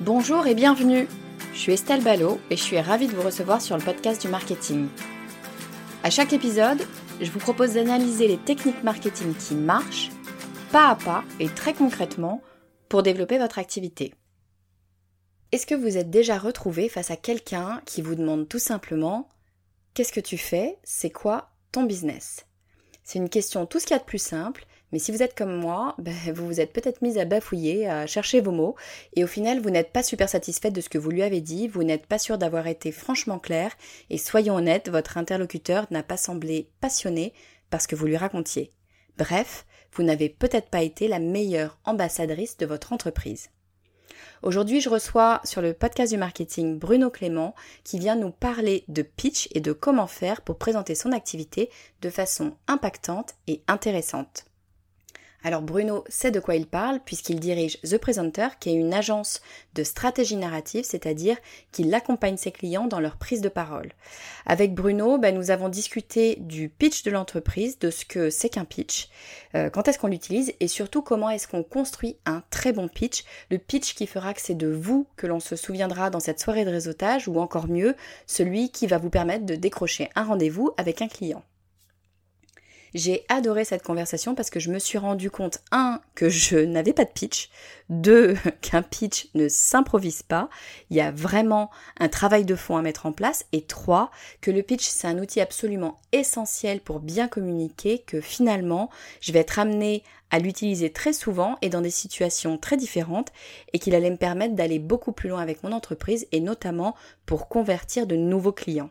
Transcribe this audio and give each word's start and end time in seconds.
Bonjour 0.00 0.46
et 0.46 0.54
bienvenue. 0.54 1.06
Je 1.52 1.58
suis 1.58 1.72
Estelle 1.72 2.02
Ballot 2.02 2.40
et 2.48 2.56
je 2.56 2.62
suis 2.62 2.80
ravie 2.80 3.06
de 3.06 3.12
vous 3.14 3.20
recevoir 3.20 3.60
sur 3.60 3.76
le 3.76 3.84
podcast 3.84 4.22
du 4.22 4.28
marketing. 4.28 4.88
À 6.02 6.08
chaque 6.08 6.32
épisode, 6.32 6.80
je 7.20 7.30
vous 7.30 7.38
propose 7.38 7.74
d'analyser 7.74 8.26
les 8.26 8.38
techniques 8.38 8.82
marketing 8.82 9.34
qui 9.34 9.54
marchent, 9.54 10.08
pas 10.72 10.88
à 10.88 10.96
pas 10.96 11.22
et 11.38 11.50
très 11.50 11.74
concrètement, 11.74 12.42
pour 12.88 13.02
développer 13.02 13.36
votre 13.36 13.58
activité. 13.58 14.14
Est-ce 15.52 15.66
que 15.66 15.74
vous 15.74 15.98
êtes 15.98 16.08
déjà 16.08 16.38
retrouvé 16.38 16.88
face 16.88 17.10
à 17.10 17.16
quelqu'un 17.16 17.82
qui 17.84 18.00
vous 18.00 18.14
demande 18.14 18.48
tout 18.48 18.58
simplement 18.58 19.28
Qu'est-ce 19.92 20.14
que 20.14 20.20
tu 20.20 20.38
fais? 20.38 20.78
C'est 20.82 21.10
quoi 21.10 21.50
ton 21.72 21.82
business? 21.82 22.46
C'est 23.04 23.18
une 23.18 23.28
question 23.28 23.66
tout 23.66 23.78
ce 23.78 23.84
qu'il 23.84 23.96
y 23.96 23.98
a 23.98 24.02
de 24.02 24.08
plus 24.08 24.22
simple 24.22 24.64
mais 24.92 24.98
si 24.98 25.12
vous 25.12 25.22
êtes 25.22 25.36
comme 25.36 25.54
moi, 25.54 25.94
ben, 25.98 26.14
vous 26.34 26.46
vous 26.46 26.60
êtes 26.60 26.72
peut-être 26.72 27.02
mis 27.02 27.18
à 27.18 27.24
bafouiller, 27.24 27.88
à 27.88 28.06
chercher 28.06 28.40
vos 28.40 28.52
mots, 28.52 28.76
et 29.14 29.24
au 29.24 29.26
final, 29.26 29.60
vous 29.60 29.70
n'êtes 29.70 29.92
pas 29.92 30.02
super 30.02 30.28
satisfaite 30.28 30.72
de 30.72 30.80
ce 30.80 30.88
que 30.88 30.98
vous 30.98 31.10
lui 31.10 31.22
avez 31.22 31.40
dit, 31.40 31.68
vous 31.68 31.84
n'êtes 31.84 32.06
pas 32.06 32.18
sûr 32.18 32.38
d'avoir 32.38 32.66
été 32.66 32.92
franchement 32.92 33.38
clair, 33.38 33.72
et 34.10 34.18
soyons 34.18 34.56
honnêtes, 34.56 34.88
votre 34.88 35.18
interlocuteur 35.18 35.86
n'a 35.90 36.02
pas 36.02 36.16
semblé 36.16 36.70
passionné 36.80 37.32
parce 37.70 37.86
que 37.86 37.96
vous 37.96 38.06
lui 38.06 38.16
racontiez. 38.16 38.70
Bref, 39.16 39.66
vous 39.92 40.02
n'avez 40.02 40.28
peut-être 40.28 40.70
pas 40.70 40.82
été 40.82 41.08
la 41.08 41.18
meilleure 41.18 41.78
ambassadrice 41.84 42.56
de 42.56 42.66
votre 42.66 42.92
entreprise. 42.92 43.50
Aujourd'hui, 44.42 44.80
je 44.80 44.88
reçois 44.88 45.40
sur 45.44 45.60
le 45.60 45.74
podcast 45.74 46.12
du 46.12 46.18
marketing 46.18 46.78
Bruno 46.78 47.10
Clément 47.10 47.54
qui 47.84 47.98
vient 47.98 48.16
nous 48.16 48.30
parler 48.30 48.84
de 48.88 49.02
pitch 49.02 49.48
et 49.52 49.60
de 49.60 49.72
comment 49.72 50.06
faire 50.06 50.40
pour 50.40 50.56
présenter 50.56 50.94
son 50.94 51.12
activité 51.12 51.70
de 52.00 52.10
façon 52.10 52.56
impactante 52.66 53.34
et 53.46 53.62
intéressante. 53.68 54.49
Alors 55.42 55.62
Bruno 55.62 56.04
sait 56.08 56.30
de 56.30 56.40
quoi 56.40 56.54
il 56.54 56.66
parle 56.66 57.00
puisqu'il 57.04 57.40
dirige 57.40 57.80
The 57.80 57.96
Presenter 57.98 58.48
qui 58.58 58.70
est 58.70 58.74
une 58.74 58.92
agence 58.92 59.40
de 59.74 59.82
stratégie 59.82 60.36
narrative, 60.36 60.84
c'est-à-dire 60.84 61.36
qu'il 61.72 61.92
accompagne 61.94 62.36
ses 62.36 62.52
clients 62.52 62.86
dans 62.86 63.00
leur 63.00 63.16
prise 63.16 63.40
de 63.40 63.48
parole. 63.48 63.92
Avec 64.44 64.74
Bruno, 64.74 65.18
ben, 65.18 65.34
nous 65.34 65.50
avons 65.50 65.68
discuté 65.68 66.36
du 66.40 66.68
pitch 66.68 67.02
de 67.04 67.10
l'entreprise, 67.10 67.78
de 67.78 67.90
ce 67.90 68.04
que 68.04 68.28
c'est 68.28 68.50
qu'un 68.50 68.64
pitch, 68.64 69.08
euh, 69.54 69.70
quand 69.70 69.88
est-ce 69.88 69.98
qu'on 69.98 70.08
l'utilise 70.08 70.52
et 70.60 70.68
surtout 70.68 71.02
comment 71.02 71.30
est-ce 71.30 71.48
qu'on 71.48 71.62
construit 71.62 72.18
un 72.26 72.42
très 72.50 72.72
bon 72.72 72.88
pitch, 72.88 73.24
le 73.50 73.58
pitch 73.58 73.94
qui 73.94 74.06
fera 74.06 74.34
que 74.34 74.40
c'est 74.40 74.54
de 74.54 74.68
vous 74.68 75.06
que 75.16 75.26
l'on 75.26 75.40
se 75.40 75.56
souviendra 75.56 76.10
dans 76.10 76.20
cette 76.20 76.40
soirée 76.40 76.64
de 76.64 76.70
réseautage 76.70 77.28
ou 77.28 77.40
encore 77.40 77.68
mieux, 77.68 77.96
celui 78.26 78.70
qui 78.70 78.86
va 78.86 78.98
vous 78.98 79.10
permettre 79.10 79.46
de 79.46 79.54
décrocher 79.54 80.10
un 80.14 80.24
rendez-vous 80.24 80.70
avec 80.76 81.00
un 81.02 81.08
client. 81.08 81.42
J'ai 82.94 83.24
adoré 83.28 83.64
cette 83.64 83.84
conversation 83.84 84.34
parce 84.34 84.50
que 84.50 84.58
je 84.58 84.70
me 84.70 84.78
suis 84.78 84.98
rendu 84.98 85.30
compte, 85.30 85.60
un, 85.70 86.00
que 86.14 86.28
je 86.28 86.58
n'avais 86.64 86.92
pas 86.92 87.04
de 87.04 87.10
pitch, 87.10 87.50
deux, 87.88 88.36
qu'un 88.60 88.82
pitch 88.82 89.28
ne 89.34 89.48
s'improvise 89.48 90.22
pas, 90.22 90.48
il 90.90 90.96
y 90.96 91.00
a 91.00 91.10
vraiment 91.10 91.70
un 91.98 92.08
travail 92.08 92.44
de 92.44 92.56
fond 92.56 92.76
à 92.76 92.82
mettre 92.82 93.06
en 93.06 93.12
place, 93.12 93.46
et 93.52 93.62
trois, 93.62 94.10
que 94.40 94.50
le 94.50 94.62
pitch 94.62 94.86
c'est 94.88 95.06
un 95.06 95.18
outil 95.18 95.40
absolument 95.40 95.96
essentiel 96.12 96.80
pour 96.80 97.00
bien 97.00 97.28
communiquer, 97.28 98.00
que 98.00 98.20
finalement 98.20 98.90
je 99.20 99.32
vais 99.32 99.40
être 99.40 99.58
amené 99.58 100.02
à 100.30 100.38
l'utiliser 100.38 100.92
très 100.92 101.12
souvent 101.12 101.58
et 101.60 101.68
dans 101.68 101.80
des 101.80 101.90
situations 101.90 102.58
très 102.58 102.76
différentes, 102.76 103.32
et 103.72 103.78
qu'il 103.78 103.94
allait 103.94 104.10
me 104.10 104.16
permettre 104.16 104.54
d'aller 104.54 104.78
beaucoup 104.78 105.12
plus 105.12 105.28
loin 105.28 105.40
avec 105.40 105.62
mon 105.62 105.72
entreprise, 105.72 106.26
et 106.32 106.40
notamment 106.40 106.96
pour 107.26 107.48
convertir 107.48 108.06
de 108.06 108.16
nouveaux 108.16 108.52
clients. 108.52 108.90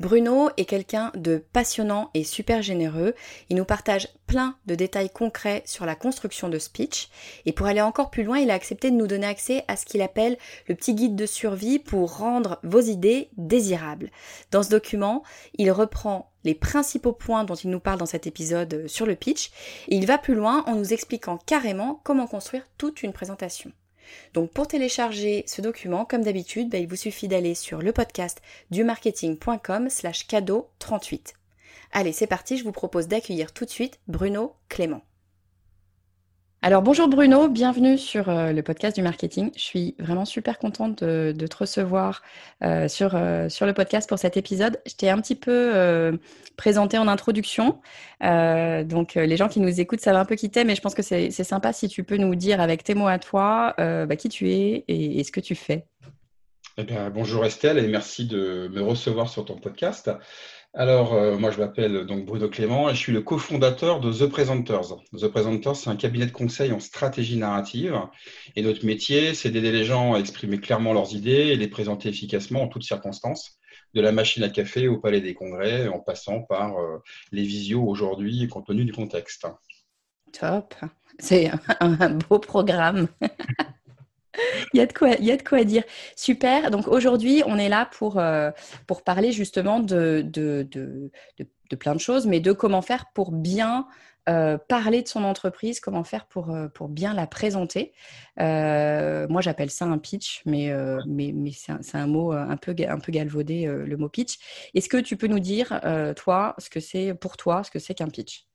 Bruno 0.00 0.48
est 0.56 0.64
quelqu'un 0.64 1.10
de 1.16 1.44
passionnant 1.52 2.10
et 2.14 2.22
super 2.22 2.62
généreux. 2.62 3.14
Il 3.50 3.56
nous 3.56 3.64
partage 3.64 4.08
plein 4.28 4.56
de 4.66 4.76
détails 4.76 5.10
concrets 5.10 5.62
sur 5.66 5.86
la 5.86 5.96
construction 5.96 6.48
de 6.48 6.58
speech. 6.58 7.08
Et 7.46 7.52
pour 7.52 7.66
aller 7.66 7.80
encore 7.80 8.10
plus 8.10 8.22
loin, 8.22 8.38
il 8.38 8.50
a 8.50 8.54
accepté 8.54 8.92
de 8.92 8.96
nous 8.96 9.08
donner 9.08 9.26
accès 9.26 9.64
à 9.66 9.76
ce 9.76 9.84
qu'il 9.84 10.02
appelle 10.02 10.38
le 10.68 10.76
petit 10.76 10.94
guide 10.94 11.16
de 11.16 11.26
survie 11.26 11.80
pour 11.80 12.18
rendre 12.18 12.60
vos 12.62 12.80
idées 12.80 13.28
désirables. 13.36 14.10
Dans 14.52 14.62
ce 14.62 14.70
document, 14.70 15.24
il 15.54 15.72
reprend 15.72 16.30
les 16.44 16.54
principaux 16.54 17.12
points 17.12 17.42
dont 17.42 17.56
il 17.56 17.70
nous 17.70 17.80
parle 17.80 17.98
dans 17.98 18.06
cet 18.06 18.28
épisode 18.28 18.86
sur 18.86 19.04
le 19.04 19.16
pitch. 19.16 19.50
Et 19.88 19.96
il 19.96 20.06
va 20.06 20.18
plus 20.18 20.34
loin 20.34 20.62
en 20.66 20.76
nous 20.76 20.92
expliquant 20.92 21.38
carrément 21.44 22.00
comment 22.04 22.28
construire 22.28 22.62
toute 22.78 23.02
une 23.02 23.12
présentation. 23.12 23.72
Donc 24.34 24.50
pour 24.50 24.68
télécharger 24.68 25.44
ce 25.46 25.60
document, 25.60 26.04
comme 26.04 26.22
d'habitude, 26.22 26.68
bah, 26.68 26.78
il 26.78 26.88
vous 26.88 26.96
suffit 26.96 27.28
d'aller 27.28 27.54
sur 27.54 27.82
le 27.82 27.92
podcast 27.92 28.40
du 28.70 28.84
marketing.com 28.84 29.90
slash 29.90 30.26
cadeau 30.26 30.68
38. 30.78 31.34
Allez, 31.92 32.12
c'est 32.12 32.26
parti, 32.26 32.58
je 32.58 32.64
vous 32.64 32.72
propose 32.72 33.08
d'accueillir 33.08 33.52
tout 33.52 33.64
de 33.64 33.70
suite 33.70 33.98
Bruno 34.08 34.54
Clément. 34.68 35.02
Alors 36.60 36.82
bonjour 36.82 37.06
Bruno, 37.06 37.48
bienvenue 37.48 37.96
sur 37.96 38.28
euh, 38.28 38.50
le 38.50 38.62
podcast 38.64 38.96
du 38.96 39.02
marketing. 39.02 39.52
Je 39.54 39.62
suis 39.62 39.94
vraiment 40.00 40.24
super 40.24 40.58
contente 40.58 41.04
de, 41.04 41.46
te 41.46 41.56
recevoir 41.56 42.20
euh, 42.64 42.88
sur, 42.88 43.14
euh, 43.14 43.48
sur 43.48 43.64
le 43.64 43.72
podcast 43.72 44.08
pour 44.08 44.18
cet 44.18 44.36
épisode. 44.36 44.80
Je 44.84 44.94
t'ai 44.94 45.08
un 45.08 45.20
petit 45.20 45.36
peu 45.36 46.18
présenté 46.56 46.98
en 46.98 47.06
introduction, 47.06 47.80
donc 48.20 49.14
les 49.14 49.36
gens 49.36 49.46
qui 49.46 49.60
nous 49.60 49.80
écoutent 49.80 50.00
savent 50.00 50.16
un 50.16 50.24
peu 50.24 50.34
qui 50.34 50.50
t'es, 50.50 50.64
mais 50.64 50.74
je 50.74 50.80
pense 50.80 50.94
que 50.94 51.02
c'est 51.02 51.30
sympa 51.30 51.72
si 51.72 51.88
tu 51.88 52.02
peux 52.02 52.16
nous 52.16 52.34
dire 52.34 52.60
avec 52.60 52.82
tes 52.82 52.94
mots 52.94 53.06
à 53.06 53.20
toi 53.20 53.74
bah, 53.78 54.16
qui 54.16 54.28
tu 54.28 54.50
es 54.50 54.84
et, 54.88 55.20
et, 55.20 55.24
ce 55.24 55.30
que 55.30 55.40
tu 55.40 55.54
fais. 55.54 55.86
Eh 56.76 56.82
bien, 56.82 57.10
bonjour 57.10 57.44
Estelle 57.44 57.78
et 57.78 57.86
merci 57.86 58.26
de 58.26 58.68
me 58.72 58.82
recevoir 58.82 59.28
sur 59.28 59.44
ton 59.44 59.56
podcast. 59.56 60.10
Alors, 60.74 61.14
euh, 61.14 61.38
moi, 61.38 61.50
je 61.50 61.58
m'appelle 61.58 62.04
donc 62.04 62.26
Bruno 62.26 62.48
Clément 62.48 62.90
et 62.90 62.94
je 62.94 62.98
suis 62.98 63.12
le 63.12 63.22
cofondateur 63.22 64.00
de 64.00 64.12
The 64.12 64.30
Presenters. 64.30 64.96
The 65.18 65.26
Presenters, 65.28 65.76
c'est 65.76 65.90
un 65.90 65.96
cabinet 65.96 66.26
de 66.26 66.30
conseil 66.30 66.72
en 66.72 66.80
stratégie 66.80 67.38
narrative. 67.38 67.98
Et 68.54 68.62
notre 68.62 68.84
métier, 68.84 69.34
c'est 69.34 69.50
d'aider 69.50 69.72
les 69.72 69.84
gens 69.84 70.14
à 70.14 70.18
exprimer 70.18 70.58
clairement 70.60 70.92
leurs 70.92 71.14
idées 71.14 71.48
et 71.48 71.56
les 71.56 71.68
présenter 71.68 72.10
efficacement 72.10 72.62
en 72.62 72.68
toutes 72.68 72.84
circonstances, 72.84 73.58
de 73.94 74.00
la 74.02 74.12
machine 74.12 74.42
à 74.42 74.50
café 74.50 74.88
au 74.88 74.98
palais 74.98 75.22
des 75.22 75.34
congrès, 75.34 75.88
en 75.88 76.00
passant 76.00 76.42
par 76.42 76.78
euh, 76.78 76.98
les 77.32 77.44
visios 77.44 77.82
aujourd'hui, 77.82 78.46
compte 78.48 78.66
tenu 78.66 78.84
du 78.84 78.92
contexte. 78.92 79.46
Top. 80.32 80.74
C'est 81.18 81.50
un 81.80 82.10
beau 82.10 82.38
programme. 82.38 83.08
il, 84.74 84.78
y 84.78 84.80
a 84.80 84.86
de 85.36 85.42
quoi, 85.42 85.64
dire. 85.64 85.84
Super. 86.16 86.70
Donc 86.70 86.88
aujourd'hui, 86.88 87.42
on 87.46 87.58
est 87.58 87.68
là 87.68 87.88
pour, 87.92 88.18
euh, 88.18 88.50
parler 89.04 89.32
justement 89.32 89.80
de, 89.80 90.22
plein 91.78 91.94
de 91.94 92.00
choses, 92.00 92.26
mais 92.26 92.40
de 92.40 92.52
comment 92.52 92.82
faire 92.82 93.06
pour 93.14 93.32
bien 93.32 93.86
euh, 94.28 94.58
parler 94.58 95.02
de 95.02 95.08
son 95.08 95.24
entreprise, 95.24 95.80
comment 95.80 96.04
faire 96.04 96.26
pour, 96.26 96.50
euh, 96.50 96.68
bien 96.88 97.14
la 97.14 97.26
présenter. 97.26 97.92
moi, 98.36 99.40
j'appelle 99.40 99.70
ça 99.70 99.86
un 99.86 99.98
pitch, 99.98 100.42
mais, 100.46 100.72
c'est 101.52 101.72
un, 101.72 101.80
un, 101.94 102.06
mot 102.06 102.32
un 102.32 102.56
peu, 102.56 102.74
un 102.88 102.98
peu 102.98 103.12
galvaudé, 103.12 103.66
le 103.66 103.96
mot 103.96 104.08
pitch. 104.08 104.38
Est-ce 104.74 104.88
que 104.88 104.98
tu 104.98 105.16
peux 105.16 105.28
nous 105.28 105.40
dire, 105.40 105.80
toi, 106.16 106.54
ce 106.58 106.70
que 106.70 106.80
c'est 106.80 107.14
pour 107.14 107.36
toi, 107.36 107.62
ce 107.64 107.70
que 107.70 107.78
c'est 107.78 107.94
qu'un 107.94 108.08
pitch? 108.08 108.47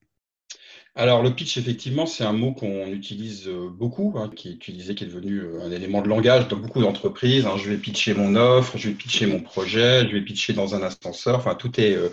Alors, 0.95 1.23
le 1.23 1.31
pitch, 1.33 1.57
effectivement, 1.57 2.05
c'est 2.05 2.23
un 2.23 2.33
mot 2.33 2.53
qu'on 2.53 2.85
utilise 2.85 3.47
euh, 3.47 3.67
beaucoup, 3.67 4.13
hein, 4.15 4.29
qui 4.35 4.49
est 4.49 4.51
utilisé, 4.51 4.93
qui 4.93 5.05
est 5.05 5.07
devenu 5.07 5.39
euh, 5.39 5.63
un 5.63 5.71
élément 5.71 6.03
de 6.03 6.07
langage 6.07 6.47
dans 6.49 6.57
beaucoup 6.57 6.81
d'entreprises. 6.81 7.47
Hein. 7.47 7.57
Je 7.57 7.67
vais 7.67 7.77
pitcher 7.77 8.13
mon 8.13 8.35
offre, 8.35 8.77
je 8.77 8.89
vais 8.89 8.93
pitcher 8.93 9.25
mon 9.25 9.39
projet, 9.39 10.07
je 10.07 10.13
vais 10.13 10.21
pitcher 10.21 10.53
dans 10.53 10.75
un 10.75 10.83
ascenseur. 10.83 11.37
Enfin, 11.37 11.55
tout 11.55 11.79
est 11.79 11.95
euh, 11.95 12.09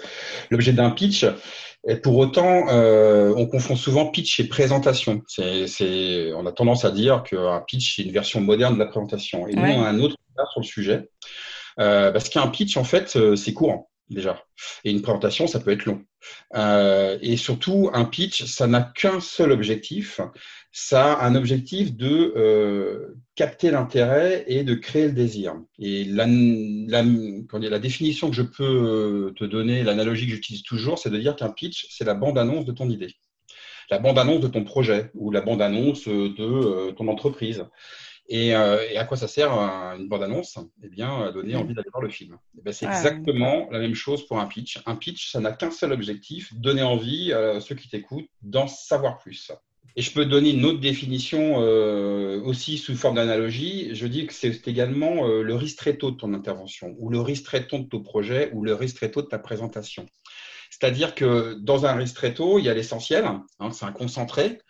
l'objet 0.48 0.72
d'un 0.72 0.90
pitch. 0.90 1.26
Et 1.86 1.96
pour 1.96 2.16
autant, 2.16 2.66
on 2.68 3.46
confond 3.46 3.74
souvent 3.74 4.06
pitch 4.06 4.38
et 4.38 4.44
présentation. 4.44 5.22
C'est, 5.26 6.30
on 6.34 6.44
a 6.44 6.52
tendance 6.52 6.84
à 6.84 6.90
dire 6.90 7.22
qu'un 7.22 7.62
pitch, 7.66 7.96
c'est 7.96 8.02
une 8.02 8.12
version 8.12 8.42
moderne 8.42 8.74
de 8.74 8.78
la 8.78 8.84
présentation. 8.84 9.48
Et 9.48 9.54
nous, 9.54 9.62
on 9.62 9.82
a 9.82 9.88
un 9.88 9.98
autre 9.98 10.16
regard 10.30 10.50
sur 10.52 10.60
le 10.60 10.66
sujet. 10.66 11.08
parce 11.76 12.28
qu'un 12.28 12.48
pitch, 12.48 12.76
en 12.76 12.84
fait, 12.84 13.16
c'est 13.34 13.54
courant 13.54 13.89
déjà. 14.10 14.44
Et 14.84 14.90
une 14.90 15.02
présentation, 15.02 15.46
ça 15.46 15.60
peut 15.60 15.70
être 15.70 15.86
long. 15.86 16.04
Euh, 16.54 17.18
et 17.22 17.36
surtout, 17.36 17.90
un 17.92 18.04
pitch, 18.04 18.44
ça 18.44 18.66
n'a 18.66 18.82
qu'un 18.82 19.20
seul 19.20 19.52
objectif. 19.52 20.20
Ça 20.72 21.14
a 21.14 21.26
un 21.26 21.34
objectif 21.34 21.96
de 21.96 22.32
euh, 22.36 23.14
capter 23.34 23.70
l'intérêt 23.70 24.44
et 24.46 24.62
de 24.62 24.74
créer 24.74 25.06
le 25.06 25.12
désir. 25.12 25.54
Et 25.78 26.04
la, 26.04 26.26
la, 26.26 27.02
la 27.58 27.78
définition 27.78 28.30
que 28.30 28.36
je 28.36 28.42
peux 28.42 28.64
euh, 28.64 29.32
te 29.36 29.44
donner, 29.44 29.82
l'analogie 29.82 30.26
que 30.26 30.32
j'utilise 30.32 30.62
toujours, 30.62 30.98
c'est 30.98 31.10
de 31.10 31.18
dire 31.18 31.36
qu'un 31.36 31.50
pitch, 31.50 31.86
c'est 31.90 32.04
la 32.04 32.14
bande-annonce 32.14 32.64
de 32.64 32.72
ton 32.72 32.90
idée. 32.90 33.14
La 33.90 33.98
bande-annonce 33.98 34.40
de 34.40 34.48
ton 34.48 34.62
projet 34.62 35.10
ou 35.14 35.32
la 35.32 35.40
bande-annonce 35.40 36.06
de 36.06 36.90
ton 36.92 37.08
entreprise. 37.08 37.64
Euh, 38.32 38.86
et, 38.88 38.96
à 38.96 39.04
quoi 39.04 39.16
ça 39.16 39.28
sert 39.28 39.52
une 39.52 40.08
bande-annonce? 40.08 40.58
Eh 40.82 40.88
bien, 40.88 41.24
à 41.24 41.32
donner 41.32 41.56
envie 41.56 41.74
d'aller 41.74 41.90
voir 41.90 42.02
le 42.02 42.10
film. 42.10 42.38
Eh 42.58 42.62
ben, 42.62 42.72
c'est 42.72 42.86
exactement 42.86 43.68
la 43.70 43.78
même 43.78 43.94
chose 43.94 44.26
pour 44.26 44.38
un 44.38 44.46
pitch. 44.46 44.80
Un 44.86 44.96
pitch, 44.96 45.32
ça 45.32 45.40
n'a 45.40 45.52
qu'un 45.52 45.70
seul 45.70 45.92
objectif, 45.92 46.54
donner 46.54 46.82
envie 46.82 47.32
à 47.32 47.60
ceux 47.60 47.74
qui 47.74 47.88
t'écoutent 47.88 48.28
d'en 48.42 48.68
savoir 48.68 49.18
plus. 49.18 49.50
Et 49.96 50.02
je 50.02 50.12
peux 50.12 50.24
donner 50.24 50.50
une 50.50 50.64
autre 50.64 50.78
définition 50.78 51.56
euh, 51.62 52.40
aussi 52.42 52.78
sous 52.78 52.94
forme 52.94 53.16
d'analogie. 53.16 53.92
Je 53.94 54.06
dis 54.06 54.26
que 54.26 54.32
c'est 54.32 54.68
également 54.68 55.26
euh, 55.26 55.42
le 55.42 55.54
ristretto 55.56 56.12
de 56.12 56.16
ton 56.16 56.32
intervention, 56.32 56.94
ou 56.98 57.10
le 57.10 57.20
ristretto 57.20 57.78
de 57.78 57.88
ton 57.88 58.00
projet, 58.00 58.50
ou 58.52 58.62
le 58.62 58.74
ristretto 58.74 59.22
de 59.22 59.26
ta 59.26 59.40
présentation. 59.40 60.06
C'est-à-dire 60.70 61.16
que 61.16 61.54
dans 61.54 61.86
un 61.86 61.94
ristretto, 61.94 62.60
il 62.60 62.64
y 62.64 62.68
a 62.68 62.74
l'essentiel, 62.74 63.24
hein, 63.24 63.44
c'est 63.72 63.84
un 63.84 63.90
concentré, 63.90 64.60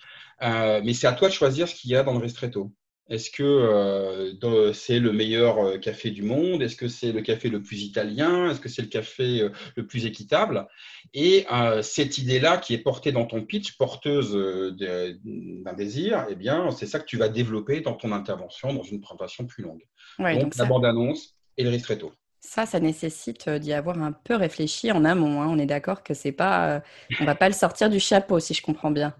mais 0.41 0.95
c'est 0.95 1.07
à 1.07 1.12
toi 1.12 1.29
de 1.29 1.35
choisir 1.35 1.69
ce 1.69 1.75
qu'il 1.75 1.91
y 1.91 1.95
a 1.95 2.03
dans 2.03 2.15
le 2.15 2.21
ristretto. 2.21 2.73
Est-ce 3.11 3.33
que 3.33 3.43
euh, 3.43 4.73
c'est 4.73 5.01
le 5.01 5.12
meilleur 5.12 5.59
euh, 5.59 5.79
café 5.79 6.12
du 6.12 6.23
monde? 6.23 6.62
Est-ce 6.62 6.77
que 6.77 6.87
c'est 6.87 7.11
le 7.11 7.23
café 7.23 7.49
le 7.49 7.61
plus 7.61 7.83
italien? 7.83 8.49
Est-ce 8.49 8.61
que 8.61 8.69
c'est 8.69 8.83
le 8.83 8.89
café 8.89 9.41
euh, 9.41 9.51
le 9.75 9.85
plus 9.85 10.07
équitable? 10.07 10.69
Et 11.12 11.45
cette 11.83 12.19
idée-là 12.19 12.59
qui 12.59 12.73
est 12.73 12.79
portée 12.79 13.11
dans 13.11 13.27
ton 13.27 13.43
pitch, 13.43 13.77
porteuse 13.77 14.33
d'un 14.79 15.73
désir, 15.73 16.25
eh 16.31 16.37
bien, 16.37 16.71
c'est 16.71 16.87
ça 16.87 17.01
que 17.01 17.05
tu 17.05 17.17
vas 17.17 17.29
développer 17.29 17.81
dans 17.81 17.95
ton 17.95 18.12
intervention, 18.12 18.73
dans 18.73 18.85
une 18.85 19.01
présentation 19.01 19.45
plus 19.45 19.65
longue. 19.65 19.83
donc, 20.19 20.57
la 20.57 20.65
bande-annonce 20.67 21.35
et 21.57 21.65
le 21.65 21.71
ristretto. 21.71 22.12
Ça, 22.39 22.65
ça 22.65 22.79
nécessite 22.79 23.49
d'y 23.49 23.73
avoir 23.73 24.01
un 24.01 24.12
peu 24.12 24.37
réfléchi 24.37 24.93
en 24.93 25.05
amont. 25.05 25.43
Hein. 25.43 25.49
On 25.51 25.59
est 25.59 25.67
d'accord 25.67 26.05
que 26.05 26.15
c'est 26.15 26.33
pas, 26.33 26.81
on 27.21 27.25
va 27.25 27.35
pas 27.35 27.49
le 27.49 27.55
sortir 27.55 27.91
du 27.91 27.99
chapeau, 27.99 28.39
si 28.39 28.55
je 28.55 28.62
comprends 28.62 28.93
bien. 28.93 29.15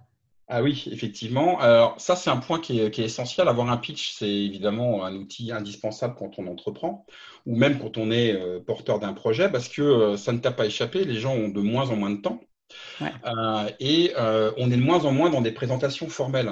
Ah 0.53 0.63
oui, 0.63 0.83
effectivement. 0.91 1.61
Alors 1.61 1.95
ça, 2.01 2.17
c'est 2.17 2.29
un 2.29 2.39
point 2.39 2.59
qui 2.59 2.81
est, 2.81 2.99
essentiel. 2.99 3.47
Avoir 3.47 3.71
un 3.71 3.77
pitch, 3.77 4.15
c'est 4.15 4.29
évidemment 4.29 5.05
un 5.05 5.15
outil 5.15 5.53
indispensable 5.53 6.17
quand 6.19 6.41
on 6.41 6.49
entreprend, 6.49 7.07
ou 7.47 7.55
même 7.55 7.79
quand 7.79 7.97
on 7.97 8.11
est 8.11 8.33
euh, 8.33 8.59
porteur 8.59 8.99
d'un 8.99 9.13
projet, 9.13 9.49
parce 9.49 9.69
que 9.69 9.81
euh, 9.81 10.17
ça 10.17 10.33
ne 10.33 10.39
t'a 10.39 10.51
pas 10.51 10.67
échappé, 10.67 11.05
les 11.05 11.21
gens 11.21 11.35
ont 11.35 11.49
de 11.49 11.61
moins 11.61 11.91
en 11.91 11.97
moins 11.97 12.11
de 12.11 12.21
temps. 12.21 12.41
Euh, 13.01 13.71
et 13.79 14.13
on 14.17 14.73
est 14.73 14.77
de 14.77 14.83
moins 14.83 15.05
en 15.05 15.13
moins 15.13 15.31
dans 15.31 15.41
des 15.41 15.53
présentations 15.53 16.09
formelles. 16.09 16.51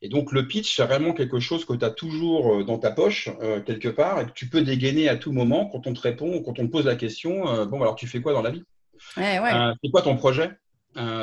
Et 0.00 0.08
donc 0.08 0.30
le 0.30 0.46
pitch, 0.46 0.76
c'est 0.76 0.84
vraiment 0.84 1.12
quelque 1.12 1.40
chose 1.40 1.64
que 1.64 1.72
tu 1.72 1.84
as 1.84 1.90
toujours 1.90 2.64
dans 2.64 2.78
ta 2.78 2.92
poche, 2.92 3.30
quelque 3.66 3.88
part, 3.88 4.20
et 4.20 4.26
que 4.26 4.32
tu 4.32 4.48
peux 4.48 4.62
dégainer 4.62 5.08
à 5.08 5.16
tout 5.16 5.32
moment 5.32 5.66
quand 5.66 5.88
on 5.88 5.92
te 5.92 6.00
répond, 6.00 6.40
quand 6.42 6.60
on 6.60 6.66
te 6.66 6.70
pose 6.70 6.86
la 6.86 6.94
question, 6.94 7.66
bon, 7.66 7.80
alors 7.80 7.96
tu 7.96 8.06
fais 8.06 8.20
quoi 8.20 8.32
dans 8.32 8.42
la 8.42 8.50
vie? 8.50 8.62
C'est 9.82 9.90
quoi 9.90 10.02
ton 10.02 10.16
projet? 10.16 10.50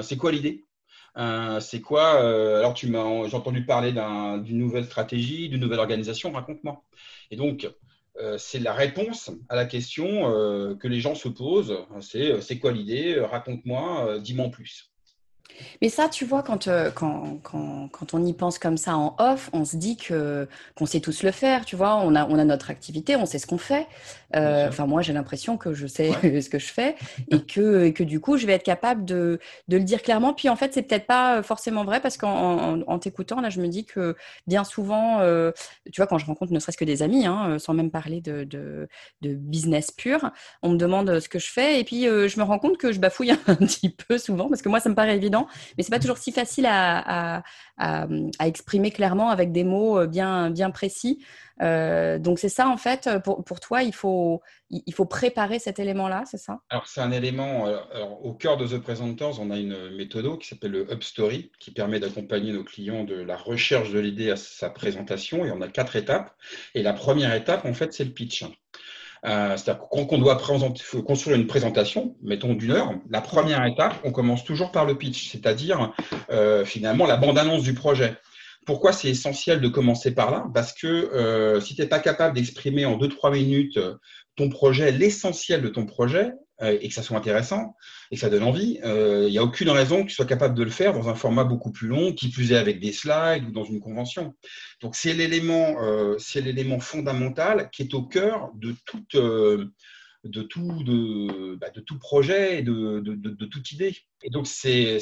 C'est 0.02 0.18
quoi 0.18 0.32
l'idée? 0.32 0.66
euh, 0.71 0.71
c'est 1.16 1.82
quoi 1.82 2.22
euh, 2.24 2.60
Alors, 2.60 2.74
tu 2.74 2.88
m'as, 2.88 3.28
j'ai 3.28 3.36
entendu 3.36 3.66
parler 3.66 3.92
d'une 3.92 4.58
nouvelle 4.58 4.86
stratégie, 4.86 5.50
d'une 5.50 5.62
nouvelle 5.62 5.80
organisation. 5.80 6.32
Raconte-moi. 6.32 6.84
Et 7.32 7.36
donc, 7.36 7.70
euh, 8.18 8.38
c'est 8.38 8.60
la 8.60 8.74
réponse 8.74 9.32
à 9.50 9.56
la 9.56 9.66
question 9.66 10.24
que 10.80 10.88
les 10.88 11.00
gens 11.00 11.16
se 11.16 11.30
posent. 11.30 11.78
C'est 12.02 12.42
c'est 12.42 12.60
quoi 12.60 12.72
l'idée? 12.72 13.20
Raconte-moi, 13.20 14.20
dis-moi 14.20 14.50
plus. 14.50 14.91
Mais 15.82 15.90
ça, 15.90 16.10
tu 16.10 16.26
vois, 16.26 16.44
quand, 16.44 16.68
euh, 16.68 16.92
quand, 16.92 17.40
quand, 17.44 17.90
quand, 17.92 18.14
on 18.14 18.24
y 18.24 18.34
pense 18.34 18.60
comme 18.60 18.78
ça 18.78 18.96
en 18.96 19.16
off, 19.18 19.50
on 19.54 19.66
se 19.66 19.78
dit 19.78 19.98
que 19.98 20.48
qu'on 20.76 20.86
sait 20.86 21.00
tous 21.00 21.24
le 21.24 21.32
faire, 21.32 21.66
tu 21.66 21.76
vois. 21.76 21.98
On 21.98 22.16
a, 22.16 22.28
on 22.28 22.38
a 22.38 22.46
notre 22.46 22.70
activité, 22.70 23.16
on 23.16 23.26
sait 23.26 23.40
ce 23.40 23.48
qu'on 23.48 23.58
fait. 23.58 23.88
Euh, 24.36 24.68
enfin, 24.70 24.86
moi, 24.86 25.02
j'ai 25.02 25.14
l'impression 25.14 25.58
que 25.58 25.74
je 25.74 25.88
sais 25.88 26.12
ce 26.42 26.50
que 26.50 26.60
je 26.60 26.72
fais 26.72 26.96
et 27.30 27.42
que, 27.42 27.86
et 27.86 27.94
que 27.94 28.04
du 28.04 28.20
coup, 28.20 28.38
je 28.38 28.46
vais 28.46 28.54
être 28.54 28.64
capable 28.64 29.06
de, 29.06 29.40
de 29.68 29.78
le 29.78 29.84
dire 29.84 30.02
clairement. 30.02 30.34
Puis 30.34 30.50
en 30.50 30.56
fait, 30.56 30.74
c'est 30.74 30.84
peut-être 30.84 31.08
pas 31.08 31.42
forcément 31.44 31.84
vrai 31.84 32.00
parce 32.00 32.18
qu'en 32.18 32.82
en, 32.88 33.00
t'écoutant, 33.00 33.42
là, 33.42 33.50
je 33.50 33.60
me 33.60 33.68
dis 33.68 33.86
que 33.86 34.16
bien 34.48 34.64
souvent, 34.64 35.20
euh, 35.22 35.52
tu 35.92 36.00
vois, 36.00 36.08
quand 36.08 36.18
je 36.18 36.26
rencontre 36.26 36.54
ne 36.54 36.60
serait-ce 36.60 36.78
que 36.78 36.86
des 36.86 37.02
amis, 37.02 37.26
hein, 37.26 37.58
sans 37.60 37.74
même 37.74 37.92
parler 37.92 38.22
de, 38.22 38.44
de, 38.44 38.88
de, 39.22 39.34
business 39.34 39.92
pur, 39.92 40.30
on 40.62 40.70
me 40.70 40.78
demande 40.78 41.20
ce 41.20 41.28
que 41.28 41.40
je 41.40 41.52
fais 41.52 41.80
et 41.80 41.84
puis 41.84 42.04
je 42.04 42.40
me 42.40 42.44
rends 42.44 42.60
compte 42.60 42.78
que 42.78 42.92
je 42.92 43.00
bafouille 43.00 43.32
un 43.48 43.56
petit 43.56 43.90
peu 43.90 44.18
souvent 44.18 44.48
parce 44.48 44.62
que 44.62 44.70
moi, 44.70 44.80
ça 44.80 44.90
me 44.90 44.96
paraît 44.96 45.16
évident 45.16 45.41
mais 45.78 45.84
c'est 45.84 45.92
pas 45.92 46.00
toujours 46.00 46.18
si 46.18 46.32
facile 46.32 46.68
à, 46.68 47.44
exprimer 48.40 48.92
clairement 48.92 49.30
avec 49.30 49.52
des 49.52 49.64
mots 49.64 50.00
euh, 50.00 50.08
bien, 50.08 50.72
précis. 50.72 51.24
Euh, 51.62 52.18
donc 52.18 52.40
c'est 52.40 52.50
ça 52.50 52.68
en 52.68 52.78
fait, 52.78 53.10
pour, 53.24 53.60
toi, 53.60 53.84
il 53.84 53.94
faut, 53.94 54.42
préparer 55.10 55.60
cet 55.60 55.80
élément-là, 55.80 56.24
c'est 56.26 56.38
ça? 56.38 56.60
Alors 56.70 56.88
c'est 56.88 57.02
un 57.02 57.12
élément, 57.12 57.68
euh, 57.68 57.78
au 58.24 58.34
cœur 58.34 58.58
de 58.58 58.68
The 58.68 58.80
Presenters, 58.80 59.40
on 59.40 59.52
a 59.52 59.58
une 59.58 59.90
méthode 59.96 60.40
qui 60.40 60.48
s'appelle 60.48 60.72
le 60.72 60.92
Up 60.92 61.04
Story, 61.04 61.52
qui 61.60 61.72
permet 61.72 62.00
d'accompagner 62.00 62.54
nos 62.54 62.64
clients 62.64 63.04
de 63.04 63.16
la 63.16 63.38
recherche 63.38 63.92
de 63.92 64.00
l'idée 64.00 64.32
à 64.32 64.36
sa 64.36 64.70
présentation, 64.70 65.46
et 65.46 65.52
on 65.52 65.62
a 65.62 65.68
quatre 65.68 65.96
étapes. 65.96 66.36
Et 66.76 66.84
la 66.84 66.94
première 66.94 67.34
étape, 67.34 67.66
en 67.66 67.74
fait, 67.74 67.94
c'est 67.94 68.06
le 68.06 68.12
pitch. 68.12 68.46
Euh, 69.26 69.56
c'est-à-dire 69.56 69.84
quand 69.90 70.08
on 70.12 70.18
doit 70.18 70.42
construire 71.06 71.38
une 71.38 71.48
présentation, 71.48 72.16
mettons 72.24 72.54
d'une 72.54 72.72
heure, 72.72 72.94
la 73.10 73.22
première 73.22 73.64
étape, 73.66 73.96
on 74.04 74.12
commence 74.12 74.44
toujours 74.44 74.72
par 74.72 74.86
le 74.86 74.98
pitch, 74.98 75.32
c'est-à-dire 75.32 75.94
euh, 76.32 76.66
finalement 76.66 77.06
la 77.06 77.18
bande-annonce 77.18 77.64
du 77.64 77.74
projet. 77.74 78.18
Pourquoi 78.66 78.94
c'est 78.94 79.10
essentiel 79.10 79.62
de 79.62 79.68
commencer 79.68 80.14
par 80.14 80.32
là? 80.32 80.46
Parce 80.54 80.74
que 80.74 80.88
euh, 80.88 81.60
si 81.62 81.76
tu 81.76 81.82
n'es 81.82 81.88
pas 81.88 82.00
capable 82.00 82.36
d'exprimer 82.36 82.86
en 82.86 82.98
2-3 82.98 83.34
minutes 83.34 83.80
ton 84.36 84.50
projet, 84.50 84.92
l'essentiel 84.92 85.62
de 85.62 85.68
ton 85.68 85.86
projet, 85.86 86.32
et 86.62 86.88
que 86.88 86.94
ça 86.94 87.02
soit 87.02 87.18
intéressant 87.18 87.76
et 88.12 88.16
que 88.16 88.22
ça 88.22 88.30
donne 88.30 88.44
envie, 88.44 88.80
euh, 88.84 89.26
il 89.28 89.32
n'y 89.32 89.38
a 89.38 89.44
aucune 89.44 89.70
raison 89.70 90.04
que 90.04 90.10
tu 90.10 90.16
sois 90.16 90.26
capable 90.26 90.56
de 90.56 90.64
le 90.64 90.70
faire 90.70 90.94
dans 90.94 91.10
un 91.10 91.16
format 91.16 91.44
beaucoup 91.44 91.72
plus 91.72 91.88
long, 91.88 92.14
qui 92.14 92.30
plus 92.30 92.52
est 92.52 92.58
avec 92.58 92.80
des 92.80 92.92
slides 92.92 93.46
ou 93.48 93.52
dans 93.52 93.64
une 93.64 93.80
convention. 93.80 94.36
Donc 94.82 94.96
c'est 94.96 95.14
l'élément, 95.14 95.82
euh, 95.82 96.16
c'est 96.20 96.42
l'élément 96.42 96.80
fondamental 96.80 97.70
qui 97.72 97.84
est 97.84 97.94
au 97.94 98.04
cœur 98.04 98.52
de 98.56 98.76
bah, 101.56 101.70
tout 101.86 102.00
projet 102.00 102.60
et 102.60 102.62
de, 102.62 103.46
toute 103.46 103.72
idée. 103.72 103.96
Et 104.24 104.30
donc 104.30 104.46
c'est 104.46 105.00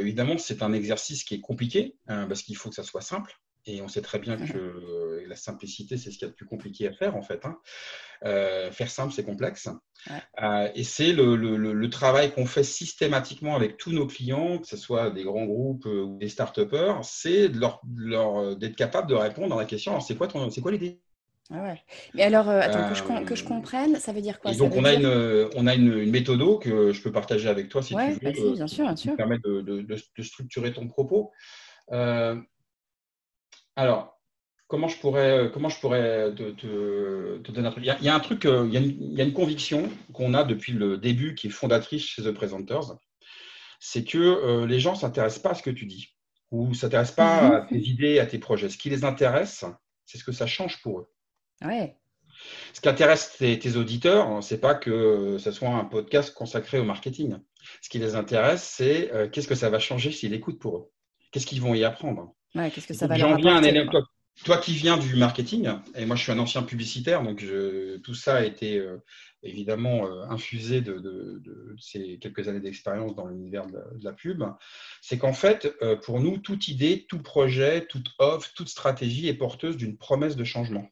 évidemment 0.00 0.38
c'est 0.38 0.62
un 0.62 0.72
exercice 0.72 1.24
qui 1.24 1.34
est 1.34 1.40
compliqué 1.40 1.94
hein, 2.08 2.26
parce 2.26 2.42
qu'il 2.42 2.56
faut 2.56 2.68
que 2.68 2.74
ça 2.74 2.82
soit 2.82 3.02
simple. 3.02 3.32
Et 3.70 3.82
on 3.82 3.88
sait 3.88 4.02
très 4.02 4.18
bien 4.18 4.36
que 4.36 5.24
la 5.26 5.36
simplicité, 5.36 5.96
c'est 5.96 6.10
ce 6.10 6.18
qu'il 6.18 6.26
y 6.26 6.28
a 6.28 6.30
de 6.30 6.34
plus 6.34 6.46
compliqué 6.46 6.88
à 6.88 6.92
faire, 6.92 7.16
en 7.16 7.22
fait. 7.22 7.44
Hein. 7.44 7.56
Euh, 8.24 8.70
faire 8.70 8.90
simple, 8.90 9.12
c'est 9.14 9.24
complexe. 9.24 9.68
Euh, 10.42 10.68
et 10.74 10.84
c'est 10.84 11.12
le, 11.12 11.36
le, 11.36 11.56
le, 11.56 11.90
travail 11.90 12.32
qu'on 12.32 12.46
fait 12.46 12.64
systématiquement 12.64 13.54
avec 13.56 13.76
tous 13.76 13.92
nos 13.92 14.06
clients, 14.06 14.58
que 14.58 14.66
ce 14.66 14.76
soit 14.76 15.10
des 15.10 15.24
grands 15.24 15.46
groupes 15.46 15.86
euh, 15.86 16.02
ou 16.02 16.18
des 16.18 16.28
start-upers, 16.28 17.02
c'est 17.02 17.48
de 17.48 17.58
leur, 17.58 17.80
leur, 17.96 18.56
d'être 18.56 18.76
capable 18.76 19.08
de 19.08 19.14
répondre 19.14 19.56
à 19.56 19.60
la 19.60 19.64
question 19.64 20.00
c'est 20.00 20.16
quoi, 20.16 20.26
ton, 20.26 20.50
c'est 20.50 20.60
quoi 20.60 20.72
l'idée? 20.72 21.00
Ah 21.52 21.62
ouais. 21.62 21.80
Mais 22.14 22.22
alors, 22.22 22.48
attends, 22.48 22.88
que, 22.88 22.94
je, 22.94 23.24
que 23.24 23.34
je 23.34 23.44
comprenne, 23.44 23.96
ça 23.96 24.12
veut 24.12 24.20
dire 24.20 24.38
quoi? 24.38 24.52
Donc, 24.54 24.74
on, 24.76 24.84
a 24.84 24.92
une, 24.92 25.48
on 25.56 25.66
a 25.66 25.74
une, 25.74 25.98
une 25.98 26.10
méthode 26.10 26.60
que 26.60 26.92
je 26.92 27.02
peux 27.02 27.10
partager 27.10 27.48
avec 27.48 27.68
toi 27.68 27.82
si 27.82 27.94
tu 27.94 28.00
veux. 28.00 28.54
bien 28.54 28.66
sûr, 28.66 28.84
bien 28.84 28.96
sûr. 28.96 29.12
Qui 29.12 29.16
permet 29.16 29.38
de, 29.38 29.60
de, 29.60 29.82
de, 29.82 30.22
structurer 30.22 30.72
ton 30.72 30.86
propos. 30.86 31.32
Alors, 33.80 34.20
comment 34.68 34.88
je 34.88 34.98
pourrais, 34.98 35.46
euh, 35.46 35.48
comment 35.48 35.68
je 35.68 35.80
pourrais 35.80 36.34
te, 36.34 37.50
donner 37.50 37.68
un 37.68 37.70
truc? 37.70 37.84
Il 37.84 38.04
y, 38.04 38.08
a, 38.08 38.14
un 38.14 38.20
truc, 38.20 38.44
euh, 38.44 38.66
il 38.68 38.74
y 38.74 39.20
a 39.20 39.24
une, 39.24 39.32
conviction 39.32 39.88
qu'on 40.12 40.34
a 40.34 40.44
depuis 40.44 40.72
le 40.72 40.98
début 40.98 41.34
qui 41.34 41.46
est 41.46 41.50
fondatrice 41.50 42.04
chez 42.04 42.22
The 42.22 42.32
Presenters, 42.32 42.98
c'est 43.78 44.04
que 44.04 44.18
euh, 44.18 44.66
les 44.66 44.80
gens 44.80 44.92
ne 44.92 44.98
s'intéressent 44.98 45.42
pas 45.42 45.50
à 45.50 45.54
ce 45.54 45.62
que 45.62 45.70
tu 45.70 45.86
dis 45.86 46.14
ou 46.50 46.68
ne 46.68 46.74
s'intéressent 46.74 47.16
pas 47.16 47.42
mhm. 47.42 47.52
à 47.52 47.60
tes 47.62 47.78
idées, 47.78 48.18
à 48.18 48.26
tes 48.26 48.38
projets. 48.38 48.68
Ce 48.68 48.76
qui 48.76 48.90
les 48.90 49.04
intéresse, 49.04 49.64
c'est 50.04 50.18
ce 50.18 50.24
que 50.24 50.32
ça 50.32 50.46
change 50.46 50.82
pour 50.82 51.00
eux. 51.00 51.10
Ouais. 51.64 51.96
Ce 52.72 52.80
qui 52.80 52.88
intéresse 52.88 53.36
tes, 53.38 53.76
auditeurs, 53.76 54.26
hein, 54.26 54.42
c'est 54.42 54.60
pas 54.60 54.74
que 54.74 55.38
ce 55.38 55.52
soit 55.52 55.70
un 55.70 55.84
podcast 55.84 56.34
consacré 56.34 56.78
au 56.78 56.84
marketing. 56.84 57.38
Ce 57.80 57.88
qui 57.88 57.98
les 57.98 58.14
intéresse, 58.14 58.62
c'est 58.62 59.12
euh, 59.12 59.28
qu'est-ce 59.28 59.48
que 59.48 59.54
ça 59.54 59.70
va 59.70 59.78
changer 59.78 60.12
s'ils 60.12 60.34
écoutent 60.34 60.58
pour 60.58 60.76
eux? 60.76 60.90
Qu'est-ce 61.30 61.46
qu'ils 61.46 61.60
vont 61.60 61.74
y 61.74 61.84
apprendre? 61.84 62.34
Qu'est-ce 62.54 62.86
que 62.86 62.94
ça 62.94 63.06
va 63.06 63.18
leur 63.18 63.32
apporter, 63.32 63.86
toi, 64.44 64.56
qui 64.56 64.72
viens 64.72 64.96
du 64.96 65.16
marketing, 65.16 65.68
et 65.94 66.06
moi 66.06 66.16
je 66.16 66.22
suis 66.22 66.32
un 66.32 66.38
ancien 66.38 66.62
publicitaire, 66.62 67.22
donc 67.22 67.44
tout 68.02 68.14
ça 68.14 68.36
a 68.36 68.44
été 68.44 68.78
euh, 68.78 68.96
évidemment 69.42 70.06
euh, 70.06 70.22
infusé 70.30 70.80
de, 70.80 71.42
ces 71.78 72.18
quelques 72.18 72.48
années 72.48 72.60
d'expérience 72.60 73.14
dans 73.14 73.26
l'univers 73.26 73.66
de, 73.66 73.80
la 74.02 74.12
pub, 74.12 74.44
c'est 75.02 75.18
qu'en 75.18 75.34
fait, 75.34 75.76
pour 76.04 76.20
nous, 76.20 76.38
toute 76.38 76.68
idée, 76.68 77.04
tout 77.06 77.20
projet, 77.20 77.86
toute 77.86 78.08
offre, 78.18 78.50
toute 78.54 78.68
stratégie 78.68 79.28
est 79.28 79.34
porteuse 79.34 79.76
d'une 79.76 79.98
promesse 79.98 80.36
de 80.36 80.44
changement 80.44 80.88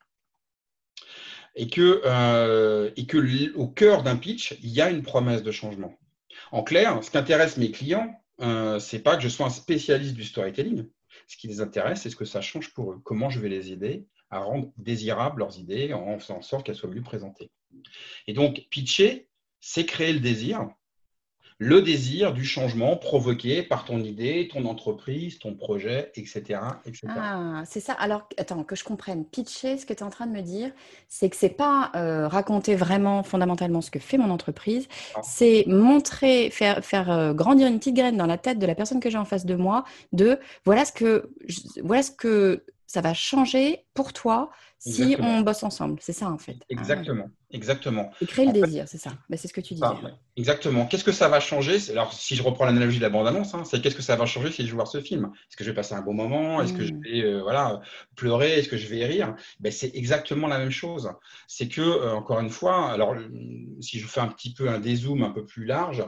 et 1.59 1.69
que, 1.69 2.03
euh, 2.05 2.91
et 2.97 3.07
que 3.07 3.55
au 3.57 3.67
cœur 3.67 4.03
d'un 4.05 4.17
pitch, 4.17 4.57
il 4.63 4.71
y 4.71 4.81
a 4.81 4.91
une 4.91 5.03
promesse 5.03 5.43
de 5.43 5.51
changement. 5.51 5.99
En 6.53 6.63
clair, 6.63 7.03
ce 7.03 7.11
qui 7.11 7.19
intéresse 7.19 7.57
mes 7.57 7.73
clients, 7.73 8.15
euh, 8.41 8.79
c'est 8.79 9.01
pas 9.01 9.17
que 9.17 9.23
je 9.23 9.29
sois 9.29 9.47
un 9.47 9.51
spécialiste 9.51 10.15
du 10.15 10.25
storytelling. 10.25 10.87
Ce 11.29 11.37
qui 11.37 11.47
les 11.47 11.61
intéresse, 11.61 12.03
c'est 12.03 12.11
ce 12.11 12.17
que 12.17 12.25
ça 12.25 12.41
change 12.41 12.73
pour 12.75 12.93
eux. 12.93 13.01
Comment 13.05 13.31
je 13.31 13.39
vais 13.39 13.49
les 13.49 13.71
aider 13.71 14.07
à 14.31 14.41
rendre 14.41 14.73
désirables 14.77 15.41
leurs 15.41 15.59
idées 15.59 15.93
en 15.93 16.19
faisant 16.19 16.39
en 16.39 16.43
sorte 16.43 16.67
qu'elles 16.67 16.75
soient 16.75 16.91
mieux 16.91 17.03
présentées. 17.03 17.51
Et 18.27 18.33
donc, 18.33 18.67
pitcher, 18.71 19.29
c'est 19.61 19.87
créer 19.87 20.13
le 20.13 20.21
désir 20.21 20.69
le 21.59 21.83
désir 21.83 22.33
du 22.33 22.45
changement 22.45 22.97
provoqué 22.97 23.65
par 23.65 23.85
ton 23.85 23.99
idée, 23.99 24.49
ton 24.51 24.65
entreprise, 24.65 25.41
ton 25.41 25.55
projet, 25.55 26.13
etc. 26.15 26.61
Ah, 27.09 27.63
c'est 27.67 27.81
ça. 27.81 27.95
Alors, 27.95 28.29
attends, 28.37 28.63
que 28.63 28.77
je 28.77 28.85
comprenne. 28.85 29.25
Pitcher, 29.25 29.77
ce 29.77 29.85
que 29.85 29.93
tu 29.93 30.01
es 30.01 30.03
en 30.05 30.11
train 30.11 30.27
de 30.27 30.33
me 30.33 30.41
dire, 30.41 30.71
c'est 31.09 31.29
que 31.29 31.37
c'est 31.37 31.49
pas 31.49 31.91
euh, 31.97 32.29
raconter 32.29 32.77
vraiment 32.77 33.25
fondamentalement 33.25 33.81
ce 33.81 33.91
que 33.91 33.99
fait 33.99 34.19
mon 34.19 34.31
entreprise, 34.31 34.87
c'est 35.25 35.65
montrer, 35.67 36.51
faire, 36.51 36.85
faire 36.85 37.11
euh, 37.11 37.35
grandir 37.35 37.67
une 37.67 37.79
petite 37.79 37.97
graine 37.97 38.17
dans 38.17 38.27
la 38.27 38.39
tête 38.39 38.61
de 38.61 38.67
la 38.67 38.77
personne 38.77 39.01
que 39.01 39.11
j'ai 39.11 39.19
en 39.19 39.25
face 39.25 39.45
de 39.45 39.57
moi, 39.57 39.85
de 40.13 40.39
voilà 40.65 40.85
ce 40.85 40.93
que, 40.93 41.29
voilà 41.83 42.05
ce 42.05 42.13
que 42.13 42.63
ça 42.89 43.03
va 43.03 43.15
changer 43.15 43.85
pour 43.95 44.13
toi 44.13 44.51
si 44.79 45.15
on 45.21 45.43
bosse 45.43 45.63
ensemble. 45.63 45.99
C'est 46.01 46.13
ça 46.13 46.31
en 46.31 46.39
fait. 46.39 46.57
Exactement. 46.71 47.31
Exactement. 47.51 48.11
Et 48.21 48.27
créer 48.27 48.47
le 48.47 48.53
désir, 48.53 48.85
c'est 48.87 48.99
ça. 48.99 49.13
Ben, 49.31 49.39
c'est 49.39 49.49
ce 49.49 49.55
que 49.55 49.63
tu 49.63 49.73
disais. 49.73 49.87
exactement. 50.37 50.85
Qu'est-ce 50.87 51.05
que 51.05 51.13
ça 51.13 51.29
va 51.29 51.41
changer 51.41 51.79
Alors, 51.91 52.13
si 52.13 52.37
je 52.37 52.43
reprends 52.43 52.67
l'analogie 52.67 52.99
de 52.99 53.03
la 53.03 53.09
bande-annonce, 53.09 53.55
hein, 53.55 53.65
c'est 53.65 53.81
qu'est-ce 53.81 53.97
que 53.97 54.03
ça 54.03 54.17
va 54.17 54.27
changer 54.27 54.53
si 54.53 54.63
je 54.65 54.69
vais 54.69 54.75
voir 54.75 54.87
ce 54.87 55.01
film? 55.01 55.31
Est-ce 55.35 55.57
que 55.57 55.65
je 55.65 55.71
vais 55.71 55.75
passer 55.75 55.95
un 55.95 56.03
bon 56.03 56.13
moment? 56.13 56.61
Est-ce 56.61 56.75
que 56.75 56.85
je 56.85 56.93
mmh. 56.93 57.03
vais 57.03 57.23
euh, 57.23 57.43
voilà, 57.43 57.81
pleurer? 58.17 58.59
Est-ce 58.59 58.69
que 58.69 58.77
je 58.77 58.87
vais 58.87 59.05
rire? 59.07 59.35
Ben, 59.61 59.73
C'est 59.73 59.95
exactement 59.95 60.47
la 60.47 60.59
même 60.59 60.71
chose. 60.71 61.11
C'est 61.47 61.69
que, 61.69 61.81
euh, 61.81 62.13
encore 62.13 62.41
une 62.41 62.51
fois, 62.51 62.91
alors 62.91 63.15
si 63.81 63.99
je 63.99 64.07
fais 64.07 64.21
un 64.21 64.29
petit 64.29 64.53
peu 64.53 64.69
un 64.69 64.79
dézoom 64.79 65.23
un 65.23 65.31
peu 65.31 65.47
plus 65.47 65.65
large, 65.65 66.05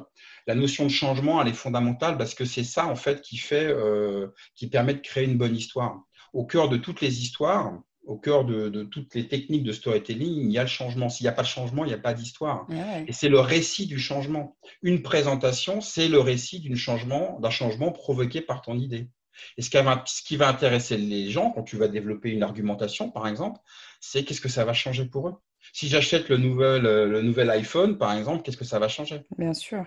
la 0.46 0.54
notion 0.54 0.84
de 0.84 0.90
changement, 0.90 1.40
elle 1.40 1.48
est 1.48 1.54
fondamentale 1.54 2.18
parce 2.18 2.34
que 2.34 2.44
c'est 2.44 2.64
ça, 2.64 2.86
en 2.86 2.96
fait, 2.96 3.22
qui 3.22 3.38
fait, 3.38 3.66
euh, 3.66 4.28
qui 4.56 4.68
permet 4.68 4.94
de 4.94 5.00
créer 5.00 5.24
une 5.24 5.38
bonne 5.38 5.56
histoire. 5.56 6.02
Au 6.32 6.44
cœur 6.44 6.68
de 6.68 6.76
toutes 6.76 7.00
les 7.00 7.22
histoires, 7.22 7.72
au 8.04 8.16
cœur 8.16 8.44
de, 8.44 8.82
toutes 8.84 9.14
les 9.14 9.28
techniques 9.28 9.62
de 9.62 9.72
storytelling, 9.72 10.46
il 10.46 10.50
y 10.50 10.58
a 10.58 10.62
le 10.62 10.68
changement. 10.68 11.08
S'il 11.08 11.24
n'y 11.24 11.28
a 11.28 11.32
pas 11.32 11.42
de 11.42 11.46
changement, 11.46 11.84
il 11.84 11.88
n'y 11.88 11.94
a 11.94 11.98
pas 11.98 12.14
d'histoire. 12.14 12.66
Et 13.06 13.12
c'est 13.12 13.28
le 13.28 13.40
récit 13.40 13.86
du 13.86 13.98
changement. 13.98 14.56
Une 14.82 15.02
présentation, 15.02 15.80
c'est 15.80 16.08
le 16.08 16.18
récit 16.18 16.60
d'un 16.60 16.74
changement, 16.74 17.40
changement 17.50 17.92
provoqué 17.92 18.40
par 18.40 18.62
ton 18.62 18.76
idée. 18.78 19.08
Et 19.56 19.62
ce 19.62 19.70
qui, 19.70 19.78
va, 19.78 20.02
ce 20.06 20.22
qui 20.22 20.36
va 20.36 20.48
intéresser 20.48 20.96
les 20.96 21.30
gens 21.30 21.50
quand 21.50 21.62
tu 21.62 21.76
vas 21.76 21.88
développer 21.88 22.30
une 22.30 22.42
argumentation, 22.42 23.10
par 23.10 23.26
exemple, 23.26 23.58
c'est 24.00 24.24
qu'est-ce 24.24 24.40
que 24.40 24.50
ça 24.50 24.64
va 24.64 24.74
changer 24.74 25.06
pour 25.06 25.28
eux. 25.28 25.34
Si 25.72 25.88
j'achète 25.88 26.28
le 26.28 26.36
nouvel, 26.36 26.82
le 26.82 27.22
nouvel 27.22 27.48
iPhone, 27.50 27.96
par 27.96 28.12
exemple, 28.12 28.42
qu'est-ce 28.42 28.56
que 28.56 28.64
ça 28.64 28.78
va 28.78 28.88
changer? 28.88 29.22
Bien 29.38 29.54
sûr. 29.54 29.84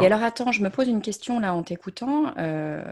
Et 0.00 0.06
alors, 0.06 0.22
attends, 0.22 0.50
je 0.50 0.62
me 0.62 0.70
pose 0.70 0.88
une 0.88 1.02
question 1.02 1.40
là 1.40 1.54
en 1.54 1.62
t'écoutant. 1.62 2.34
Euh, 2.38 2.82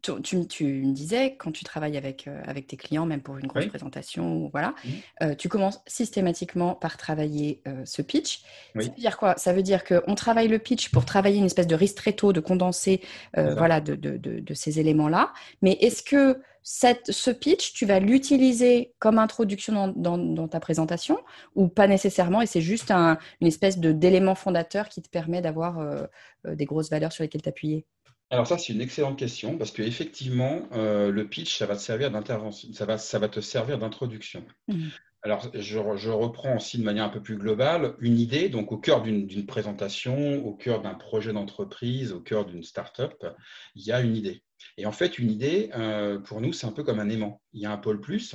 tu, 0.00 0.64
me 0.64 0.92
disais, 0.92 1.36
quand 1.36 1.52
tu 1.52 1.64
travailles 1.64 1.96
avec, 1.96 2.28
euh, 2.28 2.42
avec 2.46 2.66
tes 2.66 2.76
clients, 2.76 3.04
même 3.04 3.20
pour 3.20 3.36
une 3.36 3.46
grosse 3.46 3.66
présentation, 3.66 4.48
voilà, 4.50 4.70
mmh. 4.70 4.88
euh, 5.22 5.34
tu 5.34 5.48
commences 5.48 5.80
systématiquement 5.86 6.74
par 6.74 6.96
travailler 6.96 7.62
euh, 7.68 7.82
ce 7.84 8.00
pitch. 8.00 8.42
Ça 8.74 8.82
veut 8.82 8.88
dire 8.88 9.18
quoi? 9.18 9.36
Ça 9.36 9.52
veut 9.52 9.62
dire 9.62 9.84
qu'on 9.84 10.14
travaille 10.14 10.48
le 10.48 10.58
pitch 10.58 10.90
pour 10.90 11.04
travailler 11.04 11.38
une 11.38 11.44
espèce 11.44 11.66
de 11.66 11.74
ristretto, 11.74 12.32
de 12.32 12.40
condensé 12.40 13.02
voilà, 13.34 13.80
de, 13.80 13.94
de, 13.94 14.16
de, 14.16 14.54
ces 14.54 14.80
éléments-là. 14.80 15.32
Mais 15.60 15.72
est-ce 15.80 16.02
que 16.02 16.40
cette, 16.62 17.12
ce 17.12 17.30
pitch, 17.30 17.74
tu 17.74 17.86
vas 17.86 18.00
l'utiliser 18.00 18.94
comme 18.98 19.18
introduction 19.18 19.92
dans, 19.94 20.18
dans, 20.18 20.48
ta 20.48 20.58
présentation 20.58 21.18
ou 21.54 21.68
pas 21.68 21.86
nécessairement? 21.86 22.40
Et 22.40 22.46
c'est 22.46 22.60
juste 22.60 22.90
un, 22.90 23.18
une 23.40 23.46
espèce 23.46 23.78
d'élément 23.78 24.34
fondateur 24.34 24.88
qui 24.88 25.02
te 25.02 25.08
permet 25.08 25.42
d'avoir 25.42 26.08
des 26.44 26.64
grosses 26.64 26.90
valeurs 26.90 27.12
sur 27.12 27.22
lesquelles 27.22 27.42
t'appuyer? 27.42 27.86
Alors 28.30 28.46
ça, 28.46 28.58
c'est 28.58 28.72
une 28.72 28.80
excellente 28.80 29.18
question 29.18 29.56
parce 29.56 29.70
qu'effectivement, 29.70 30.68
euh, 30.72 31.12
le 31.12 31.28
pitch, 31.28 31.58
ça 31.58 31.66
va 31.66 31.76
te 31.76 31.80
servir 31.80 32.10
d'intervention, 32.10 32.72
ça 32.72 32.84
va, 32.84 32.98
ça 32.98 33.18
va 33.20 33.28
te 33.28 33.40
servir 33.40 33.78
d'introduction. 33.78 34.44
Mmh. 34.66 34.88
Alors, 35.22 35.50
je, 35.54 35.78
reprends 36.08 36.56
aussi 36.56 36.78
de 36.78 36.84
manière 36.84 37.04
un 37.04 37.08
peu 37.08 37.20
plus 37.20 37.36
globale 37.36 37.96
une 37.98 38.18
idée, 38.18 38.48
donc 38.48 38.70
au 38.70 38.78
cœur 38.78 39.02
d'une 39.02 39.46
présentation, 39.46 40.44
au 40.44 40.54
cœur 40.54 40.82
d'un 40.82 40.94
projet 40.94 41.32
d'entreprise, 41.32 42.12
au 42.12 42.20
cœur 42.20 42.46
d'une 42.46 42.62
start-up, 42.62 43.26
il 43.74 43.82
y 43.84 43.90
a 43.90 44.00
une 44.00 44.14
idée. 44.14 44.44
Et 44.76 44.86
en 44.86 44.92
fait, 44.92 45.18
une 45.18 45.30
idée, 45.30 45.70
euh, 45.74 46.20
pour 46.20 46.40
nous, 46.40 46.52
c'est 46.52 46.66
un 46.66 46.72
peu 46.72 46.84
comme 46.84 47.00
un 47.00 47.08
aimant. 47.08 47.40
Il 47.52 47.60
y 47.60 47.66
a 47.66 47.72
un 47.72 47.76
pôle 47.76 48.00
plus 48.00 48.34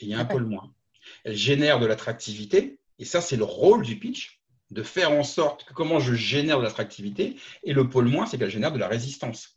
et 0.00 0.06
il 0.06 0.08
y 0.08 0.14
a 0.14 0.18
un 0.18 0.24
pôle 0.24 0.44
moins. 0.44 0.72
Elle 1.22 1.36
génère 1.36 1.78
de 1.78 1.86
l'attractivité, 1.86 2.80
et 2.98 3.04
ça, 3.04 3.20
c'est 3.20 3.36
le 3.36 3.44
rôle 3.44 3.82
du 3.82 3.98
pitch 3.98 4.40
de 4.74 4.82
faire 4.82 5.12
en 5.12 5.22
sorte 5.22 5.64
que 5.64 5.72
comment 5.72 6.00
je 6.00 6.14
génère 6.14 6.58
de 6.58 6.64
l'attractivité. 6.64 7.36
Et 7.62 7.72
le 7.72 7.88
pôle 7.88 8.06
moins, 8.06 8.26
c'est 8.26 8.36
qu'elle 8.36 8.50
génère 8.50 8.72
de 8.72 8.78
la 8.78 8.88
résistance. 8.88 9.56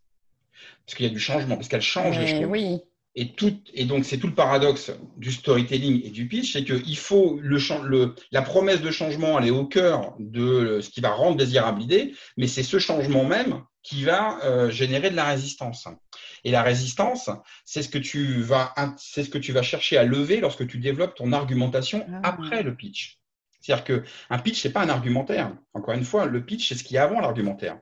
Parce 0.85 0.95
qu'il 0.95 1.05
y 1.05 1.09
a 1.09 1.11
du 1.11 1.19
changement, 1.19 1.55
parce 1.55 1.67
qu'elle 1.67 1.81
change 1.81 2.17
les 2.19 2.27
choses. 2.27 2.45
Oui. 2.45 2.79
Et, 3.19 3.33
tout, 3.33 3.59
et 3.73 3.85
donc, 3.85 4.05
c'est 4.05 4.19
tout 4.19 4.27
le 4.27 4.35
paradoxe 4.35 4.91
du 5.17 5.31
storytelling 5.31 6.05
et 6.05 6.11
du 6.11 6.27
pitch, 6.27 6.53
c'est 6.53 6.63
qu'il 6.63 6.97
faut 6.97 7.39
le, 7.41 7.57
le, 7.87 8.13
la 8.31 8.43
promesse 8.43 8.81
de 8.81 8.91
changement, 8.91 9.39
elle 9.39 9.47
est 9.47 9.51
au 9.51 9.65
cœur 9.65 10.13
de 10.19 10.79
ce 10.81 10.89
qui 10.91 11.01
va 11.01 11.09
rendre 11.09 11.35
désirable 11.35 11.79
l'idée, 11.79 12.13
mais 12.37 12.45
c'est 12.45 12.61
ce 12.61 12.77
changement 12.77 13.25
même 13.25 13.63
qui 13.81 14.03
va 14.03 14.37
euh, 14.43 14.69
générer 14.69 15.09
de 15.09 15.15
la 15.15 15.25
résistance. 15.25 15.87
Et 16.43 16.51
la 16.51 16.61
résistance, 16.61 17.31
c'est 17.65 17.81
ce 17.81 17.89
que 17.89 17.97
tu 17.97 18.41
vas, 18.41 18.75
c'est 18.97 19.23
ce 19.23 19.29
que 19.31 19.39
tu 19.39 19.51
vas 19.51 19.63
chercher 19.63 19.97
à 19.97 20.03
lever 20.03 20.39
lorsque 20.39 20.67
tu 20.67 20.77
développes 20.77 21.15
ton 21.15 21.33
argumentation 21.33 22.05
ah. 22.13 22.19
après 22.23 22.61
le 22.61 22.75
pitch. 22.75 23.16
C'est-à-dire 23.67 24.05
qu'un 24.29 24.39
pitch, 24.39 24.61
ce 24.61 24.67
n'est 24.67 24.73
pas 24.73 24.81
un 24.81 24.87
argumentaire. 24.87 25.51
Encore 25.73 25.93
une 25.93 26.05
fois, 26.05 26.25
le 26.25 26.41
pitch, 26.41 26.69
c'est 26.69 26.75
ce 26.75 26.85
qu'il 26.85 26.95
y 26.95 26.97
a 26.97 27.03
avant 27.03 27.19
l'argumentaire. 27.19 27.77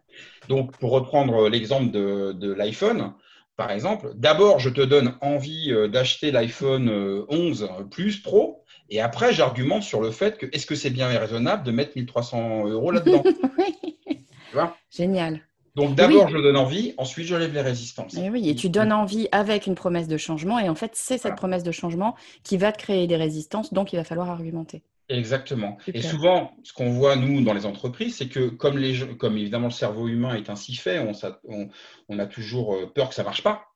Donc, 0.50 0.76
pour 0.78 0.90
reprendre 0.90 1.48
l'exemple 1.48 1.92
de, 1.92 2.54
l'iPhone, 2.54 3.14
par 3.56 3.70
exemple, 3.70 4.12
d'abord, 4.16 4.58
je 4.60 4.70
te 4.70 4.82
donne 4.82 5.16
envie 5.22 5.72
euh, 5.72 5.88
d'acheter 5.88 6.32
l'iPhone 6.32 6.90
11 7.30 7.64
euh, 7.64 7.84
Plus 7.84 8.20
Pro, 8.20 8.64
et 8.90 9.00
après, 9.00 9.32
j'argumente 9.32 9.84
sur 9.84 10.02
le 10.02 10.10
fait 10.10 10.38
que 10.38 10.48
est-ce 10.54 10.66
que 10.66 10.76
c'est 10.76 10.90
bien 10.90 11.08
raisonnable 11.08 11.64
de 11.64 11.72
mettre 11.72 11.92
1300 11.96 12.68
euros 12.68 12.92
là-dedans? 12.92 13.24
Génial. 14.90 15.42
Donc 15.76 15.94
d'abord, 15.96 16.30
je 16.30 16.38
donne 16.38 16.56
envie, 16.56 16.94
ensuite 16.98 17.28
je 17.28 17.36
lève 17.36 17.54
les 17.54 17.62
résistances. 17.62 18.16
Et 18.16 18.30
oui, 18.30 18.50
et 18.50 18.56
tu 18.56 18.70
donnes 18.70 18.94
envie 18.94 19.28
avec 19.32 19.68
une 19.68 19.76
promesse 19.76 20.08
de 20.08 20.18
changement, 20.18 20.58
et 20.58 20.70
en 20.70 20.76
fait, 20.76 20.92
c'est 20.96 21.18
cette 21.18 21.36
promesse 21.36 21.64
de 21.64 21.72
changement 21.72 22.16
qui 22.44 22.56
va 22.56 22.72
te 22.72 22.78
créer 22.78 23.08
des 23.08 23.18
résistances, 23.18 23.74
donc 23.74 23.92
il 23.92 23.98
va 23.98 24.06
falloir 24.06 24.30
argumenter. 24.30 24.84
Exactement. 25.08 25.78
Et 25.94 26.02
souvent, 26.02 26.54
ce 26.64 26.74
qu'on 26.74 26.90
voit, 26.90 27.16
nous, 27.16 27.44
dans 27.44 27.54
les 27.54 27.66
entreprises, 27.68 28.18
c'est 28.18 28.28
que 28.28 28.50
comme, 28.50 28.78
les, 28.78 29.16
comme 29.18 29.38
évidemment 29.38 29.68
le 29.68 29.74
cerveau 29.74 30.08
humain 30.08 30.36
est 30.36 30.50
ainsi 30.50 30.76
fait, 30.76 31.00
on, 31.00 31.70
on, 32.10 32.20
a 32.20 32.26
toujours 32.26 32.74
euh, 32.74 32.92
peur 32.92 33.10
que 33.10 33.16
ça 33.16 33.22
ne 33.22 33.26
marche 33.26 33.44
pas. 33.44 33.68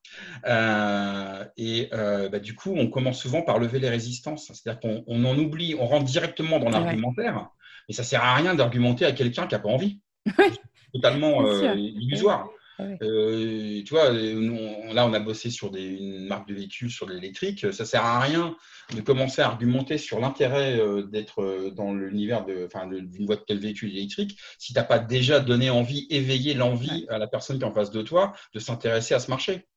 Euh, 0.48 1.46
et 1.56 1.90
euh, 1.94 2.30
bah, 2.30 2.40
du 2.40 2.56
coup, 2.56 2.74
on 2.76 2.88
commence 2.90 3.22
souvent 3.22 3.44
par 3.44 3.60
lever 3.60 3.80
les 3.80 3.90
résistances. 3.90 4.52
C'est-à-dire 4.52 4.80
qu'on 4.80 5.04
on 5.06 5.24
en 5.26 5.38
oublie, 5.38 5.76
on 5.80 5.86
rentre 5.86 6.06
directement 6.06 6.58
dans 6.58 6.70
l'argumentaire, 6.70 7.50
mais 7.88 7.94
ça 7.94 8.02
ne 8.02 8.08
sert 8.08 8.24
à 8.24 8.34
rien 8.34 8.56
d'argumenter 8.56 9.06
à 9.06 9.12
quelqu'un 9.12 9.46
qui 9.46 9.54
n'a 9.54 9.60
pas 9.60 9.70
envie. 9.70 10.00
totalement 10.94 11.46
illusoire. 11.74 12.50
Ah 12.80 12.84
euh, 13.02 13.84
tu 13.84 13.94
vois, 13.94 14.10
là, 14.10 15.06
on 15.06 15.14
a 15.14 15.20
bossé 15.20 15.50
sur 15.50 15.70
des, 15.70 15.84
une 15.84 16.28
marque 16.28 16.48
de 16.48 16.54
véhicule, 16.54 16.90
sur 16.90 17.10
l'électrique. 17.10 17.74
Ça 17.74 17.84
sert 17.84 18.06
à 18.06 18.22
rien 18.22 18.56
de 18.96 19.02
commencer 19.02 19.42
à 19.42 19.48
argumenter 19.48 19.98
sur 19.98 20.22
l'intérêt 20.22 20.80
euh, 20.80 21.04
d'être 21.04 21.42
euh, 21.42 21.72
dans 21.72 21.94
l'univers 21.94 22.46
d'une 22.46 23.26
voie 23.26 23.36
de 23.36 23.42
tel 23.42 23.60
véhicule 23.60 23.92
électrique 23.92 24.40
si 24.58 24.72
tu 24.72 24.80
n'as 24.80 24.86
pas 24.86 25.00
déjà 25.00 25.42
donné 25.42 25.70
envie, 25.70 26.08
éveillé 26.10 26.54
l'envie 26.54 27.06
à 27.10 27.18
la 27.18 27.28
personne 27.28 27.58
qui 27.58 27.64
est 27.64 27.68
en 27.68 27.74
face 27.74 27.92
de 27.92 28.02
toi 28.02 28.34
de 28.54 28.60
s'intéresser 28.60 29.14
à 29.14 29.20
ce 29.20 29.30
marché. 29.30 29.68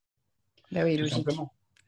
Bah 0.71 0.85
oui, 0.85 0.95
logique. 0.95 1.27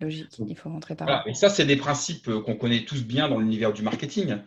Logique, 0.01 0.27
il 0.45 0.57
faut 0.57 0.69
rentrer 0.69 0.95
par 0.95 1.07
là. 1.07 1.23
Et 1.25 1.33
ça, 1.33 1.47
c'est 1.47 1.65
des 1.65 1.77
principes 1.77 2.27
euh, 2.27 2.41
qu'on 2.41 2.55
connaît 2.55 2.83
tous 2.83 3.05
bien 3.05 3.29
dans 3.29 3.39
l'univers 3.39 3.71
du 3.71 3.81
marketing, 3.81 4.37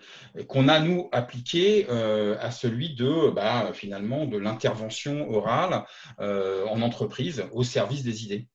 qu'on 0.47 0.69
a, 0.69 0.79
nous, 0.79 1.09
appliqués 1.11 1.87
euh, 1.89 2.37
à 2.41 2.51
celui 2.51 2.95
de, 2.95 3.31
bah, 3.31 3.71
finalement, 3.73 4.27
de 4.27 4.37
l'intervention 4.37 5.31
orale 5.31 5.85
euh, 6.21 6.67
en 6.67 6.83
entreprise 6.83 7.45
au 7.53 7.63
service 7.63 8.03
des 8.03 8.25
idées. 8.25 8.49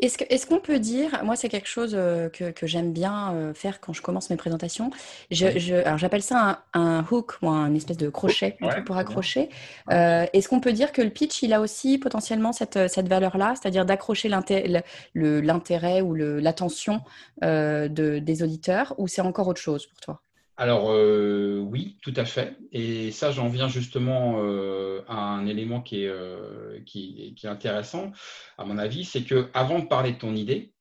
Est-ce 0.00 0.46
qu'on 0.46 0.60
peut 0.60 0.78
dire, 0.78 1.24
moi 1.24 1.34
c'est 1.34 1.48
quelque 1.48 1.68
chose 1.68 1.92
euh, 1.94 2.28
que, 2.28 2.66
j'aime 2.66 2.92
bien 2.92 3.34
euh, 3.34 3.54
faire 3.54 3.80
quand 3.80 3.92
je 3.92 4.00
commence 4.00 4.30
mes 4.30 4.36
présentations, 4.36 4.90
alors 5.32 5.98
j'appelle 5.98 6.22
ça 6.22 6.64
un, 6.72 7.04
hook 7.10 7.34
ou 7.42 7.48
un 7.48 7.74
espèce 7.74 7.96
de 7.96 8.08
crochet 8.08 8.56
pour 8.86 8.96
accrocher. 8.96 9.48
Euh, 9.90 10.26
est-ce 10.32 10.48
qu'on 10.48 10.60
peut 10.60 10.72
dire 10.72 10.92
que 10.92 11.02
le 11.02 11.10
pitch, 11.10 11.42
il 11.42 11.52
a 11.52 11.60
aussi 11.60 11.98
potentiellement 11.98 12.52
cette, 12.52 12.88
cette 12.88 13.08
valeur-là, 13.08 13.54
c'est-à-dire 13.60 13.84
d'accrocher 13.84 14.28
l'intérêt 14.28 16.00
ou 16.00 16.14
l'attention 16.14 17.00
des 17.42 18.42
auditeurs, 18.42 18.94
ou 18.98 19.08
c'est 19.08 19.22
encore 19.22 19.48
autre 19.48 19.60
chose 19.60 19.86
pour 19.86 20.00
toi? 20.00 20.22
Alors 20.58 20.90
euh, 20.90 21.60
oui, 21.60 21.98
tout 22.02 22.12
à 22.16 22.24
fait. 22.24 22.56
Et 22.72 23.12
ça, 23.12 23.30
j'en 23.30 23.48
viens 23.48 23.68
justement 23.68 24.42
euh, 24.42 25.02
à 25.06 25.14
un 25.14 25.46
élément 25.46 25.80
qui 25.80 26.02
est, 26.02 26.08
euh, 26.08 26.80
qui, 26.84 27.32
est, 27.40 27.46
intéressant, 27.46 28.10
à 28.58 28.64
mon 28.64 28.76
avis, 28.76 29.04
c'est 29.04 29.22
que 29.22 29.50
avant 29.54 29.78
de 29.78 29.86
parler 29.86 30.12
de 30.12 30.18
ton 30.18 30.34
idée, 30.34 30.72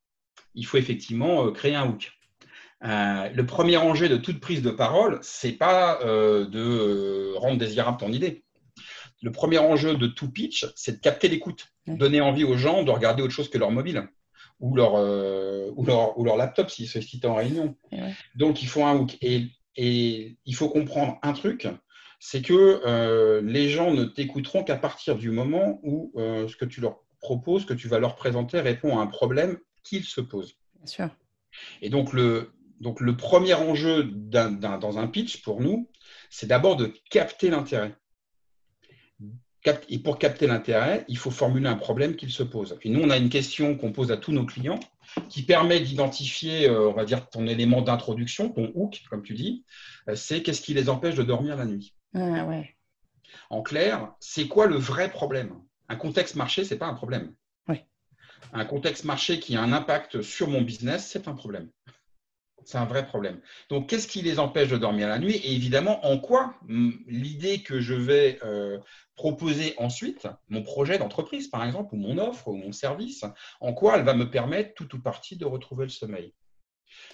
il 0.55 0.65
faut 0.65 0.77
effectivement 0.77 1.51
créer 1.51 1.75
un 1.75 1.87
hook. 1.87 2.11
le 2.81 3.41
premier 3.43 3.77
enjeu 3.77 4.09
de 4.09 4.17
toute 4.17 4.39
prise 4.39 4.63
de 4.63 4.71
parole, 4.71 5.19
c'est 5.21 5.51
pas 5.51 5.99
de 6.03 7.35
rendre 7.35 7.59
désirable 7.59 7.99
ton 7.99 8.11
idée. 8.11 8.43
Le 9.21 9.31
premier 9.31 9.59
enjeu 9.59 9.95
de 9.95 10.07
tout 10.07 10.31
pitch, 10.31 10.65
c'est 10.75 10.93
de 10.93 11.01
capter 11.01 11.27
l'écoute, 11.27 11.67
donner 11.85 12.19
envie 12.19 12.43
aux 12.43 12.57
gens 12.57 12.81
de 12.81 12.89
regarder 12.89 13.21
autre 13.21 13.33
chose 13.33 13.49
que 13.49 13.59
leur 13.59 13.69
mobile 13.69 14.09
ou 14.59 14.75
leur, 14.75 14.95
ou 14.95 15.85
leur, 15.85 16.17
ou 16.17 16.23
leur 16.23 16.35
laptop 16.35 16.71
s'ils 16.71 16.87
se 16.87 16.99
citent 16.99 17.25
en 17.25 17.35
réunion. 17.35 17.75
Donc, 18.33 18.63
il 18.63 18.67
faut 18.67 18.83
un 18.83 18.95
hook. 18.95 19.17
Et 19.21 19.51
et 19.77 20.37
il 20.45 20.55
faut 20.55 20.69
comprendre 20.69 21.19
un 21.21 21.33
truc, 21.33 21.67
c'est 22.19 22.41
que 22.41 22.81
euh, 22.85 23.41
les 23.41 23.69
gens 23.69 23.91
ne 23.91 24.03
t'écouteront 24.03 24.63
qu'à 24.63 24.75
partir 24.75 25.15
du 25.15 25.29
moment 25.29 25.79
où 25.83 26.11
euh, 26.15 26.47
ce 26.47 26.55
que 26.55 26.65
tu 26.65 26.81
leur 26.81 26.99
proposes, 27.21 27.65
que 27.65 27.75
tu 27.75 27.87
vas 27.87 27.99
leur 27.99 28.15
présenter, 28.15 28.59
répond 28.59 28.97
à 28.97 29.01
un 29.01 29.07
problème 29.07 29.59
qu'ils 29.83 30.03
se 30.03 30.19
posent. 30.19 30.57
Bien 30.75 30.87
sûr. 30.87 31.09
Et 31.81 31.89
donc 31.89 32.13
le, 32.13 32.51
donc 32.81 32.99
le 33.01 33.15
premier 33.15 33.53
enjeu 33.53 34.03
dans 34.03 34.97
un 34.97 35.07
pitch 35.07 35.43
pour 35.43 35.61
nous, 35.61 35.89
c'est 36.29 36.47
d'abord 36.47 36.75
de 36.75 36.91
capter 37.09 37.49
l'intérêt. 37.49 37.95
Et 39.89 39.99
pour 39.99 40.19
capter 40.19 40.47
l'intérêt, 40.47 41.05
il 41.07 41.17
faut 41.17 41.31
formuler 41.31 41.67
un 41.67 41.75
problème 41.75 42.15
qu'ils 42.15 42.31
se 42.31 42.43
posent. 42.43 42.77
Et 42.83 42.89
nous, 42.89 43.01
on 43.01 43.09
a 43.09 43.17
une 43.17 43.29
question 43.29 43.75
qu'on 43.75 43.91
pose 43.91 44.11
à 44.11 44.17
tous 44.17 44.31
nos 44.31 44.45
clients 44.45 44.79
qui 45.29 45.43
permet 45.43 45.79
d'identifier, 45.79 46.69
euh, 46.69 46.89
on 46.89 46.93
va 46.93 47.05
dire, 47.05 47.29
ton 47.29 47.47
élément 47.47 47.81
d'introduction, 47.81 48.49
ton 48.49 48.71
hook, 48.75 49.01
comme 49.09 49.23
tu 49.23 49.33
dis, 49.33 49.63
euh, 50.09 50.15
c'est 50.15 50.41
qu'est-ce 50.41 50.61
qui 50.61 50.73
les 50.73 50.89
empêche 50.89 51.15
de 51.15 51.23
dormir 51.23 51.55
la 51.55 51.65
nuit. 51.65 51.95
ouais. 52.13 52.75
En 53.49 53.61
clair, 53.61 54.11
c'est 54.19 54.47
quoi 54.47 54.67
le 54.67 54.75
vrai 54.75 55.09
problème? 55.09 55.53
Un 55.89 55.95
contexte 55.95 56.35
marché, 56.35 56.65
ce 56.65 56.73
n'est 56.73 56.79
pas 56.79 56.87
un 56.87 56.93
problème. 56.93 57.33
Un 58.53 58.65
contexte 58.65 59.03
marché 59.03 59.39
qui 59.39 59.55
a 59.55 59.61
un 59.61 59.73
impact 59.73 60.21
sur 60.21 60.47
mon 60.47 60.61
business, 60.61 61.07
c'est 61.07 61.27
un 61.27 61.33
problème. 61.33 61.69
C'est 62.67 62.77
un 62.77 62.85
vrai 62.85 63.07
problème. 63.07 63.39
Donc, 63.69 63.87
qu'est-ce 63.87 64.09
qui 64.09 64.21
les 64.21 64.39
empêche 64.39 64.67
de 64.67 64.75
dormir 64.75 65.07
la 65.07 65.19
nuit? 65.19 65.37
Et 65.37 65.53
évidemment, 65.53 66.05
en 66.05 66.19
quoi 66.19 66.53
l'idée 66.67 67.59
que 67.59 67.79
je 67.79 67.93
vais 67.93 68.39
euh, 68.43 68.77
proposer 69.15 69.73
ensuite, 69.77 70.27
mon 70.49 70.63
projet 70.63 70.97
d'entreprise 70.97 71.47
par 71.47 71.63
exemple, 71.63 71.95
ou 71.95 71.97
mon 71.97 72.17
offre, 72.17 72.49
ou 72.49 72.57
mon 72.57 72.73
service, 72.73 73.23
en 73.61 73.71
quoi 73.71 73.95
elle 73.95 74.03
va 74.03 74.13
me 74.13 74.29
permettre 74.29 74.73
tout 74.73 74.97
ou 74.97 74.99
partie 74.99 75.37
de 75.37 75.45
retrouver 75.45 75.85
le 75.85 75.91
sommeil? 75.91 76.33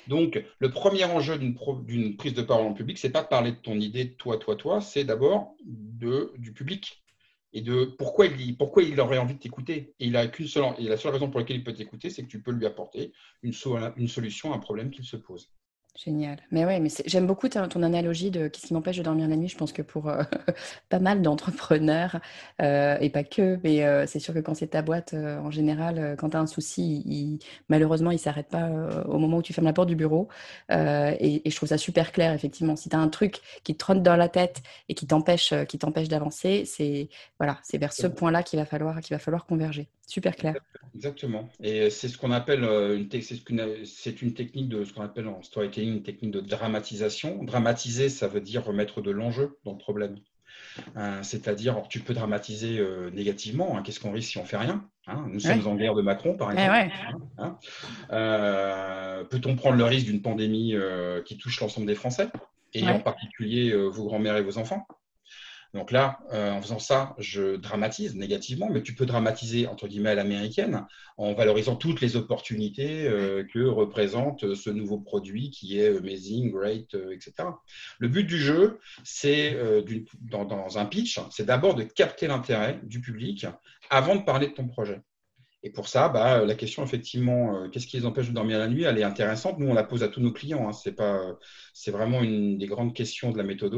Donc, 0.07 0.43
le 0.57 0.72
premier 0.72 1.05
enjeu 1.05 1.38
d'une 1.38 2.17
prise 2.17 2.33
de 2.33 2.41
parole 2.41 2.65
en 2.65 2.74
public, 2.74 2.98
c'est 2.98 3.12
pas 3.12 3.22
de 3.22 3.27
parler 3.27 3.51
de 3.51 3.57
ton 3.57 3.79
idée, 3.79 4.15
toi, 4.15 4.38
toi, 4.38 4.55
toi, 4.55 4.81
c'est 4.81 5.03
d'abord 5.03 5.53
du 5.63 6.51
public 6.53 7.02
et 7.53 7.62
de 7.62 7.86
pourquoi 7.86 8.25
il, 8.25 9.00
aurait 9.00 9.17
envie 9.17 9.36
de 9.36 9.39
t'écouter. 9.39 9.93
Et 10.00 10.07
et 10.07 10.10
la 10.10 10.98
seule 10.98 11.13
raison 11.13 11.29
pour 11.29 11.39
laquelle 11.39 11.57
il 11.57 11.63
peut 11.63 11.74
t'écouter, 11.74 12.10
c'est 12.10 12.24
que 12.24 12.27
tu 12.27 12.41
peux 12.41 12.51
lui 12.51 12.65
apporter 12.65 13.13
une 13.43 13.53
solution 13.53 14.51
à 14.51 14.55
un 14.55 14.60
problème 14.60 14.89
qu'il 14.89 15.05
se 15.05 15.15
pose. 15.15 15.51
Génial. 15.95 16.39
Mais 16.50 16.65
ouais, 16.65 16.79
mais 16.79 16.89
j'aime 17.05 17.27
beaucoup 17.27 17.47
ton 17.50 17.83
analogie 17.83 18.31
de 18.31 18.47
qu'est-ce 18.47 18.65
qui 18.65 18.73
m'empêche 18.73 18.97
de 18.97 19.03
dormir 19.03 19.27
la 19.27 19.35
nuit. 19.35 19.47
Je 19.47 19.55
pense 19.55 19.71
que 19.71 19.83
pour 19.83 20.09
euh, 20.09 20.23
pas 20.89 20.97
mal 20.97 21.21
d'entrepreneurs, 21.21 22.19
euh, 22.63 22.97
et 23.00 23.12
pas 23.12 23.23
que, 23.23 23.59
mais 23.63 23.83
euh, 23.83 24.07
c'est 24.07 24.17
sûr 24.19 24.33
que 24.33 24.39
quand 24.39 24.55
c'est 24.55 24.69
ta 24.69 24.81
boîte, 24.81 25.13
en 25.13 25.51
général, 25.51 26.15
quand 26.17 26.31
tu 26.31 26.38
as 26.38 26.39
un 26.39 26.47
souci, 26.47 27.39
malheureusement, 27.69 28.09
il 28.09 28.15
ne 28.15 28.19
s'arrête 28.19 28.47
pas 28.47 28.69
au 29.05 29.19
moment 29.19 29.38
où 29.38 29.41
tu 29.43 29.53
fermes 29.53 29.67
la 29.67 29.73
porte 29.73 29.88
du 29.88 29.95
bureau. 29.95 30.29
Et, 30.71 31.41
je 31.45 31.55
trouve 31.55 31.69
ça 31.69 31.77
super 31.77 32.12
clair, 32.12 32.33
effectivement. 32.33 32.75
Si 32.75 32.89
tu 32.89 32.95
as 32.95 33.00
un 33.00 33.09
truc 33.09 33.39
qui 33.63 33.73
te 33.73 33.77
trotte 33.77 34.01
dans 34.01 34.15
la 34.15 34.29
tête 34.29 34.63
et 34.89 34.95
qui 34.95 35.05
t'empêche 35.05 35.53
qui 35.67 35.77
t'empêche 35.77 36.07
d'avancer, 36.07 36.63
c'est 36.65 37.10
voilà, 37.38 37.60
c'est 37.62 37.77
vers 37.77 37.93
ce 37.93 38.08
point-là 38.08 38.41
qu'il 38.41 38.58
va, 38.58 38.65
falloir, 38.65 38.99
qu'il 39.01 39.15
va 39.15 39.19
falloir 39.19 39.45
converger. 39.45 39.89
Super 40.07 40.35
clair. 40.35 40.55
Exactement. 40.95 41.49
Et 41.61 41.89
c'est 41.89 42.07
ce 42.07 42.17
qu'on 42.17 42.31
appelle 42.31 42.63
une, 42.63 43.09
c'est 43.85 44.21
une 44.21 44.33
technique 44.33 44.69
de 44.69 44.83
ce 44.83 44.93
qu'on 44.93 45.01
appelle 45.01 45.27
en 45.27 45.41
storytelling 45.41 45.97
une 45.97 46.03
technique 46.03 46.31
de 46.31 46.41
dramatisation. 46.41 47.43
Dramatiser, 47.43 48.09
ça 48.09 48.27
veut 48.27 48.41
dire 48.41 48.65
remettre 48.65 49.01
de 49.01 49.11
l'enjeu 49.11 49.57
dans 49.63 49.71
le 49.71 49.77
problème. 49.77 50.17
Euh, 50.97 51.21
c'est-à-dire, 51.23 51.83
tu 51.89 51.99
peux 51.99 52.13
dramatiser 52.13 52.79
euh, 52.79 53.09
négativement. 53.11 53.77
Hein. 53.77 53.83
Qu'est-ce 53.83 53.99
qu'on 53.99 54.11
risque 54.11 54.31
si 54.31 54.37
on 54.37 54.45
fait 54.45 54.57
rien 54.57 54.87
hein? 55.07 55.25
Nous 55.29 55.39
sommes 55.39 55.65
en 55.67 55.75
guerre 55.75 55.95
de 55.95 56.01
Macron, 56.01 56.35
par 56.35 56.51
eh 56.51 56.53
exemple. 56.53 56.91
Hein, 57.37 57.57
euh, 58.11 59.23
peut-on 59.25 59.55
prendre 59.55 59.77
le 59.77 59.83
risque 59.83 60.05
d'une 60.05 60.21
pandémie 60.21 60.75
qui 61.25 61.37
touche 61.37 61.59
l'ensemble 61.59 61.87
des 61.87 61.95
Français, 61.95 62.27
et 62.73 62.87
en 62.87 62.99
particulier 62.99 63.75
vos 63.75 64.05
grands-mères 64.05 64.37
et 64.37 64.43
vos 64.43 64.57
enfants? 64.57 64.85
Donc 65.73 65.91
là, 65.91 66.19
euh, 66.31 66.51
en 66.51 66.62
faisant 66.62 66.77
ça, 66.77 67.15
je 67.17 67.55
dramatise 67.55 68.15
négativement, 68.15 68.69
mais 68.69 68.83
tu 68.83 68.93
peux 68.93 69.07
dramatiser, 69.07 69.65
entre 69.65 69.88
guillemets, 69.88 70.12
à 70.12 70.15
l'américaine, 70.15 70.86
en 71.17 71.33
valorisant 71.33 71.75
toutes 71.75 71.99
les 71.99 72.15
opportunités 72.15 73.07
euh, 73.07 73.43
que 73.43 73.59
représente 73.65 74.53
ce 74.53 74.69
nouveau 74.69 74.99
produit 74.99 75.49
qui 75.49 75.79
est 75.79 75.97
amazing, 75.97 76.51
great, 76.51 76.93
euh, 76.93 77.12
etc. 77.12 77.49
Le 77.97 78.07
but 78.07 78.23
du 78.23 78.38
jeu, 78.38 78.79
c'est, 79.03 79.57
dans, 80.21 80.77
un 80.77 80.86
pitch, 80.86 81.19
c'est 81.31 81.45
d'abord 81.45 81.73
de 81.73 81.83
capter 81.83 82.27
l'intérêt 82.27 82.79
du 82.83 83.01
public 83.01 83.47
avant 83.89 84.15
de 84.15 84.21
parler 84.21 84.47
de 84.47 84.53
ton 84.53 84.67
projet. 84.67 85.01
Et 85.65 85.69
pour 85.69 85.88
ça, 85.88 86.09
bah, 86.09 86.43
la 86.45 86.55
question, 86.55 86.83
effectivement, 86.83 87.69
qu'est-ce 87.69 87.88
qui 87.88 87.97
les 87.97 88.05
empêche 88.05 88.27
de 88.27 88.33
dormir 88.33 88.59
la 88.59 88.67
nuit, 88.67 88.83
elle 88.83 88.97
est 88.99 89.03
intéressante. 89.03 89.59
Nous, 89.59 89.67
on 89.67 89.73
la 89.73 89.86
pose 89.86 90.03
à 90.03 90.09
tous 90.09 90.19
nos 90.19 90.33
clients. 90.33 90.67
Hein. 90.67 90.73
C'est, 90.73 90.91
pas, 90.91 91.21
c'est 91.73 91.91
vraiment 91.91 92.21
une 92.21 92.57
des 92.57 92.67
grandes 92.67 92.93
questions 92.93 93.31
de 93.31 93.38
la 93.38 93.45
méthode 93.45 93.73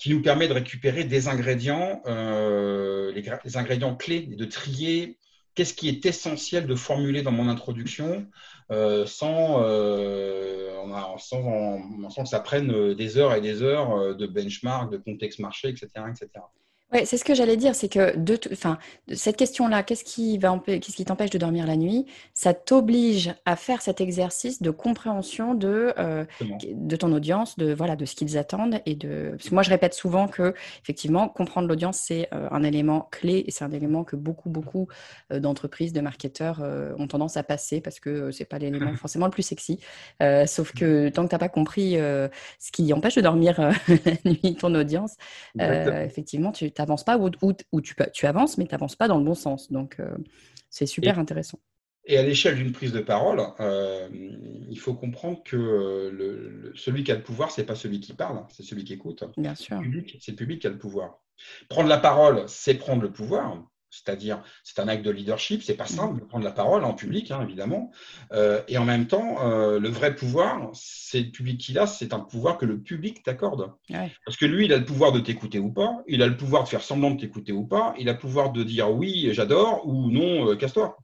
qui 0.00 0.08
nous 0.08 0.22
permet 0.22 0.48
de 0.48 0.54
récupérer 0.54 1.04
des 1.04 1.28
ingrédients, 1.28 2.00
euh, 2.06 3.12
les, 3.12 3.56
ingrédients 3.58 3.94
clés, 3.94 4.22
de 4.22 4.44
trier 4.46 5.18
qu'est-ce 5.54 5.74
qui 5.74 5.90
est 5.90 6.06
essentiel 6.06 6.66
de 6.66 6.74
formuler 6.74 7.20
dans 7.20 7.32
mon 7.32 7.50
introduction 7.50 8.26
euh, 8.70 9.04
sans, 9.04 9.62
euh, 9.62 10.72
sans, 11.18 12.22
que 12.22 12.28
ça 12.30 12.40
prenne 12.40 12.94
des 12.94 13.18
heures 13.18 13.34
et 13.34 13.42
des 13.42 13.60
heures 13.60 14.16
de 14.16 14.26
benchmark, 14.26 14.90
de 14.90 14.96
contexte 14.96 15.38
marché, 15.38 15.68
etc. 15.68 15.88
etc. 16.08 16.30
Ouais, 16.92 17.04
c'est 17.04 17.16
ce 17.16 17.24
que 17.24 17.34
j'allais 17.34 17.56
dire, 17.56 17.76
c'est 17.76 17.88
que 17.88 18.16
de, 18.16 18.36
enfin, 18.52 18.76
cette 19.14 19.36
question-là, 19.36 19.84
qu'est-ce 19.84 20.02
qui 20.02 20.38
va, 20.38 20.60
qu'est-ce 20.66 20.96
qui 20.96 21.04
t'empêche 21.04 21.30
de 21.30 21.38
dormir 21.38 21.64
la 21.64 21.76
nuit? 21.76 22.06
Ça 22.34 22.52
t'oblige 22.52 23.32
à 23.44 23.54
faire 23.54 23.80
cet 23.80 24.00
exercice 24.00 24.60
de 24.60 24.72
compréhension 24.72 25.54
de 25.54 25.94
euh, 25.98 26.24
de 26.40 26.96
ton 26.96 27.12
audience, 27.12 27.56
de 27.58 27.72
voilà, 27.72 27.94
de 27.94 28.04
ce 28.04 28.16
qu'ils 28.16 28.36
attendent 28.36 28.80
et 28.86 28.96
de. 28.96 29.28
Parce 29.36 29.50
que 29.50 29.54
moi, 29.54 29.62
je 29.62 29.70
répète 29.70 29.94
souvent 29.94 30.26
que 30.26 30.52
effectivement, 30.82 31.28
comprendre 31.28 31.68
l'audience, 31.68 31.96
c'est 31.96 32.28
euh, 32.34 32.48
un 32.50 32.64
élément 32.64 33.08
clé 33.12 33.44
et 33.46 33.52
c'est 33.52 33.64
un 33.64 33.70
élément 33.70 34.02
que 34.02 34.16
beaucoup, 34.16 34.50
beaucoup 34.50 34.88
euh, 35.32 35.38
d'entreprises, 35.38 35.92
de 35.92 36.00
marketeurs 36.00 36.60
ont 36.98 37.06
tendance 37.06 37.36
à 37.36 37.44
passer 37.44 37.80
parce 37.80 38.00
que 38.00 38.32
c'est 38.32 38.44
pas 38.44 38.58
l'élément 38.58 38.92
forcément 38.96 39.26
le 39.26 39.32
plus 39.32 39.44
sexy. 39.44 39.78
sauf 40.46 40.72
que 40.72 41.08
tant 41.10 41.22
que 41.22 41.28
t'as 41.28 41.38
pas 41.38 41.48
compris 41.48 41.92
ce 41.92 42.72
qui 42.72 42.92
empêche 42.92 43.14
de 43.14 43.20
dormir 43.20 43.60
la 43.88 44.12
nuit 44.24 44.56
ton 44.56 44.74
audience, 44.74 45.16
effectivement, 45.58 46.50
tu 46.50 46.70
n'avances 46.80 47.04
pas 47.04 47.18
ou, 47.18 47.30
tu, 47.80 47.94
tu, 48.12 48.26
avances, 48.26 48.58
mais 48.58 48.66
tu 48.66 48.72
n'avances 48.72 48.96
pas 48.96 49.08
dans 49.08 49.18
le 49.18 49.24
bon 49.24 49.34
sens. 49.34 49.70
Donc, 49.70 50.00
euh, 50.00 50.16
c'est 50.68 50.86
super 50.86 51.18
intéressant. 51.18 51.58
Et 52.06 52.16
à 52.16 52.22
l'échelle 52.22 52.56
d'une 52.56 52.72
prise 52.72 52.92
de 52.92 53.00
parole, 53.00 53.40
euh, 53.60 54.08
il 54.68 54.78
faut 54.78 54.94
comprendre 54.94 55.42
que 55.44 55.56
euh, 55.56 56.10
le, 56.10 56.72
celui 56.74 57.04
qui 57.04 57.12
a 57.12 57.14
le 57.14 57.22
pouvoir, 57.22 57.50
ce 57.50 57.60
n'est 57.60 57.66
pas 57.66 57.74
celui 57.74 58.00
qui 58.00 58.14
parle, 58.14 58.44
c'est 58.48 58.62
celui 58.62 58.84
qui 58.84 58.94
écoute. 58.94 59.22
Bien 59.36 59.54
sûr. 59.54 59.80
C'est 60.18 60.32
le 60.32 60.36
public 60.36 60.60
qui 60.60 60.66
a 60.66 60.70
le 60.70 60.78
pouvoir. 60.78 61.20
Prendre 61.68 61.88
la 61.88 61.98
parole, 61.98 62.44
c'est 62.48 62.74
prendre 62.74 63.02
le 63.02 63.12
pouvoir. 63.12 63.62
C'est-à-dire, 63.90 64.42
c'est 64.62 64.78
un 64.78 64.88
acte 64.88 65.04
de 65.04 65.10
leadership, 65.10 65.62
c'est 65.62 65.74
pas 65.74 65.84
mm. 65.84 65.88
simple 65.88 66.20
de 66.20 66.24
prendre 66.24 66.44
la 66.44 66.52
parole 66.52 66.84
en 66.84 66.94
public, 66.94 67.30
hein, 67.30 67.40
évidemment. 67.42 67.90
Euh, 68.32 68.62
et 68.68 68.78
en 68.78 68.84
même 68.84 69.06
temps, 69.06 69.38
euh, 69.44 69.80
le 69.80 69.88
vrai 69.88 70.14
pouvoir, 70.14 70.70
c'est 70.72 71.20
le 71.20 71.30
public 71.30 71.60
qu'il 71.60 71.78
a, 71.78 71.86
c'est 71.86 72.14
un 72.14 72.20
pouvoir 72.20 72.56
que 72.56 72.64
le 72.64 72.80
public 72.80 73.22
t'accorde. 73.22 73.72
Parce 74.24 74.36
que 74.36 74.46
lui, 74.46 74.66
il 74.66 74.72
a 74.72 74.78
le 74.78 74.84
pouvoir 74.84 75.12
de 75.12 75.20
t'écouter 75.20 75.58
ou 75.58 75.70
pas, 75.70 76.02
il 76.06 76.22
a 76.22 76.26
le 76.26 76.36
pouvoir 76.36 76.64
de 76.64 76.68
faire 76.68 76.82
semblant 76.82 77.10
de 77.10 77.20
t'écouter 77.20 77.52
ou 77.52 77.66
pas, 77.66 77.94
il 77.98 78.08
a 78.08 78.12
le 78.12 78.18
pouvoir 78.18 78.52
de 78.52 78.62
dire 78.62 78.90
oui, 78.90 79.30
j'adore, 79.32 79.86
ou 79.86 80.10
non, 80.10 80.50
euh, 80.50 80.56
casse-toi. 80.56 80.96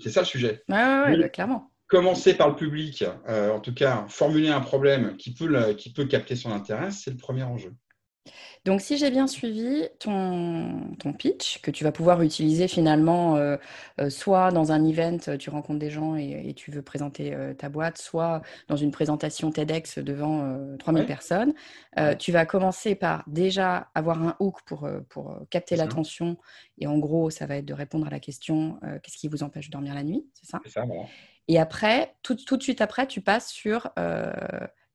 C'est 0.00 0.10
ça 0.10 0.20
le 0.20 0.26
sujet. 0.26 0.62
Bah, 0.68 1.06
clairement. 1.28 1.70
Commencer 1.86 2.34
par 2.34 2.48
le 2.48 2.54
public, 2.54 3.02
en 3.26 3.60
tout 3.60 3.72
cas, 3.72 4.04
formuler 4.08 4.50
un 4.50 4.60
problème 4.60 5.16
qui 5.16 5.32
peut, 5.32 5.72
qui 5.72 5.90
peut 5.90 6.04
capter 6.04 6.36
son 6.36 6.52
intérêt, 6.52 6.90
c'est 6.90 7.10
le 7.10 7.16
premier 7.16 7.44
enjeu. 7.44 7.72
Donc, 8.64 8.80
si 8.80 8.98
j'ai 8.98 9.10
bien 9.10 9.26
suivi 9.26 9.88
ton, 9.98 10.94
ton 10.98 11.12
pitch, 11.12 11.60
que 11.62 11.70
tu 11.70 11.84
vas 11.84 11.92
pouvoir 11.92 12.22
utiliser 12.22 12.68
finalement, 12.68 13.36
euh, 13.36 13.56
euh, 14.00 14.10
soit 14.10 14.50
dans 14.50 14.72
un 14.72 14.84
event, 14.84 15.18
euh, 15.28 15.36
tu 15.36 15.50
rencontres 15.50 15.78
des 15.78 15.90
gens 15.90 16.16
et, 16.16 16.52
tu 16.54 16.70
veux 16.70 16.82
présenter 16.82 17.36
ta 17.56 17.68
boîte, 17.68 17.98
soit 17.98 18.42
dans 18.68 18.76
une 18.76 18.90
présentation 18.90 19.50
TEDx 19.50 19.98
devant 19.98 20.76
3000 20.78 21.06
personnes, 21.06 21.54
tu 22.18 22.32
vas 22.32 22.46
commencer 22.46 22.94
par 22.94 23.22
déjà 23.26 23.88
avoir 23.94 24.22
un 24.22 24.36
hook 24.40 24.62
pour, 24.64 24.88
pour 25.08 25.38
capter 25.50 25.76
l'attention. 25.76 26.36
Et 26.78 26.86
en 26.86 26.98
gros, 26.98 27.30
ça 27.30 27.46
va 27.46 27.56
être 27.56 27.64
de 27.64 27.74
répondre 27.74 28.06
à 28.06 28.10
la 28.10 28.18
question 28.18 28.80
qu'est-ce 29.02 29.18
qui 29.18 29.28
vous 29.28 29.42
empêche 29.42 29.66
de 29.66 29.72
dormir 29.72 29.94
la 29.94 30.02
nuit 30.02 30.26
C'est 30.32 30.50
ça, 30.50 30.60
ça 30.66 30.84
Et 31.48 31.58
après, 31.58 32.14
tout, 32.22 32.34
tout, 32.34 32.56
de 32.56 32.62
suite 32.62 32.80
après, 32.80 33.06
tu 33.06 33.20
passes 33.20 33.50
sur 33.50 33.90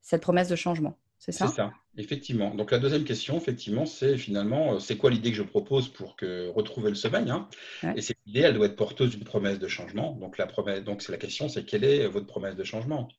cette 0.01 0.21
promesse 0.21 0.49
de 0.49 0.55
changement. 0.55 0.97
C'est 1.19 1.31
ça? 1.31 1.47
C'est 1.47 1.55
ça, 1.55 1.71
effectivement. 1.97 2.53
Donc 2.55 2.71
la 2.71 2.79
deuxième 2.79 3.03
question, 3.03 3.37
effectivement, 3.37 3.85
c'est 3.85 4.17
finalement, 4.17 4.75
euh, 4.75 4.79
c'est 4.79 4.97
quoi 4.97 5.09
l'idée 5.09 5.31
que 5.31 5.37
je 5.37 5.43
propose 5.43 5.89
pour 5.89 6.15
que 6.15 6.49
retrouver 6.49 6.89
le 6.89 6.95
sommeil 6.95 7.29
hein? 7.29 7.47
Et 7.95 8.01
cette 8.01 8.17
idée, 8.25 8.41
elle 8.41 8.55
doit 8.55 8.65
être 8.65 8.75
porteuse 8.75 9.11
d'une 9.11 9.23
promesse 9.23 9.59
de 9.59 9.67
changement. 9.67 10.13
Donc 10.19 10.37
la 10.37 10.47
promesse, 10.47 10.83
donc 10.83 11.01
c'est 11.01 11.11
la 11.11 11.17
question, 11.17 11.49
c'est 11.49 11.65
quelle 11.65 11.83
est 11.83 12.07
votre 12.07 12.27
promesse 12.27 12.55
de 12.55 12.63
changement? 12.63 13.09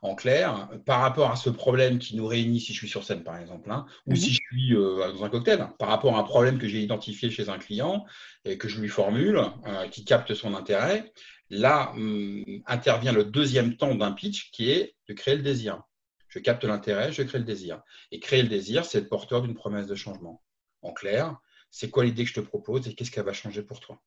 En 0.00 0.14
clair, 0.14 0.68
par 0.86 1.00
rapport 1.00 1.32
à 1.32 1.36
ce 1.36 1.50
problème 1.50 1.98
qui 1.98 2.14
nous 2.14 2.26
réunit 2.26 2.60
si 2.60 2.72
je 2.72 2.78
suis 2.78 2.88
sur 2.88 3.02
scène, 3.02 3.24
par 3.24 3.36
exemple, 3.36 3.68
hein, 3.72 3.84
ou 4.06 4.12
mhm. 4.12 4.16
si 4.16 4.30
je 4.30 4.36
suis 4.36 4.74
euh, 4.76 5.12
dans 5.12 5.24
un 5.24 5.28
cocktail, 5.28 5.66
par 5.78 5.88
rapport 5.88 6.16
à 6.16 6.20
un 6.20 6.24
problème 6.24 6.58
que 6.58 6.68
j'ai 6.68 6.80
identifié 6.80 7.30
chez 7.30 7.48
un 7.48 7.58
client 7.58 8.04
et 8.44 8.58
que 8.58 8.68
je 8.68 8.80
lui 8.80 8.88
formule, 8.88 9.40
euh, 9.66 9.88
qui 9.88 10.04
capte 10.04 10.34
son 10.34 10.54
intérêt, 10.54 11.12
là 11.50 11.92
hum, 11.96 12.44
intervient 12.66 13.12
le 13.12 13.24
deuxième 13.24 13.76
temps 13.76 13.94
d'un 13.94 14.12
pitch 14.12 14.50
qui 14.52 14.70
est 14.70 14.94
de 15.08 15.14
créer 15.14 15.36
le 15.36 15.42
désir. 15.42 15.82
Je 16.28 16.38
capte 16.38 16.64
l'intérêt, 16.64 17.12
je 17.12 17.22
crée 17.22 17.38
le 17.38 17.44
désir. 17.44 17.82
Et 18.10 18.20
créer 18.20 18.42
le 18.42 18.48
désir, 18.48 18.84
c'est 18.84 18.98
être 18.98 19.08
porteur 19.08 19.42
d'une 19.42 19.54
promesse 19.54 19.86
de 19.86 19.94
changement. 19.94 20.42
En 20.82 20.92
clair, 20.92 21.36
c'est 21.70 21.90
quoi 21.90 22.04
l'idée 22.04 22.24
que 22.24 22.30
je 22.30 22.34
te 22.34 22.40
propose 22.40 22.86
et 22.88 22.94
qu'est-ce 22.94 23.10
qu'elle 23.10 23.24
va 23.24 23.32
changer 23.32 23.62
pour 23.62 23.80
toi? 23.80 24.00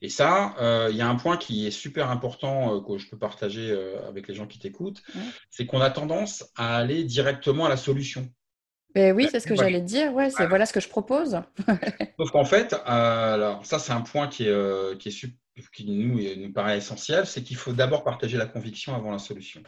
Et 0.00 0.08
ça, 0.08 0.54
euh, 0.60 0.88
il 0.90 0.96
y 0.96 1.00
a 1.00 1.08
un 1.08 1.16
point 1.16 1.36
qui 1.36 1.66
est 1.66 1.70
super 1.70 2.10
important 2.10 2.76
euh, 2.76 2.80
que 2.80 2.98
je 2.98 3.08
peux 3.08 3.18
partager 3.18 3.70
euh, 3.70 4.08
avec 4.08 4.28
les 4.28 4.34
gens 4.34 4.46
qui 4.46 4.58
t'écoutent, 4.58 5.02
c'est 5.50 5.66
qu'on 5.66 5.80
a 5.80 5.90
tendance 5.90 6.44
à 6.56 6.76
aller 6.76 7.04
directement 7.04 7.66
à 7.66 7.68
la 7.68 7.76
solution. 7.76 8.28
Ben 8.94 9.14
oui, 9.14 9.28
c'est 9.30 9.40
ce 9.40 9.46
que 9.46 9.54
j'allais 9.54 9.82
dire. 9.82 10.14
Ouais, 10.14 10.30
c'est 10.30 10.46
voilà 10.46 10.64
ce 10.64 10.72
que 10.72 10.80
je 10.80 10.88
propose. 10.88 11.40
Sauf 12.18 12.30
qu'en 12.30 12.44
fait, 12.44 12.74
alors 12.86 13.64
ça 13.66 13.78
c'est 13.78 13.92
un 13.92 14.00
point 14.00 14.28
qui 14.28 14.44
est, 14.44 14.98
qui, 14.98 15.08
est, 15.08 15.70
qui 15.74 15.84
nous, 15.84 16.18
nous 16.36 16.52
paraît 16.52 16.78
essentiel, 16.78 17.26
c'est 17.26 17.42
qu'il 17.42 17.56
faut 17.56 17.72
d'abord 17.72 18.02
partager 18.02 18.38
la 18.38 18.46
conviction 18.46 18.94
avant 18.94 19.10
la 19.10 19.18
solution. 19.18 19.62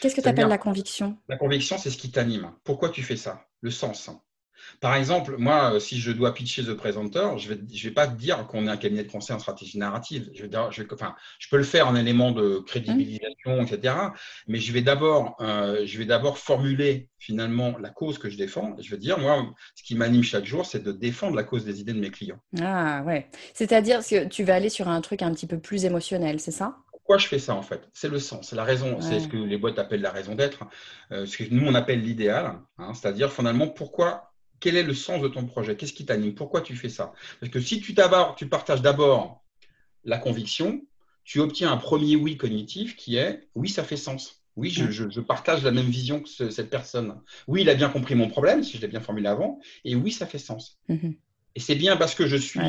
Qu'est-ce 0.00 0.14
que 0.14 0.20
tu 0.20 0.28
appelles 0.28 0.48
la 0.48 0.58
conviction? 0.58 1.16
La 1.28 1.36
conviction, 1.36 1.78
c'est 1.78 1.90
ce 1.90 1.98
qui 1.98 2.10
t'anime. 2.10 2.52
Pourquoi 2.64 2.90
tu 2.90 3.02
fais 3.02 3.16
ça? 3.16 3.46
Le 3.60 3.70
sens. 3.70 4.10
Par 4.80 4.94
exemple, 4.94 5.36
moi, 5.38 5.74
euh, 5.74 5.80
si 5.80 5.98
je 5.98 6.12
dois 6.12 6.34
pitcher 6.34 6.64
The 6.64 6.74
Presenter, 6.74 7.30
je 7.38 7.50
ne 7.50 7.54
vais, 7.54 7.60
je 7.72 7.88
vais 7.88 7.94
pas 7.94 8.06
te 8.06 8.16
dire 8.16 8.46
qu'on 8.46 8.66
est 8.66 8.70
un 8.70 8.76
cabinet 8.76 9.04
de 9.04 9.10
conseil 9.10 9.34
en 9.36 9.38
stratégie 9.38 9.78
narrative. 9.78 10.30
Je, 10.34 10.44
vais 10.44 10.50
je, 10.70 10.82
enfin, 10.92 11.14
je 11.38 11.48
peux 11.48 11.56
le 11.56 11.64
faire 11.64 11.88
en 11.88 11.96
élément 11.96 12.32
de 12.32 12.58
crédibilisation, 12.66 13.62
etc. 13.62 13.94
Mais 14.46 14.58
je 14.58 14.72
vais 14.72 14.82
d'abord 14.82 15.36
euh, 15.40 15.84
je 15.86 15.98
vais 15.98 16.04
d'abord 16.04 16.38
formuler 16.38 17.08
finalement 17.18 17.76
la 17.78 17.90
cause 17.90 18.18
que 18.18 18.30
je 18.30 18.36
défends. 18.36 18.76
Je 18.78 18.90
vais 18.90 18.98
dire, 18.98 19.18
moi, 19.18 19.44
ce 19.74 19.82
qui 19.82 19.94
m'anime 19.94 20.22
chaque 20.22 20.44
jour, 20.44 20.66
c'est 20.66 20.82
de 20.82 20.92
défendre 20.92 21.34
la 21.34 21.44
cause 21.44 21.64
des 21.64 21.80
idées 21.80 21.92
de 21.92 22.00
mes 22.00 22.10
clients. 22.10 22.40
Ah 22.60 23.02
ouais. 23.04 23.28
C'est-à-dire 23.54 24.00
que 24.06 24.26
tu 24.26 24.44
vas 24.44 24.54
aller 24.54 24.68
sur 24.68 24.88
un 24.88 25.00
truc 25.00 25.22
un 25.22 25.32
petit 25.32 25.46
peu 25.46 25.58
plus 25.58 25.84
émotionnel, 25.84 26.40
c'est 26.40 26.52
ça? 26.52 26.76
Pourquoi 27.08 27.22
je 27.22 27.28
fais 27.28 27.38
ça 27.38 27.54
en 27.54 27.62
fait? 27.62 27.88
C'est 27.94 28.10
le 28.10 28.18
sens, 28.18 28.50
c'est 28.50 28.56
la 28.56 28.64
raison, 28.64 29.00
c'est 29.00 29.18
ce 29.18 29.28
que 29.28 29.38
les 29.38 29.56
boîtes 29.56 29.78
appellent 29.78 30.02
la 30.02 30.10
raison 30.10 30.34
d'être, 30.34 30.64
euh, 31.10 31.24
ce 31.24 31.38
que 31.38 31.44
nous 31.50 31.66
on 31.66 31.74
appelle 31.74 32.02
l'idéal, 32.02 32.60
hein, 32.76 32.92
c'est-à-dire 32.92 33.32
finalement 33.32 33.66
pourquoi, 33.66 34.34
quel 34.60 34.76
est 34.76 34.82
le 34.82 34.92
sens 34.92 35.22
de 35.22 35.28
ton 35.28 35.46
projet? 35.46 35.74
Qu'est-ce 35.74 35.94
qui 35.94 36.04
t'anime? 36.04 36.34
Pourquoi 36.34 36.60
tu 36.60 36.76
fais 36.76 36.90
ça? 36.90 37.14
Parce 37.40 37.50
que 37.50 37.60
si 37.60 37.80
tu, 37.80 37.94
tu 38.36 38.46
partages 38.46 38.82
d'abord 38.82 39.42
la 40.04 40.18
conviction, 40.18 40.82
tu 41.24 41.40
obtiens 41.40 41.72
un 41.72 41.78
premier 41.78 42.14
oui 42.14 42.36
cognitif 42.36 42.94
qui 42.94 43.16
est 43.16 43.48
oui, 43.54 43.70
ça 43.70 43.84
fait 43.84 43.96
sens. 43.96 44.42
Oui, 44.56 44.68
je, 44.68 45.20
partage 45.20 45.62
la 45.62 45.70
même 45.70 45.88
vision 45.88 46.20
que 46.20 46.28
cette 46.28 46.68
personne. 46.68 47.22
Oui, 47.46 47.62
il 47.62 47.70
a 47.70 47.74
bien 47.74 47.88
compris 47.88 48.16
mon 48.16 48.28
problème, 48.28 48.62
si 48.62 48.76
je 48.76 48.82
l'ai 48.82 48.88
bien 48.88 49.00
formulé 49.00 49.28
avant, 49.28 49.60
et 49.86 49.94
oui, 49.94 50.12
ça 50.12 50.26
fait 50.26 50.36
sens. 50.36 50.78
Mm-hmm. 50.90 51.16
Et 51.54 51.60
c'est 51.60 51.74
bien 51.74 51.96
parce 51.96 52.14
que 52.14 52.26
je 52.26 52.36
suis, 52.36 52.60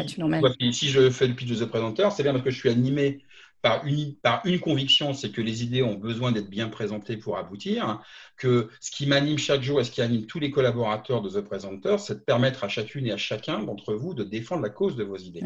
si 0.72 0.90
je 0.90 1.10
fais 1.10 1.28
le 1.28 1.36
pitch 1.36 1.50
de 1.50 1.66
The 1.66 1.68
Presenter, 1.68 2.08
c'est 2.16 2.24
bien 2.24 2.32
parce 2.32 2.46
que 2.46 2.52
je 2.52 2.58
suis 2.58 2.70
animé 2.70 3.22
par 3.62 3.86
une, 3.86 4.16
par 4.16 4.42
une 4.46 4.60
conviction, 4.60 5.14
c'est 5.14 5.32
que 5.32 5.42
les 5.42 5.64
idées 5.64 5.84
ont 5.84 5.96
besoin 5.96 6.32
d'être 6.32 6.50
bien 6.50 6.70
présentées 6.70 7.18
pour 7.18 7.38
aboutir, 7.38 8.02
que 8.38 8.70
ce 8.80 8.92
qui 8.92 9.06
m'anime 9.06 9.38
chaque 9.38 9.62
jour 9.62 9.82
et 9.82 9.84
ce 9.84 9.92
qui 9.92 10.02
anime 10.02 10.26
tous 10.26 10.40
les 10.40 10.52
collaborateurs 10.52 11.22
de 11.22 11.30
The 11.30 11.42
Presenter, 11.42 11.98
c'est 12.00 12.16
de 12.16 12.24
permettre 12.24 12.64
à 12.64 12.70
chacune 12.70 13.06
et 13.08 13.12
à 13.12 13.18
chacun 13.18 13.64
d'entre 13.64 13.94
vous 13.94 14.14
de 14.14 14.24
défendre 14.24 14.62
la 14.62 14.70
cause 14.70 14.96
de 14.96 15.04
vos 15.04 15.18
idées. 15.18 15.42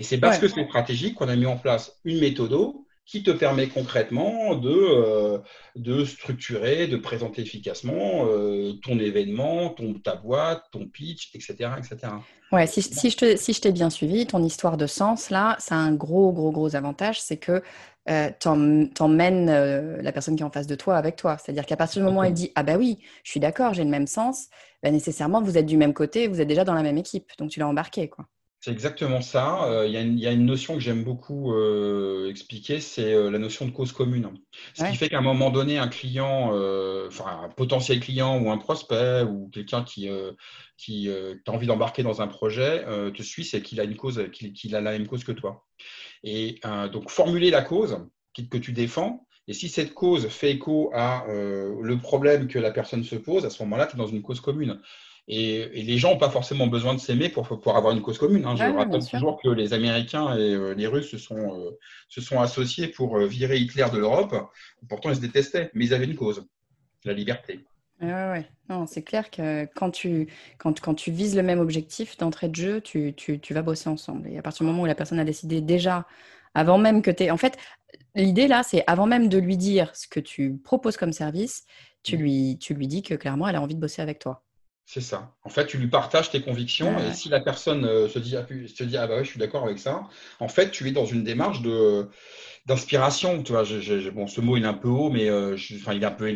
Et 0.00 0.04
c'est 0.04 0.18
parce 0.18 0.38
que 0.38 0.48
c'est 0.48 0.64
stratégique 0.64 1.14
qu'on 1.14 1.28
a 1.28 1.36
mis 1.36 1.46
en 1.46 1.56
place 1.56 1.98
une 2.04 2.20
méthode 2.20 2.52
qui 3.08 3.22
te 3.22 3.30
permet 3.30 3.68
concrètement 3.68 4.54
de, 4.54 4.68
euh, 4.68 5.38
de 5.76 6.04
structurer, 6.04 6.86
de 6.88 6.98
présenter 6.98 7.40
efficacement 7.40 8.26
euh, 8.26 8.74
ton 8.82 8.98
événement, 8.98 9.70
ton, 9.70 9.94
ta 9.94 10.14
boîte, 10.14 10.62
ton 10.72 10.86
pitch, 10.86 11.34
etc. 11.34 11.70
etc. 11.78 12.12
Ouais, 12.52 12.66
si, 12.66 12.82
si 12.82 13.10
je 13.10 13.16
t'ai 13.16 13.36
si 13.38 13.72
bien 13.72 13.88
suivi, 13.88 14.26
ton 14.26 14.44
histoire 14.44 14.76
de 14.76 14.86
sens, 14.86 15.30
là, 15.30 15.56
ça 15.58 15.74
a 15.74 15.78
un 15.78 15.94
gros, 15.94 16.32
gros, 16.32 16.52
gros 16.52 16.76
avantage, 16.76 17.20
c'est 17.20 17.38
que 17.38 17.62
euh, 18.10 18.30
t'emmènes 18.38 19.48
euh, 19.48 20.02
la 20.02 20.12
personne 20.12 20.36
qui 20.36 20.42
est 20.42 20.46
en 20.46 20.50
face 20.50 20.66
de 20.66 20.74
toi 20.74 20.96
avec 20.98 21.16
toi. 21.16 21.38
C'est-à-dire 21.38 21.64
qu'à 21.64 21.76
partir 21.76 22.02
du 22.02 22.06
moment 22.06 22.20
où 22.20 22.24
elle 22.24 22.34
dit 22.34 22.52
Ah 22.56 22.62
bah 22.62 22.76
oui, 22.76 22.98
je 23.24 23.30
suis 23.30 23.40
d'accord, 23.40 23.72
j'ai 23.72 23.84
le 23.84 23.90
même 23.90 24.06
sens, 24.06 24.48
bah, 24.82 24.90
nécessairement, 24.90 25.40
vous 25.40 25.56
êtes 25.56 25.66
du 25.66 25.78
même 25.78 25.94
côté, 25.94 26.28
vous 26.28 26.42
êtes 26.42 26.48
déjà 26.48 26.64
dans 26.64 26.74
la 26.74 26.82
même 26.82 26.98
équipe. 26.98 27.30
Donc 27.38 27.50
tu 27.50 27.58
l'as 27.58 27.68
embarqué. 27.68 28.08
quoi. 28.08 28.26
C'est 28.60 28.72
exactement 28.72 29.20
ça. 29.20 29.64
Euh, 29.66 29.86
il 29.86 30.18
y, 30.18 30.26
a 30.26 30.32
une 30.32 30.44
notion 30.44 30.74
que 30.74 30.80
j'aime 30.80 31.04
beaucoup 31.04 31.54
euh, 31.54 32.28
expliquer, 32.28 32.80
c'est 32.80 33.14
euh, 33.14 33.30
la 33.30 33.38
notion 33.38 33.66
de 33.66 33.70
cause 33.70 33.92
commune. 33.92 34.30
Ce 34.74 34.82
qui 34.84 34.96
fait 34.96 35.08
qu'à 35.08 35.18
un 35.18 35.22
moment 35.22 35.50
donné, 35.50 35.78
un 35.78 35.86
client, 35.86 36.48
enfin 37.06 37.42
un 37.44 37.48
potentiel 37.50 38.00
client 38.00 38.40
ou 38.40 38.50
un 38.50 38.58
prospect 38.58 39.22
ou 39.22 39.48
quelqu'un 39.52 39.84
qui, 39.84 40.08
qui 40.76 41.08
a 41.08 41.50
envie 41.50 41.68
d'embarquer 41.68 42.02
dans 42.02 42.20
un 42.20 42.26
projet 42.26 42.84
te 43.14 43.22
suit, 43.22 43.44
c'est 43.44 43.62
qu'il 43.62 43.80
a 43.80 43.84
une 43.84 43.96
cause, 43.96 44.28
qu'il 44.32 44.74
a 44.74 44.80
la 44.80 44.90
même 44.90 45.06
cause 45.06 45.22
que 45.22 45.32
toi. 45.32 45.64
Et 46.24 46.60
donc 46.92 47.10
formuler 47.10 47.50
la 47.50 47.62
cause 47.62 48.08
que 48.50 48.58
tu 48.58 48.72
défends, 48.72 49.26
et 49.46 49.52
si 49.52 49.68
cette 49.68 49.94
cause 49.94 50.28
fait 50.28 50.50
écho 50.50 50.90
à 50.92 51.24
le 51.28 51.96
problème 51.98 52.48
que 52.48 52.58
la 52.58 52.72
personne 52.72 53.04
se 53.04 53.16
pose, 53.16 53.44
à 53.44 53.50
ce 53.50 53.62
moment-là, 53.62 53.86
tu 53.86 53.94
es 53.94 53.98
dans 53.98 54.08
une 54.08 54.22
cause 54.22 54.40
commune. 54.40 54.80
Et, 55.30 55.82
les 55.82 55.98
gens 55.98 56.12
n'ont 56.12 56.18
pas 56.18 56.30
forcément 56.30 56.66
besoin 56.66 56.94
de 56.94 57.00
s'aimer 57.00 57.28
pour, 57.28 57.46
pour 57.46 57.76
avoir 57.76 57.94
une 57.94 58.00
cause 58.00 58.16
commune. 58.16 58.46
Hein. 58.46 58.56
Je 58.56 58.64
rappelle 58.64 59.04
toujours 59.06 59.38
que 59.40 59.48
les 59.48 59.74
Américains 59.74 60.34
et 60.36 60.54
euh, 60.54 60.72
les 60.72 60.86
Russes 60.86 61.10
se 61.10 61.18
sont, 61.18 61.36
euh, 61.36 61.78
se 62.08 62.22
sont 62.22 62.40
associés 62.40 62.88
pour 62.88 63.18
euh, 63.18 63.26
virer 63.26 63.58
Hitler 63.58 63.86
de 63.92 63.98
l'Europe. 63.98 64.34
Pourtant, 64.88 65.10
ils 65.10 65.16
se 65.16 65.20
détestaient, 65.20 65.70
mais 65.74 65.84
ils 65.84 65.94
avaient 65.94 66.06
une 66.06 66.16
cause, 66.16 66.46
la 67.04 67.12
liberté. 67.12 67.60
Oui, 68.00 68.08
ouais. 68.08 68.48
Non, 68.70 68.86
c'est 68.86 69.02
clair 69.02 69.30
que 69.30 69.66
quand 69.74 69.90
tu, 69.90 70.28
quand, 70.56 70.80
quand 70.80 70.94
tu 70.94 71.10
vises 71.10 71.36
le 71.36 71.42
même 71.42 71.58
objectif 71.58 72.16
d'entrée 72.16 72.48
de 72.48 72.54
jeu, 72.54 72.80
tu, 72.80 73.12
tu, 73.14 73.38
tu, 73.38 73.52
vas 73.52 73.62
bosser 73.62 73.90
ensemble. 73.90 74.28
Et 74.30 74.38
à 74.38 74.42
partir 74.42 74.64
du 74.64 74.70
moment 74.70 74.84
où 74.84 74.86
la 74.86 74.94
personne 74.94 75.18
a 75.18 75.24
décidé 75.24 75.60
déjà, 75.60 76.06
avant 76.54 76.78
même 76.78 77.02
que 77.02 77.10
tu 77.10 77.24
es. 77.24 77.30
En 77.30 77.36
fait, 77.36 77.58
l'idée 78.14 78.48
là, 78.48 78.62
c'est 78.62 78.82
avant 78.86 79.06
même 79.06 79.28
de 79.28 79.36
lui 79.36 79.58
dire 79.58 79.94
ce 79.94 80.08
que 80.08 80.20
tu 80.20 80.56
proposes 80.56 80.96
comme 80.96 81.12
service, 81.12 81.66
tu 82.02 82.16
mmh. 82.16 82.20
lui, 82.20 82.58
tu 82.58 82.72
lui 82.72 82.86
dis 82.86 83.02
que 83.02 83.14
clairement, 83.14 83.46
elle 83.46 83.56
a 83.56 83.60
envie 83.60 83.74
de 83.74 83.80
bosser 83.80 84.00
avec 84.00 84.20
toi. 84.20 84.42
C'est 84.90 85.02
ça. 85.02 85.34
En 85.44 85.50
fait, 85.50 85.66
tu 85.66 85.76
lui 85.76 85.88
partages 85.88 86.30
tes 86.30 86.40
convictions 86.40 86.98
et 86.98 87.12
si 87.12 87.28
la 87.28 87.40
personne 87.40 87.84
euh, 87.84 88.08
se 88.08 88.18
dit, 88.18 88.38
ah, 88.38 88.46
se 88.48 88.84
dit, 88.84 88.96
ah 88.96 89.06
bah 89.06 89.16
ouais, 89.16 89.24
je 89.24 89.28
suis 89.28 89.38
d'accord 89.38 89.64
avec 89.64 89.78
ça, 89.78 90.08
en 90.40 90.48
fait, 90.48 90.70
tu 90.70 90.88
es 90.88 90.92
dans 90.92 91.04
une 91.04 91.24
démarche 91.24 91.60
de 91.60 92.08
d'inspiration. 92.64 93.42
Tu 93.42 93.52
vois, 93.52 93.64
bon, 94.14 94.26
ce 94.26 94.40
mot 94.40 94.56
il 94.56 94.64
est 94.64 94.66
un 94.66 94.72
peu 94.72 94.88
haut, 94.88 95.10
mais 95.10 95.28
euh, 95.28 95.58
enfin, 95.74 95.92
il, 95.92 96.02
est 96.02 96.06
un 96.06 96.10
peu, 96.10 96.34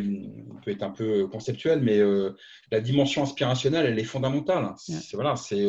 peut 0.63 0.71
être 0.71 0.83
un 0.83 0.91
peu 0.91 1.27
conceptuel, 1.29 1.81
mais 1.81 1.97
euh, 1.97 2.37
la 2.71 2.81
dimension 2.83 3.23
inspirationnelle, 3.23 3.87
elle 3.87 3.99
est 3.99 4.05
fondamentale. 4.05 4.75
C'est, 4.77 5.15
voilà, 5.15 5.37
c'est 5.37 5.67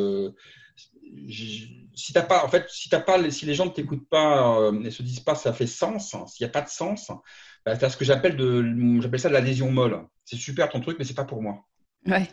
si 1.96 2.12
t'as 2.12 2.24
pas, 2.24 2.43
en 2.43 2.50
fait, 2.50 2.65
si 2.67 2.89
t'as 2.89 3.00
pas, 3.00 3.32
si 3.32 3.46
les 3.46 3.56
gens 3.56 3.67
ne 3.67 3.72
t'écoutent 3.72 4.10
pas 4.10 4.72
et 4.84 4.91
se 4.91 5.04
disent 5.04 5.22
pas, 5.22 5.36
ça 5.36 5.54
fait 5.54 5.67
sens. 5.67 6.17
S'il 6.28 6.46
n'y 6.46 6.50
a 6.50 6.52
pas 6.52 6.62
de 6.62 6.69
sens, 6.69 7.12
bah, 7.65 7.78
tu 7.78 7.86
as 7.86 7.89
ce 7.89 7.96
que 7.96 8.04
j'appelle 8.04 8.36
de, 8.36 9.02
j'appelle 9.02 9.22
ça 9.22 9.30
de 9.30 9.34
l'adhésion 9.36 9.72
molle. 9.72 10.06
C'est 10.26 10.36
super 10.36 10.67
ton 10.67 10.82
truc, 10.82 10.98
mais 11.00 11.06
c'est 11.06 11.13
pas 11.13 11.24
pour 11.24 11.41
moi. 11.41 11.63
Ouais. 12.06 12.28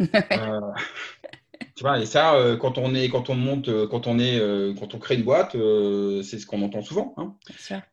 Euh, 0.00 0.60
tu 1.76 1.82
vois, 1.82 1.98
et 1.98 2.06
ça, 2.06 2.34
euh, 2.34 2.56
quand 2.56 2.78
on 2.78 2.94
est, 2.94 3.08
quand 3.08 3.30
on 3.30 3.34
monte, 3.34 3.68
euh, 3.68 3.86
quand 3.86 4.06
on 4.06 4.18
est, 4.18 4.38
quand 4.78 4.94
on 4.94 4.98
crée 4.98 5.16
une 5.16 5.24
boîte, 5.24 5.52
c'est 5.52 6.38
ce 6.38 6.46
qu'on 6.46 6.62
entend 6.62 6.82
souvent. 6.82 7.14
Hein. 7.16 7.34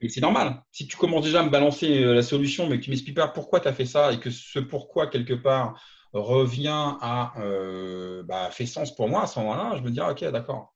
Et 0.01 0.09
c'est 0.09 0.21
normal. 0.21 0.61
Si 0.71 0.87
tu 0.87 0.97
commences 0.97 1.25
déjà 1.25 1.41
à 1.41 1.43
me 1.43 1.49
balancer 1.49 1.99
la 2.01 2.21
solution, 2.21 2.67
mais 2.67 2.79
que 2.79 2.83
tu 2.83 2.89
m'expliques 2.89 3.15
pas 3.15 3.27
pourquoi 3.27 3.59
tu 3.59 3.67
as 3.67 3.73
fait 3.73 3.85
ça 3.85 4.13
et 4.13 4.19
que 4.19 4.29
ce 4.29 4.59
pourquoi 4.59 5.07
quelque 5.07 5.33
part 5.33 5.81
revient 6.13 6.95
à 7.01 7.33
bah, 8.25 8.49
fait 8.51 8.65
sens 8.65 8.95
pour 8.95 9.07
moi 9.07 9.23
à 9.23 9.27
ce 9.27 9.39
moment-là, 9.39 9.75
je 9.77 9.81
me 9.81 9.91
dis 9.91 10.01
ok, 10.01 10.23
d'accord. 10.31 10.73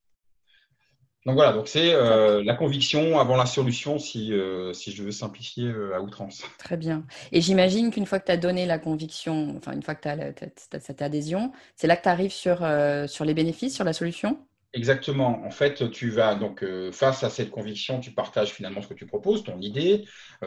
Donc 1.28 1.36
voilà, 1.36 1.54
donc 1.54 1.68
c'est 1.68 1.94
euh, 1.94 2.44
la 2.44 2.56
conviction 2.56 3.20
avant 3.20 3.38
la 3.38 3.46
solution 3.46 4.00
si, 4.00 4.34
euh, 4.34 4.74
si 4.74 4.92
je 4.92 5.04
veux 5.04 5.12
simplifier 5.12 5.68
euh, 5.68 5.96
à 5.96 6.02
outrance. 6.02 6.42
Très 6.58 6.78
bien. 6.78 7.06
Et 7.32 7.42
j'imagine 7.42 7.92
qu'une 7.92 8.08
fois 8.08 8.20
que 8.20 8.26
tu 8.26 8.32
as 8.32 8.38
donné 8.38 8.66
la 8.66 8.80
conviction, 8.80 9.54
enfin 9.56 9.74
une 9.74 9.84
fois 9.84 9.94
que 9.94 10.02
tu 10.02 10.10
as, 10.10 10.80
cette 10.80 11.02
adhésion, 11.04 11.52
c'est 11.76 11.86
là 11.86 11.96
que 11.96 12.04
tu 12.04 12.10
arrives 12.10 12.32
sur, 12.32 12.68
sur 13.08 13.26
les 13.26 13.34
bénéfices, 13.36 13.76
sur 13.76 13.84
la 13.84 13.94
solution? 13.94 14.40
Exactement. 14.74 15.44
En 15.46 15.52
fait, 15.52 15.92
tu 15.92 16.10
vas 16.10 16.34
donc 16.34 16.66
face 16.92 17.24
à 17.24 17.30
cette 17.30 17.52
conviction, 17.52 18.00
tu 18.00 18.12
partages 18.12 18.52
finalement 18.52 18.82
ce 18.82 18.88
que 18.88 18.94
tu 18.94 19.06
proposes, 19.06 19.44
ton 19.44 19.60
idée, 19.60 20.06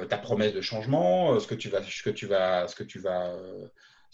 ta 0.08 0.18
promesse 0.18 0.54
de 0.54 0.60
changement, 0.62 1.38
ce 1.38 1.46
que 1.46 1.54
tu 1.54 1.68
vas, 1.68 1.82
ce 1.82 2.02
que 2.02 2.10
tu 2.10 2.26
vas, 2.26 2.66
ce 2.66 2.74
que 2.74 2.84
tu 2.84 2.98
vas 2.98 3.32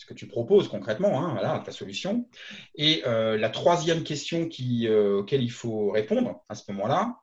ce 0.00 0.06
que 0.06 0.14
tu 0.14 0.26
proposes 0.26 0.68
concrètement, 0.68 1.22
hein, 1.22 1.32
voilà, 1.34 1.62
ta 1.62 1.72
solution. 1.72 2.26
Et 2.74 3.02
euh, 3.06 3.36
la 3.36 3.50
troisième 3.50 4.02
question 4.02 4.48
qui, 4.48 4.88
euh, 4.88 5.18
auquel 5.18 5.42
il 5.42 5.50
faut 5.50 5.90
répondre 5.90 6.42
à 6.48 6.54
ce 6.54 6.72
moment-là, 6.72 7.18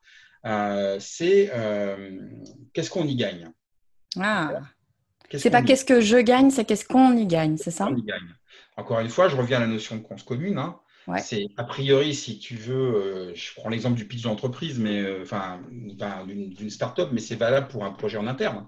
euh, 0.45 0.97
c'est 0.99 1.51
qu'est-ce 2.73 2.91
qu'on 2.91 3.07
y 3.07 3.15
gagne? 3.15 3.49
Ah, 4.19 4.61
c'est 5.33 5.49
pas 5.49 5.63
qu'est-ce 5.63 5.85
que 5.85 6.01
je 6.01 6.17
gagne, 6.17 6.51
c'est 6.51 6.65
qu'est-ce 6.65 6.85
qu'on 6.85 7.17
y 7.17 7.25
gagne, 7.25 7.57
c'est 7.57 7.71
ça? 7.71 7.87
On 7.87 7.95
y 7.95 8.03
gagne? 8.03 8.35
Encore 8.77 8.99
une 8.99 9.09
fois, 9.09 9.27
je 9.27 9.35
reviens 9.35 9.57
à 9.57 9.61
la 9.61 9.67
notion 9.67 9.95
de 9.95 10.01
cause 10.03 10.21
commune. 10.21 10.59
Hein. 10.59 10.79
C'est 11.23 11.47
a 11.57 11.63
priori, 11.63 12.13
si 12.13 12.37
tu 12.37 12.55
veux, 12.55 13.33
je 13.33 13.55
prends 13.55 13.69
l'exemple 13.69 13.95
du 13.95 14.07
pitch 14.07 14.21
d'entreprise, 14.21 14.77
mais 14.77 15.03
enfin 15.21 15.61
d'une 15.71 16.69
start-up, 16.69 17.09
mais 17.11 17.21
c'est 17.21 17.37
valable 17.37 17.69
pour 17.69 17.83
un 17.85 17.91
projet 17.91 18.19
en 18.19 18.27
interne. 18.27 18.67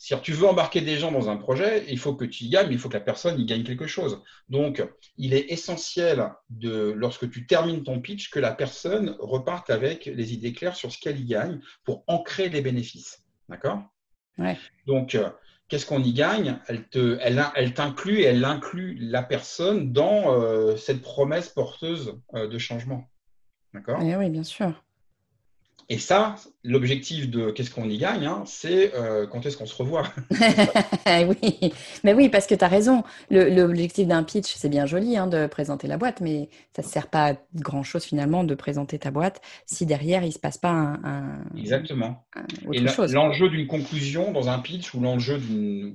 Si 0.00 0.14
tu 0.22 0.32
veux 0.32 0.46
embarquer 0.46 0.80
des 0.80 0.96
gens 0.96 1.10
dans 1.10 1.28
un 1.28 1.36
projet, 1.36 1.84
il 1.88 1.98
faut 1.98 2.14
que 2.14 2.24
tu 2.24 2.44
y 2.44 2.50
gagnes, 2.50 2.68
mais 2.68 2.74
il 2.74 2.78
faut 2.78 2.88
que 2.88 2.94
la 2.94 3.00
personne 3.00 3.38
y 3.38 3.44
gagne 3.44 3.64
quelque 3.64 3.88
chose. 3.88 4.22
Donc, 4.48 4.80
il 5.16 5.34
est 5.34 5.50
essentiel, 5.50 6.30
de, 6.50 6.92
lorsque 6.92 7.28
tu 7.28 7.48
termines 7.48 7.82
ton 7.82 8.00
pitch, 8.00 8.30
que 8.30 8.38
la 8.38 8.52
personne 8.52 9.16
reparte 9.18 9.70
avec 9.70 10.06
les 10.06 10.32
idées 10.32 10.52
claires 10.52 10.76
sur 10.76 10.92
ce 10.92 11.00
qu'elle 11.00 11.18
y 11.18 11.24
gagne 11.24 11.58
pour 11.82 12.04
ancrer 12.06 12.48
les 12.48 12.60
bénéfices. 12.60 13.24
D'accord? 13.48 13.82
Ouais. 14.38 14.56
Donc, 14.86 15.16
euh, 15.16 15.30
qu'est-ce 15.66 15.84
qu'on 15.84 16.02
y 16.02 16.12
gagne? 16.12 16.60
Elle 16.68 16.88
te, 16.88 17.18
elle, 17.20 17.44
elle 17.56 17.74
t'inclut 17.74 18.20
et 18.20 18.24
elle 18.24 18.44
inclut 18.44 18.96
la 19.00 19.24
personne 19.24 19.92
dans 19.92 20.32
euh, 20.32 20.76
cette 20.76 21.02
promesse 21.02 21.48
porteuse 21.48 22.20
euh, 22.34 22.46
de 22.46 22.58
changement. 22.58 23.10
D'accord? 23.74 24.00
Eh 24.00 24.14
Oui, 24.14 24.30
bien 24.30 24.44
sûr. 24.44 24.84
Et 25.90 25.96
ça, 25.96 26.34
l'objectif 26.64 27.30
de 27.30 27.50
qu'est-ce 27.50 27.70
qu'on 27.70 27.88
y 27.88 27.96
gagne, 27.96 28.26
hein, 28.26 28.42
c'est 28.44 28.94
euh, 28.94 29.26
quand 29.26 29.46
est-ce 29.46 29.56
qu'on 29.56 29.64
se 29.64 29.74
revoit. 29.74 30.04
oui, 31.06 31.72
mais 32.04 32.12
oui, 32.12 32.28
parce 32.28 32.46
que 32.46 32.54
tu 32.54 32.62
as 32.62 32.68
raison. 32.68 33.04
L'objectif 33.30 34.06
d'un 34.06 34.22
pitch, 34.22 34.54
c'est 34.54 34.68
bien 34.68 34.84
joli 34.84 35.16
hein, 35.16 35.26
de 35.26 35.46
présenter 35.46 35.86
la 35.88 35.96
boîte, 35.96 36.20
mais 36.20 36.50
ça 36.76 36.82
ne 36.82 36.86
sert 36.86 37.06
pas 37.08 37.32
à 37.32 37.34
grand-chose 37.54 38.04
finalement 38.04 38.44
de 38.44 38.54
présenter 38.54 38.98
ta 38.98 39.10
boîte 39.10 39.40
si 39.64 39.86
derrière 39.86 40.22
il 40.22 40.28
ne 40.28 40.32
se 40.32 40.38
passe 40.38 40.58
pas 40.58 40.68
un. 40.70 41.42
Exactement. 41.56 42.26
Et 42.70 42.80
l'enjeu 42.80 43.48
d'une 43.48 43.66
conclusion 43.66 44.32
dans 44.32 44.50
un 44.50 44.58
pitch 44.58 44.92
ou 44.92 45.00
l'enjeu 45.00 45.38
d'une, 45.38 45.94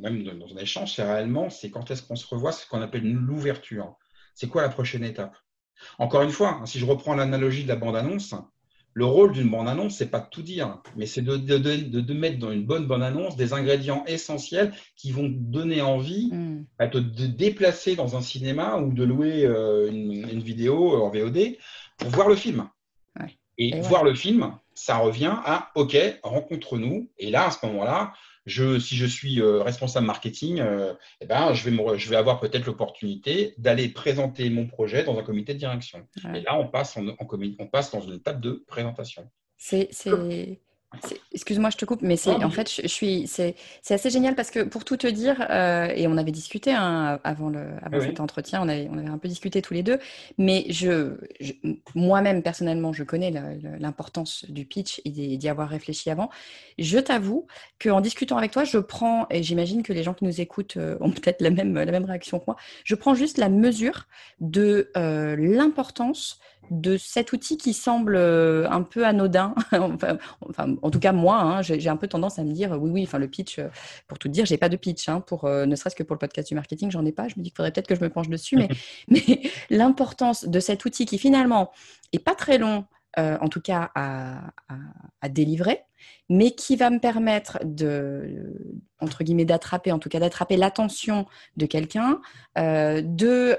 même 0.00 0.24
dans 0.24 0.54
un 0.54 0.58
échange, 0.58 0.94
c'est 0.94 1.04
réellement, 1.04 1.50
c'est 1.50 1.70
quand 1.70 1.90
est-ce 1.90 2.02
qu'on 2.02 2.16
se 2.16 2.26
revoit, 2.26 2.52
c'est 2.52 2.64
ce 2.64 2.68
qu'on 2.70 2.80
appelle 2.80 3.04
l'ouverture. 3.04 3.96
C'est 4.34 4.48
quoi 4.48 4.62
la 4.62 4.70
prochaine 4.70 5.04
étape? 5.04 5.36
Encore 5.98 6.22
une 6.22 6.30
fois, 6.30 6.62
si 6.64 6.78
je 6.78 6.86
reprends 6.86 7.14
l'analogie 7.14 7.64
de 7.64 7.68
la 7.68 7.76
bande-annonce, 7.76 8.34
le 8.96 9.04
rôle 9.04 9.32
d'une 9.32 9.50
bande-annonce, 9.50 9.98
c'est 9.98 10.10
pas 10.10 10.20
de 10.20 10.28
tout 10.30 10.40
dire, 10.40 10.78
mais 10.96 11.04
c'est 11.04 11.20
de, 11.20 11.36
de, 11.36 12.14
mettre 12.14 12.38
dans 12.38 12.50
une 12.50 12.64
bonne 12.64 12.86
bande-annonce 12.86 13.36
des 13.36 13.52
ingrédients 13.52 14.02
essentiels 14.06 14.72
qui 14.96 15.12
vont 15.12 15.28
donner 15.30 15.82
envie 15.82 16.30
mm. 16.32 16.64
de 16.80 17.26
déplacer 17.26 17.94
dans 17.94 18.16
un 18.16 18.22
cinéma 18.22 18.78
ou 18.78 18.94
de 18.94 19.04
louer 19.04 19.44
euh, 19.44 19.90
une, 19.90 20.40
vidéo 20.40 20.96
en 20.96 21.10
VOD 21.10 21.58
pour 21.98 22.08
voir 22.08 22.30
le 22.30 22.36
film. 22.36 22.70
Et, 23.58 23.78
voir 23.82 24.02
le 24.02 24.14
film, 24.14 24.56
ça 24.74 24.96
revient 24.96 25.34
à 25.44 25.70
OK, 25.74 25.94
rencontre-nous. 26.22 27.10
Et 27.18 27.30
là, 27.30 27.48
à 27.48 27.50
ce 27.50 27.66
moment-là, 27.66 28.14
si 28.46 28.96
je 28.96 29.06
suis 29.06 29.40
euh, 29.40 29.62
responsable 29.62 30.06
marketing, 30.06 30.60
euh, 30.60 30.94
eh 31.20 31.26
ben, 31.26 31.52
je, 31.52 31.68
vais 31.68 31.98
je 31.98 32.08
vais 32.08 32.16
avoir 32.16 32.40
peut-être 32.40 32.66
l'opportunité 32.66 33.54
d'aller 33.58 33.88
présenter 33.88 34.50
mon 34.50 34.66
projet 34.66 35.04
dans 35.04 35.18
un 35.18 35.22
comité 35.22 35.54
de 35.54 35.58
direction. 35.58 36.06
Et 36.34 36.40
là, 36.40 36.56
on 36.58 36.68
passe, 36.68 36.96
en, 36.96 37.06
on 37.18 37.66
passe 37.66 37.90
dans 37.90 38.00
une 38.00 38.14
étape 38.14 38.40
de 38.40 38.64
présentation. 38.66 39.28
C'est 39.56 39.90
Excuse-moi, 41.32 41.70
je 41.70 41.76
te 41.76 41.84
coupe, 41.84 42.02
mais 42.02 42.16
c'est 42.16 42.30
en 42.30 42.50
fait, 42.50 42.70
je, 42.82 42.86
suis, 42.86 43.26
c'est 43.26 43.54
assez 43.88 44.10
génial 44.10 44.34
parce 44.34 44.50
que 44.50 44.60
pour 44.60 44.84
tout 44.84 44.96
te 44.96 45.06
dire, 45.06 45.46
euh, 45.50 45.88
et 45.94 46.06
on 46.06 46.16
avait 46.16 46.32
discuté 46.32 46.72
hein, 46.72 47.20
avant, 47.24 47.48
le, 47.48 47.60
avant 47.82 48.00
cet 48.00 48.20
entretien, 48.20 48.62
on 48.62 48.68
avait, 48.68 48.88
on 48.90 48.98
avait 48.98 49.08
un 49.08 49.18
peu 49.18 49.28
discuté 49.28 49.62
tous 49.62 49.74
les 49.74 49.82
deux, 49.82 49.98
mais 50.38 50.64
je, 50.70 51.14
moi-même 51.94 52.42
personnellement, 52.42 52.92
je 52.92 53.04
connais 53.04 53.32
l'importance 53.78 54.44
du 54.48 54.64
pitch 54.64 55.00
et 55.04 55.10
d'y 55.10 55.48
avoir 55.48 55.68
réfléchi 55.68 56.10
avant. 56.10 56.30
Je 56.78 56.98
t'avoue 56.98 57.46
qu'en 57.80 58.00
discutant 58.00 58.38
avec 58.38 58.50
toi, 58.50 58.64
je 58.64 58.78
prends, 58.78 59.26
et 59.30 59.42
j'imagine 59.42 59.82
que 59.82 59.92
les 59.92 60.02
gens 60.02 60.14
qui 60.14 60.24
nous 60.24 60.40
écoutent 60.40 60.76
euh, 60.76 60.96
ont 61.00 61.10
peut-être 61.12 61.40
la 61.40 61.50
même, 61.50 61.74
la 61.74 61.92
même 61.92 62.04
réaction 62.04 62.38
que 62.38 62.44
moi, 62.46 62.56
je 62.84 62.94
prends 62.94 63.14
juste 63.14 63.38
la 63.38 63.48
mesure 63.48 64.06
de 64.40 64.90
euh, 64.96 65.36
l'importance 65.36 66.40
de 66.70 66.96
cet 66.96 67.32
outil 67.32 67.56
qui 67.56 67.72
semble 67.72 68.16
un 68.16 68.82
peu 68.82 69.06
anodin. 69.06 69.54
enfin, 69.72 70.76
en 70.86 70.90
tout 70.90 71.00
cas, 71.00 71.10
moi, 71.10 71.40
hein, 71.40 71.62
j'ai 71.62 71.88
un 71.88 71.96
peu 71.96 72.06
tendance 72.06 72.38
à 72.38 72.44
me 72.44 72.52
dire 72.52 72.70
oui, 72.80 72.90
oui, 72.90 73.02
enfin, 73.02 73.18
le 73.18 73.26
pitch, 73.26 73.58
euh, 73.58 73.68
pour 74.06 74.20
tout 74.20 74.28
dire, 74.28 74.46
j'ai 74.46 74.56
pas 74.56 74.68
de 74.68 74.76
pitch. 74.76 75.08
Hein, 75.08 75.20
pour, 75.20 75.44
euh, 75.44 75.66
ne 75.66 75.74
serait-ce 75.74 75.96
que 75.96 76.04
pour 76.04 76.14
le 76.14 76.20
podcast 76.20 76.48
du 76.48 76.54
marketing, 76.54 76.92
j'en 76.92 77.04
ai 77.04 77.10
pas. 77.10 77.26
Je 77.26 77.34
me 77.36 77.42
dis 77.42 77.50
qu'il 77.50 77.56
faudrait 77.56 77.72
peut-être 77.72 77.88
que 77.88 77.96
je 77.96 78.00
me 78.00 78.08
penche 78.08 78.28
dessus. 78.28 78.56
Mais, 78.56 78.68
mais 79.08 79.42
l'importance 79.68 80.44
de 80.44 80.60
cet 80.60 80.84
outil 80.84 81.04
qui 81.04 81.18
finalement 81.18 81.72
est 82.12 82.20
pas 82.20 82.36
très 82.36 82.58
long, 82.58 82.84
en 83.18 83.48
tout 83.48 83.62
cas 83.62 83.90
à, 83.94 84.52
délivrer, 85.30 85.80
mais 86.28 86.50
qui 86.50 86.76
va 86.76 86.90
me 86.90 87.00
permettre 87.00 87.58
de, 87.64 88.52
entre 89.00 89.24
guillemets, 89.24 89.46
d'attraper, 89.46 89.90
en 89.90 89.98
tout 89.98 90.10
cas 90.10 90.20
d'attraper 90.20 90.58
l'attention 90.58 91.26
de 91.56 91.64
quelqu'un, 91.64 92.20
de 92.56 93.56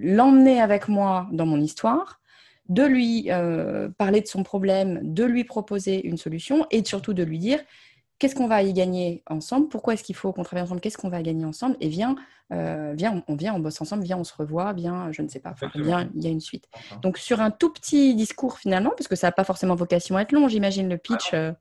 l'emmener 0.00 0.60
avec 0.60 0.88
moi 0.88 1.28
dans 1.30 1.46
mon 1.46 1.60
histoire, 1.60 2.20
de 2.68 2.84
lui 2.84 3.26
euh, 3.30 3.88
parler 3.98 4.20
de 4.20 4.26
son 4.26 4.42
problème, 4.42 5.00
de 5.02 5.24
lui 5.24 5.44
proposer 5.44 6.06
une 6.06 6.16
solution 6.16 6.66
et 6.70 6.84
surtout 6.84 7.12
de 7.12 7.22
lui 7.22 7.38
dire 7.38 7.60
qu'est-ce 8.18 8.36
qu'on 8.36 8.46
va 8.46 8.62
y 8.62 8.72
gagner 8.72 9.24
ensemble, 9.28 9.68
pourquoi 9.68 9.94
est-ce 9.94 10.04
qu'il 10.04 10.14
faut 10.14 10.32
qu'on 10.32 10.44
travaille 10.44 10.62
ensemble, 10.62 10.80
qu'est-ce 10.80 10.96
qu'on 10.96 11.08
va 11.08 11.22
gagner 11.22 11.44
ensemble? 11.44 11.76
Et 11.80 11.88
viens, 11.88 12.14
euh, 12.52 12.94
viens, 12.96 13.20
on, 13.26 13.34
vient, 13.34 13.52
on 13.52 13.58
bosse 13.58 13.80
ensemble, 13.80 14.04
viens, 14.04 14.16
on 14.16 14.22
se 14.22 14.34
revoit, 14.36 14.72
viens, 14.74 15.10
je 15.10 15.22
ne 15.22 15.28
sais 15.28 15.40
pas, 15.40 15.54
viens, 15.74 16.08
il 16.14 16.22
y 16.22 16.28
a 16.28 16.30
une 16.30 16.40
suite. 16.40 16.68
Donc 17.02 17.18
sur 17.18 17.40
un 17.40 17.50
tout 17.50 17.72
petit 17.72 18.14
discours 18.14 18.58
finalement, 18.58 18.90
parce 18.96 19.08
que 19.08 19.16
ça 19.16 19.26
n'a 19.26 19.32
pas 19.32 19.42
forcément 19.42 19.74
vocation 19.74 20.16
à 20.16 20.22
être 20.22 20.30
long, 20.30 20.46
j'imagine 20.46 20.88
le 20.88 20.98
pitch. 20.98 21.34
Euh, 21.34 21.52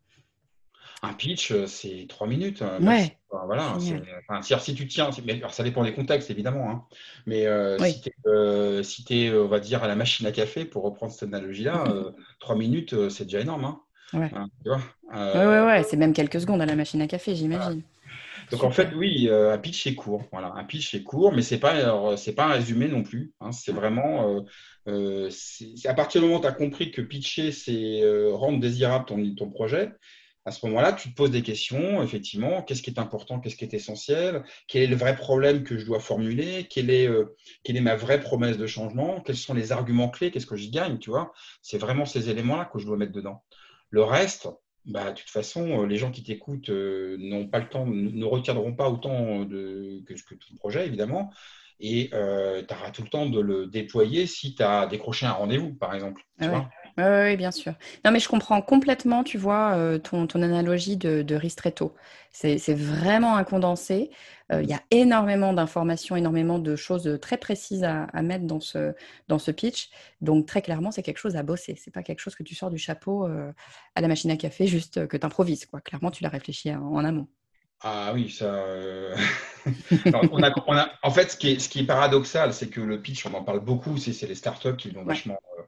un 1.01 1.13
pitch, 1.13 1.51
euh, 1.51 1.65
c'est 1.65 2.05
trois 2.07 2.27
minutes. 2.27 2.61
Hein, 2.61 2.77
voilà. 3.45 3.75
si 3.79 4.75
tu 4.75 4.87
tiens, 4.87 5.09
alors 5.27 5.53
ça 5.53 5.63
dépend 5.63 5.83
des 5.83 5.93
contextes 5.93 6.29
évidemment, 6.29 6.69
hein, 6.69 6.83
mais 7.25 7.47
euh, 7.47 7.77
si 7.79 9.03
tu 9.03 9.13
es, 9.15 9.29
euh, 9.29 9.43
on 9.43 9.47
va 9.47 9.59
dire, 9.59 9.83
à 9.83 9.87
la 9.87 9.95
machine 9.95 10.27
à 10.27 10.31
café, 10.31 10.65
pour 10.65 10.83
reprendre 10.83 11.11
cette 11.11 11.23
analogie-là, 11.23 11.85
trois 12.39 12.55
minutes, 12.55 13.09
c'est 13.09 13.23
déjà 13.23 13.39
énorme. 13.39 13.65
Hein, 13.65 13.81
ouais. 14.13 14.31
ouais, 15.13 15.65
ouais, 15.65 15.83
c'est 15.83 15.97
même 15.97 16.13
quelques 16.13 16.41
secondes 16.41 16.61
à 16.61 16.65
la 16.65 16.75
machine 16.75 17.01
à 17.01 17.07
café, 17.07 17.35
j'imagine. 17.35 17.81
Donc 18.51 18.63
en 18.65 18.71
fait, 18.71 18.89
oui, 18.95 19.29
un 19.31 19.57
pitch 19.57 19.87
est 19.87 19.95
court. 19.95 20.25
Voilà, 20.31 20.53
un 20.55 20.65
pitch 20.65 20.93
est 20.93 21.03
court, 21.03 21.31
mais 21.31 21.41
c'est 21.41 21.59
pas, 21.59 22.15
c'est 22.17 22.33
pas 22.33 22.45
un 22.45 22.53
résumé 22.53 22.87
non 22.89 23.01
plus. 23.01 23.33
c'est 23.51 23.71
vraiment, 23.71 24.45
c'est 24.85 25.87
à 25.87 25.93
partir 25.95 26.21
du 26.21 26.27
moment 26.27 26.39
où 26.39 26.43
tu 26.43 26.47
as 26.47 26.51
compris 26.51 26.91
que 26.91 27.01
pitcher, 27.01 27.51
c'est 27.51 28.01
rendre 28.33 28.59
désirable 28.59 29.05
ton, 29.05 29.33
ton 29.33 29.49
projet 29.49 29.93
à 30.45 30.51
ce 30.51 30.65
moment-là, 30.65 30.93
tu 30.93 31.11
te 31.11 31.15
poses 31.15 31.29
des 31.29 31.43
questions, 31.43 32.01
effectivement, 32.01 32.63
qu'est-ce 32.63 32.81
qui 32.81 32.89
est 32.89 32.99
important, 32.99 33.39
qu'est-ce 33.39 33.55
qui 33.55 33.63
est 33.63 33.73
essentiel, 33.73 34.43
quel 34.67 34.81
est 34.81 34.87
le 34.87 34.95
vrai 34.95 35.15
problème 35.15 35.63
que 35.63 35.77
je 35.77 35.85
dois 35.85 35.99
formuler, 35.99 36.67
quelle 36.67 36.89
est, 36.89 37.07
euh, 37.07 37.35
quelle 37.63 37.77
est 37.77 37.81
ma 37.81 37.95
vraie 37.95 38.19
promesse 38.19 38.57
de 38.57 38.65
changement, 38.65 39.21
quels 39.21 39.37
sont 39.37 39.53
les 39.53 39.71
arguments 39.71 40.09
clés, 40.09 40.31
qu'est-ce 40.31 40.47
que 40.47 40.55
j'y 40.55 40.71
gagne, 40.71 40.97
tu 40.97 41.11
vois? 41.11 41.31
C'est 41.61 41.77
vraiment 41.77 42.05
ces 42.05 42.29
éléments-là 42.29 42.69
que 42.73 42.79
je 42.79 42.87
dois 42.87 42.97
mettre 42.97 43.11
dedans. 43.11 43.43
Le 43.91 44.01
reste, 44.01 44.49
bah, 44.85 45.11
de 45.11 45.19
toute 45.19 45.29
façon, 45.29 45.83
euh, 45.83 45.85
les 45.85 45.97
gens 45.97 46.09
qui 46.09 46.23
t'écoutent 46.23 46.69
euh, 46.69 47.17
n'ont 47.19 47.47
pas 47.47 47.59
le 47.59 47.69
temps, 47.69 47.85
ne 47.85 48.25
retiendront 48.25 48.73
pas 48.73 48.89
autant 48.89 49.45
de, 49.45 50.01
que, 50.07 50.13
que 50.13 50.35
tout 50.35 50.53
le 50.53 50.57
projet, 50.57 50.87
évidemment. 50.87 51.31
Et 51.83 52.09
tu 52.11 52.15
auras 52.15 52.91
tout 52.91 53.01
le 53.01 53.09
temps 53.09 53.25
de 53.25 53.39
le 53.39 53.65
déployer 53.65 54.27
si 54.27 54.53
tu 54.53 54.61
as 54.61 54.85
décroché 54.85 55.25
un 55.25 55.31
rendez-vous, 55.31 55.73
par 55.73 55.95
exemple. 55.95 56.21
Tu 56.37 56.45
ah 56.45 56.49
vois? 56.49 56.69
Oui, 57.03 57.37
bien 57.37 57.51
sûr. 57.51 57.73
Non, 58.03 58.11
mais 58.11 58.19
je 58.19 58.27
comprends 58.27 58.61
complètement, 58.61 59.23
tu 59.23 59.37
vois, 59.37 59.73
euh, 59.75 59.97
ton, 59.97 60.27
ton, 60.27 60.41
analogie 60.41 60.97
de, 60.97 61.21
de 61.21 61.35
ristretto. 61.35 61.95
C'est 62.31 62.73
vraiment 62.73 63.35
un 63.35 63.43
condensé. 63.43 64.09
Euh, 64.51 64.63
il 64.63 64.69
y 64.69 64.73
a 64.73 64.81
énormément 64.89 65.53
d'informations, 65.53 66.15
énormément 66.15 66.59
de 66.59 66.75
choses 66.75 67.19
très 67.21 67.37
précises 67.37 67.83
à, 67.83 68.07
mettre 68.21 68.45
dans 68.45 68.59
ce, 68.59 68.93
dans 69.27 69.39
ce 69.39 69.51
pitch. 69.51 69.89
Donc, 70.21 70.45
très 70.45 70.61
clairement, 70.61 70.91
c'est 70.91 71.03
quelque 71.03 71.17
chose 71.17 71.35
à 71.35 71.43
bosser. 71.43 71.75
C'est 71.77 71.91
pas 71.91 72.03
quelque 72.03 72.19
chose 72.19 72.35
que 72.35 72.43
tu 72.43 72.55
sors 72.55 72.69
du 72.69 72.77
chapeau 72.77 73.25
euh, 73.25 73.51
à 73.95 74.01
la 74.01 74.07
machine 74.07 74.31
à 74.31 74.37
café, 74.37 74.67
juste 74.67 75.07
que 75.07 75.17
tu 75.17 75.25
improvises. 75.25 75.65
Quoi. 75.65 75.81
Clairement, 75.81 76.11
tu 76.11 76.23
l'as 76.23 76.29
réfléchi 76.29 76.73
en, 76.73 77.03
amont. 77.03 77.27
Ah 77.81 78.11
oui, 78.13 78.29
ça. 78.29 78.63
on 80.31 80.43
a, 80.43 80.51
on 80.67 80.77
a, 80.77 80.89
en 81.03 81.11
fait, 81.11 81.31
ce 81.31 81.37
qui 81.37 81.51
est, 81.51 81.59
ce 81.59 81.67
qui 81.67 81.79
est 81.79 81.85
paradoxal, 81.85 82.53
c'est 82.53 82.69
que 82.69 82.81
le 82.81 83.01
pitch, 83.01 83.25
on 83.25 83.33
en 83.33 83.43
parle 83.43 83.59
beaucoup. 83.59 83.97
C'est 83.97 84.27
les 84.27 84.35
startups 84.35 84.77
qui 84.77 84.91
l'ont 84.91 85.03
vachement 85.03 85.39
Euh, 85.59 85.63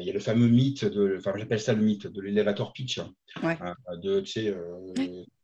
il 0.00 0.06
y 0.06 0.10
a 0.10 0.12
le 0.12 0.20
fameux 0.20 0.48
mythe, 0.48 0.84
de, 0.84 1.16
enfin 1.18 1.32
j'appelle 1.36 1.60
ça 1.60 1.74
le 1.74 1.82
mythe 1.82 2.06
de 2.06 2.20
l'élévateur 2.20 2.72
pitch, 2.72 3.00
ouais. 3.42 3.58
de, 4.02 4.20
tu 4.20 4.32
sais, 4.32 4.54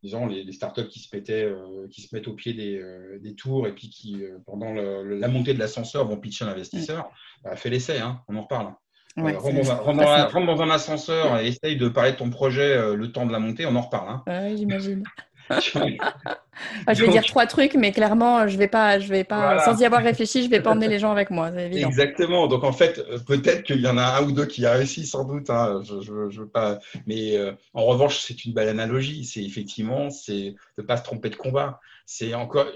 disons 0.02 0.26
les, 0.26 0.50
startups 0.52 0.88
qui 0.88 1.00
se, 1.00 1.14
mettaient, 1.14 1.52
qui 1.90 2.02
se 2.02 2.14
mettent 2.14 2.28
au 2.28 2.34
pied 2.34 2.54
des, 2.54 2.82
des 3.20 3.34
tours 3.34 3.66
et 3.66 3.74
puis 3.74 3.90
qui, 3.90 4.22
pendant 4.46 4.72
la 4.72 5.28
montée 5.28 5.52
de 5.52 5.58
l'ascenseur, 5.58 6.06
vont 6.06 6.16
pitcher 6.16 6.46
l'investisseur. 6.46 7.10
Bah, 7.44 7.54
fais 7.56 7.68
l'essai, 7.68 7.98
hein, 7.98 8.22
on 8.28 8.36
en 8.36 8.42
reparle. 8.42 8.74
Ouais, 9.16 9.34
rentre, 9.34 10.46
dans, 10.46 10.62
un 10.62 10.70
ascenseur 10.70 11.40
et 11.40 11.48
essaye 11.48 11.76
de 11.76 11.88
parler 11.88 12.12
de 12.12 12.16
ton 12.16 12.30
projet 12.30 12.96
le 12.96 13.12
temps 13.12 13.26
de 13.26 13.32
la 13.32 13.40
montée, 13.40 13.66
on 13.66 13.76
en 13.76 13.82
reparle. 13.82 14.08
Hein. 14.08 14.22
Ouais, 14.26 14.56
j'imagine. 14.56 15.02
Ah, 15.50 15.60
je 16.94 17.04
vais 17.04 17.10
dire 17.10 17.24
trois 17.24 17.46
trucs, 17.46 17.74
mais 17.74 17.90
clairement, 17.92 18.46
je 18.46 18.56
vais 18.56 18.68
pas, 18.68 19.00
je 19.00 19.08
vais 19.08 19.24
pas, 19.24 19.58
sans 19.64 19.80
y 19.80 19.84
avoir 19.84 20.02
réfléchi, 20.02 20.44
je 20.44 20.50
vais 20.50 20.60
pas 20.60 20.70
emmener 20.70 20.88
les 20.88 20.98
gens 20.98 21.10
avec 21.10 21.30
moi. 21.30 21.50
Évident. 21.50 21.88
Exactement. 21.88 22.46
Donc 22.46 22.64
en 22.64 22.72
fait, 22.72 23.02
peut-être 23.26 23.64
qu'il 23.64 23.80
y 23.80 23.88
en 23.88 23.98
a 23.98 24.18
un 24.18 24.22
ou 24.24 24.32
deux 24.32 24.46
qui 24.46 24.64
a 24.66 24.72
réussi, 24.72 25.06
sans 25.06 25.24
doute. 25.24 25.50
Hein. 25.50 25.82
Je, 25.84 26.00
je, 26.00 26.40
veux 26.40 26.48
pas. 26.48 26.78
Mais 27.06 27.36
euh, 27.36 27.52
en 27.74 27.84
revanche, 27.84 28.18
c'est 28.20 28.44
une 28.44 28.52
belle 28.52 28.68
analogie. 28.68 29.24
C'est 29.24 29.42
effectivement, 29.42 30.10
c'est 30.10 30.54
de 30.78 30.82
pas 30.82 30.96
se 30.96 31.02
tromper 31.02 31.30
de 31.30 31.36
combat. 31.36 31.80
C'est 32.06 32.34
encore 32.34 32.66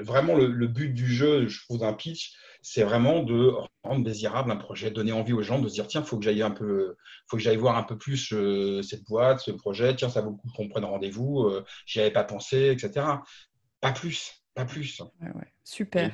vraiment 0.00 0.34
le, 0.36 0.46
le, 0.46 0.66
but 0.66 0.88
du 0.88 1.06
jeu, 1.06 1.48
je 1.48 1.62
trouve, 1.64 1.80
d'un 1.80 1.92
pitch, 1.92 2.32
c'est 2.62 2.84
vraiment 2.84 3.22
de 3.22 3.52
rendre 3.82 4.04
désirable 4.04 4.50
un 4.50 4.56
projet, 4.56 4.90
donner 4.90 5.12
envie 5.12 5.32
aux 5.32 5.42
gens 5.42 5.58
de 5.58 5.68
se 5.68 5.74
dire 5.74 5.88
tiens, 5.88 6.02
faut 6.02 6.16
que 6.16 6.24
j'aille 6.24 6.42
un 6.42 6.50
peu, 6.52 6.96
faut 7.26 7.36
que 7.36 7.42
j'aille 7.42 7.56
voir 7.56 7.76
un 7.76 7.82
peu 7.82 7.98
plus 7.98 8.32
euh, 8.32 8.82
cette 8.82 9.04
boîte, 9.04 9.40
ce 9.40 9.50
projet. 9.50 9.94
Tiens, 9.96 10.08
ça 10.08 10.20
vaut 10.20 10.30
le 10.30 10.36
coup 10.36 10.48
qu'on 10.56 10.68
prenne 10.68 10.84
rendez-vous. 10.84 11.42
Euh, 11.42 11.64
j'y 11.86 12.00
avais 12.00 12.12
pas 12.12 12.24
pensé, 12.24 12.70
etc. 12.70 13.06
Pas 13.80 13.92
plus, 13.92 14.44
pas 14.54 14.64
plus. 14.64 15.00
Ouais, 15.20 15.32
ouais. 15.34 15.52
Super. 15.64 16.12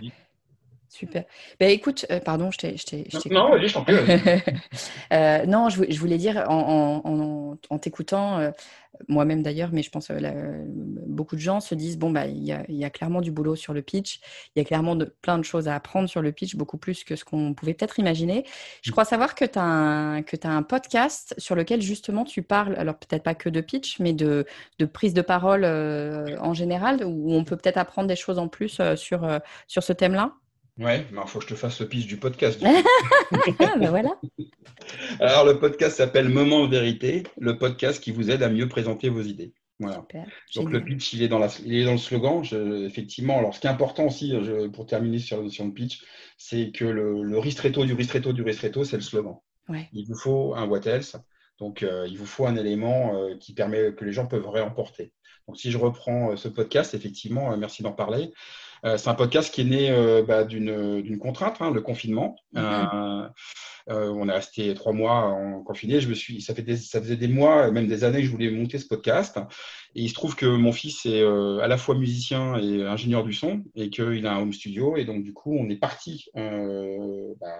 Super. 0.88 1.24
Ben, 1.60 1.70
écoute, 1.70 2.06
euh, 2.10 2.18
pardon, 2.18 2.50
je 2.50 2.58
t'ai. 2.58 2.76
Non, 3.30 3.58
je 3.60 3.72
t'en 3.72 3.84
prie. 3.84 3.94
euh, 5.12 5.44
non, 5.44 5.68
je, 5.68 5.84
je, 5.88 6.00
voulais 6.00 6.16
dire, 6.16 6.46
en, 6.48 7.02
en, 7.04 7.58
en 7.68 7.78
t'écoutant, 7.78 8.38
euh, 8.38 8.50
moi-même 9.06 9.42
d'ailleurs, 9.42 9.68
mais 9.70 9.82
je 9.82 9.90
pense 9.90 10.08
que 10.08 10.14
beaucoup 11.06 11.36
de 11.36 11.40
gens 11.40 11.60
se 11.60 11.74
disent 11.74 11.98
bon, 11.98 12.10
bah, 12.10 12.26
il 12.26 12.42
y, 12.42 12.52
a, 12.52 12.64
y 12.70 12.84
a 12.86 12.90
clairement 12.90 13.20
du 13.20 13.30
boulot 13.30 13.54
sur 13.54 13.74
le 13.74 13.82
pitch, 13.82 14.20
il 14.56 14.60
y 14.60 14.62
a 14.62 14.64
clairement 14.64 14.96
de, 14.96 15.04
plein 15.04 15.36
de 15.36 15.44
choses 15.44 15.68
à 15.68 15.74
apprendre 15.74 16.08
sur 16.08 16.22
le 16.22 16.32
pitch, 16.32 16.56
beaucoup 16.56 16.78
plus 16.78 17.04
que 17.04 17.16
ce 17.16 17.24
qu'on 17.24 17.52
pouvait 17.52 17.74
peut-être 17.74 17.98
imaginer. 17.98 18.44
Je 18.82 18.90
crois 18.90 19.04
savoir 19.04 19.34
que 19.34 19.44
tu 19.44 19.58
as, 19.58 19.62
un, 19.62 20.22
que 20.22 20.36
as 20.42 20.50
un 20.50 20.62
podcast 20.62 21.34
sur 21.36 21.54
lequel 21.54 21.82
justement 21.82 22.24
tu 22.24 22.42
parles, 22.42 22.76
alors 22.76 22.96
peut-être 22.96 23.22
pas 23.22 23.34
que 23.34 23.50
de 23.50 23.60
pitch, 23.60 24.00
mais 24.00 24.14
de, 24.14 24.46
de 24.78 24.84
prise 24.86 25.12
de 25.12 25.22
parole 25.22 25.66
en 25.66 26.54
général, 26.54 27.04
où 27.04 27.34
on 27.34 27.44
peut 27.44 27.56
peut-être 27.56 27.76
apprendre 27.76 28.08
des 28.08 28.16
choses 28.16 28.38
en 28.38 28.48
plus 28.48 28.80
sur, 28.96 29.40
sur 29.66 29.82
ce 29.82 29.92
thème-là? 29.92 30.32
Ouais, 30.78 31.06
mais 31.10 31.20
il 31.22 31.28
faut 31.28 31.38
que 31.38 31.44
je 31.44 31.50
te 31.50 31.58
fasse 31.58 31.80
le 31.80 31.88
pitch 31.88 32.06
du 32.06 32.16
podcast. 32.16 32.58
Du 32.60 32.64
ben 33.58 33.90
voilà. 33.90 34.18
Alors, 35.20 35.44
le 35.44 35.58
podcast 35.58 35.96
s'appelle 35.96 36.28
Moment 36.28 36.66
de 36.66 36.70
vérité, 36.70 37.24
le 37.38 37.58
podcast 37.58 38.02
qui 38.02 38.12
vous 38.12 38.30
aide 38.30 38.42
à 38.42 38.48
mieux 38.48 38.68
présenter 38.68 39.08
vos 39.08 39.22
idées. 39.22 39.52
Voilà. 39.80 40.04
Donc, 40.56 40.70
le 40.70 40.84
pitch, 40.84 41.12
il 41.12 41.22
est 41.22 41.28
dans, 41.28 41.38
la, 41.38 41.48
il 41.64 41.74
est 41.74 41.84
dans 41.84 41.92
le 41.92 41.98
slogan. 41.98 42.42
effectivement, 42.84 43.38
alors 43.38 43.54
ce 43.54 43.60
qui 43.60 43.66
est 43.66 43.70
important 43.70 44.06
aussi, 44.06 44.34
pour 44.72 44.86
terminer 44.86 45.18
sur 45.18 45.36
la 45.36 45.44
notion 45.44 45.68
de 45.68 45.72
pitch, 45.72 46.02
c'est 46.36 46.72
que 46.72 46.84
le, 46.84 47.22
le, 47.22 47.38
ristretto 47.38 47.84
du 47.84 47.94
ristretto 47.94 48.32
du 48.32 48.42
ristretto, 48.42 48.84
c'est 48.84 48.96
le 48.96 49.02
slogan. 49.02 49.36
Ouais. 49.68 49.88
Il 49.92 50.06
vous 50.06 50.16
faut 50.16 50.54
un 50.54 50.66
what 50.66 50.80
else. 50.86 51.16
Donc, 51.58 51.82
euh, 51.82 52.06
il 52.08 52.16
vous 52.16 52.26
faut 52.26 52.46
un 52.46 52.56
élément 52.56 53.14
euh, 53.16 53.36
qui 53.36 53.52
permet 53.52 53.92
que 53.94 54.04
les 54.04 54.12
gens 54.12 54.26
peuvent 54.26 54.48
réemporter. 54.48 55.12
Donc, 55.46 55.58
si 55.58 55.70
je 55.70 55.78
reprends 55.78 56.32
euh, 56.32 56.36
ce 56.36 56.48
podcast, 56.48 56.94
effectivement, 56.94 57.56
merci 57.56 57.82
d'en 57.82 57.92
parler. 57.92 58.32
Euh, 58.84 58.96
c'est 58.96 59.08
un 59.08 59.14
podcast 59.14 59.52
qui 59.52 59.62
est 59.62 59.64
né 59.64 59.90
euh, 59.90 60.22
bah, 60.22 60.44
d'une 60.44 61.18
contrainte, 61.18 61.56
hein, 61.60 61.70
le 61.70 61.80
confinement. 61.80 62.36
Mm-hmm. 62.54 63.30
Euh, 63.90 64.10
on 64.10 64.28
est 64.28 64.32
resté 64.32 64.74
trois 64.74 64.92
mois 64.92 65.26
en 65.26 65.62
confiné. 65.62 66.00
Je 66.00 66.08
me 66.08 66.14
suis, 66.14 66.40
ça, 66.40 66.52
des, 66.52 66.76
faisait 66.76 67.16
des 67.16 67.28
mois, 67.28 67.70
même 67.70 67.86
des 67.86 68.04
années 68.04 68.20
que 68.20 68.26
je 68.26 68.30
voulais 68.30 68.50
monter 68.50 68.78
ce 68.78 68.86
podcast. 68.86 69.38
Et 69.94 70.02
il 70.02 70.08
se 70.08 70.14
trouve 70.14 70.36
que 70.36 70.46
mon 70.46 70.72
fils 70.72 71.06
est 71.06 71.22
à 71.22 71.66
la 71.66 71.78
fois 71.78 71.94
musicien 71.94 72.58
et 72.58 72.84
ingénieur 72.84 73.24
du 73.24 73.32
son 73.32 73.64
et 73.74 73.88
qu'il 73.90 74.26
a 74.26 74.34
un 74.34 74.40
home 74.40 74.52
studio. 74.52 74.96
Et 74.96 75.04
donc, 75.04 75.22
du 75.24 75.32
coup, 75.32 75.56
on 75.58 75.68
est 75.70 75.76
parti 75.76 76.26
euh, 76.36 77.32
bah, 77.40 77.58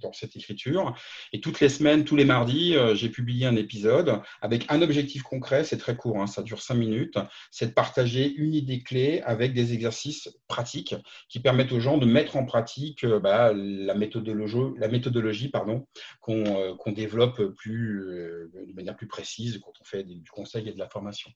dans 0.00 0.12
cette 0.12 0.34
écriture. 0.36 0.94
Et 1.32 1.40
toutes 1.40 1.60
les 1.60 1.68
semaines, 1.68 2.04
tous 2.04 2.16
les 2.16 2.24
mardis, 2.24 2.74
j'ai 2.94 3.08
publié 3.08 3.46
un 3.46 3.56
épisode 3.56 4.20
avec 4.42 4.66
un 4.70 4.82
objectif 4.82 5.22
concret. 5.22 5.64
C'est 5.64 5.78
très 5.78 5.96
court, 5.96 6.20
hein, 6.20 6.26
ça 6.26 6.42
dure 6.42 6.60
cinq 6.60 6.74
minutes. 6.74 7.18
C'est 7.50 7.66
de 7.66 7.72
partager 7.72 8.32
une 8.34 8.54
idée 8.54 8.82
clé 8.82 9.22
avec 9.24 9.54
des 9.54 9.72
exercices 9.72 10.28
pratiques 10.48 10.96
qui 11.28 11.40
permettent 11.40 11.72
aux 11.72 11.80
gens 11.80 11.98
de 11.98 12.06
mettre 12.06 12.36
en 12.36 12.44
pratique 12.44 13.06
bah, 13.06 13.52
la 13.54 13.94
méthodologie, 13.94 14.74
la 14.78 14.88
méthodologie 14.88 15.48
qu'on 16.20 16.92
développe 16.92 17.42
plus, 17.56 18.04
de 18.52 18.72
manière 18.74 18.96
plus 18.96 19.08
précise 19.08 19.58
quand 19.58 19.72
on 19.80 19.84
fait 19.84 20.04
du 20.04 20.30
conseil 20.30 20.68
et 20.68 20.72
de 20.72 20.78
la 20.78 20.88
formation. 20.88 21.30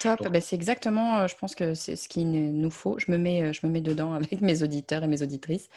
Top, 0.00 0.28
bah, 0.28 0.40
c'est 0.40 0.56
exactement, 0.56 1.18
euh, 1.18 1.26
je 1.28 1.36
pense 1.36 1.54
que 1.54 1.74
c'est 1.74 1.96
ce 1.96 2.08
qu'il 2.08 2.30
nous 2.30 2.70
faut. 2.70 2.98
Je 2.98 3.10
me 3.10 3.18
mets, 3.18 3.42
euh, 3.42 3.52
je 3.52 3.66
me 3.66 3.72
mets 3.72 3.80
dedans 3.80 4.12
avec 4.14 4.40
mes 4.40 4.62
auditeurs 4.62 5.04
et 5.04 5.06
mes 5.06 5.22
auditrices. 5.22 5.68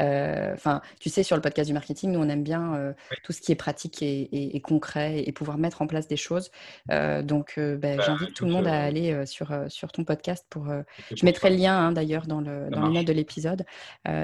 Euh, 0.00 0.54
enfin, 0.54 0.80
tu 1.00 1.10
sais, 1.10 1.22
sur 1.22 1.36
le 1.36 1.42
podcast 1.42 1.68
du 1.68 1.74
marketing, 1.74 2.12
nous, 2.12 2.20
on 2.20 2.28
aime 2.28 2.42
bien 2.42 2.94
tout 3.22 3.32
ce 3.32 3.40
qui 3.40 3.52
est 3.52 3.56
pratique 3.56 4.02
et, 4.02 4.60
concret 4.62 5.22
et, 5.26 5.32
pouvoir 5.32 5.58
mettre 5.58 5.82
en 5.82 5.86
place 5.86 6.08
des 6.08 6.16
choses. 6.16 6.50
donc, 6.88 7.54
bah, 7.56 7.96
bah, 7.96 8.02
j'invite 8.04 8.34
tout 8.34 8.44
le 8.44 8.52
monde 8.52 8.66
à 8.66 8.82
aller 8.82 9.26
sur, 9.26 9.52
sur 9.68 9.92
ton 9.92 10.04
podcast 10.04 10.46
pour. 10.48 10.66
je 11.14 11.24
mettrai 11.24 11.50
le 11.50 11.56
lien 11.56 11.76
hein, 11.76 11.92
d'ailleurs 11.92 12.26
dans, 12.26 12.40
le, 12.40 12.68
dans 12.70 12.88
les 12.88 12.94
notes 12.94 13.06
de 13.06 13.12
l'épisode. 13.12 13.64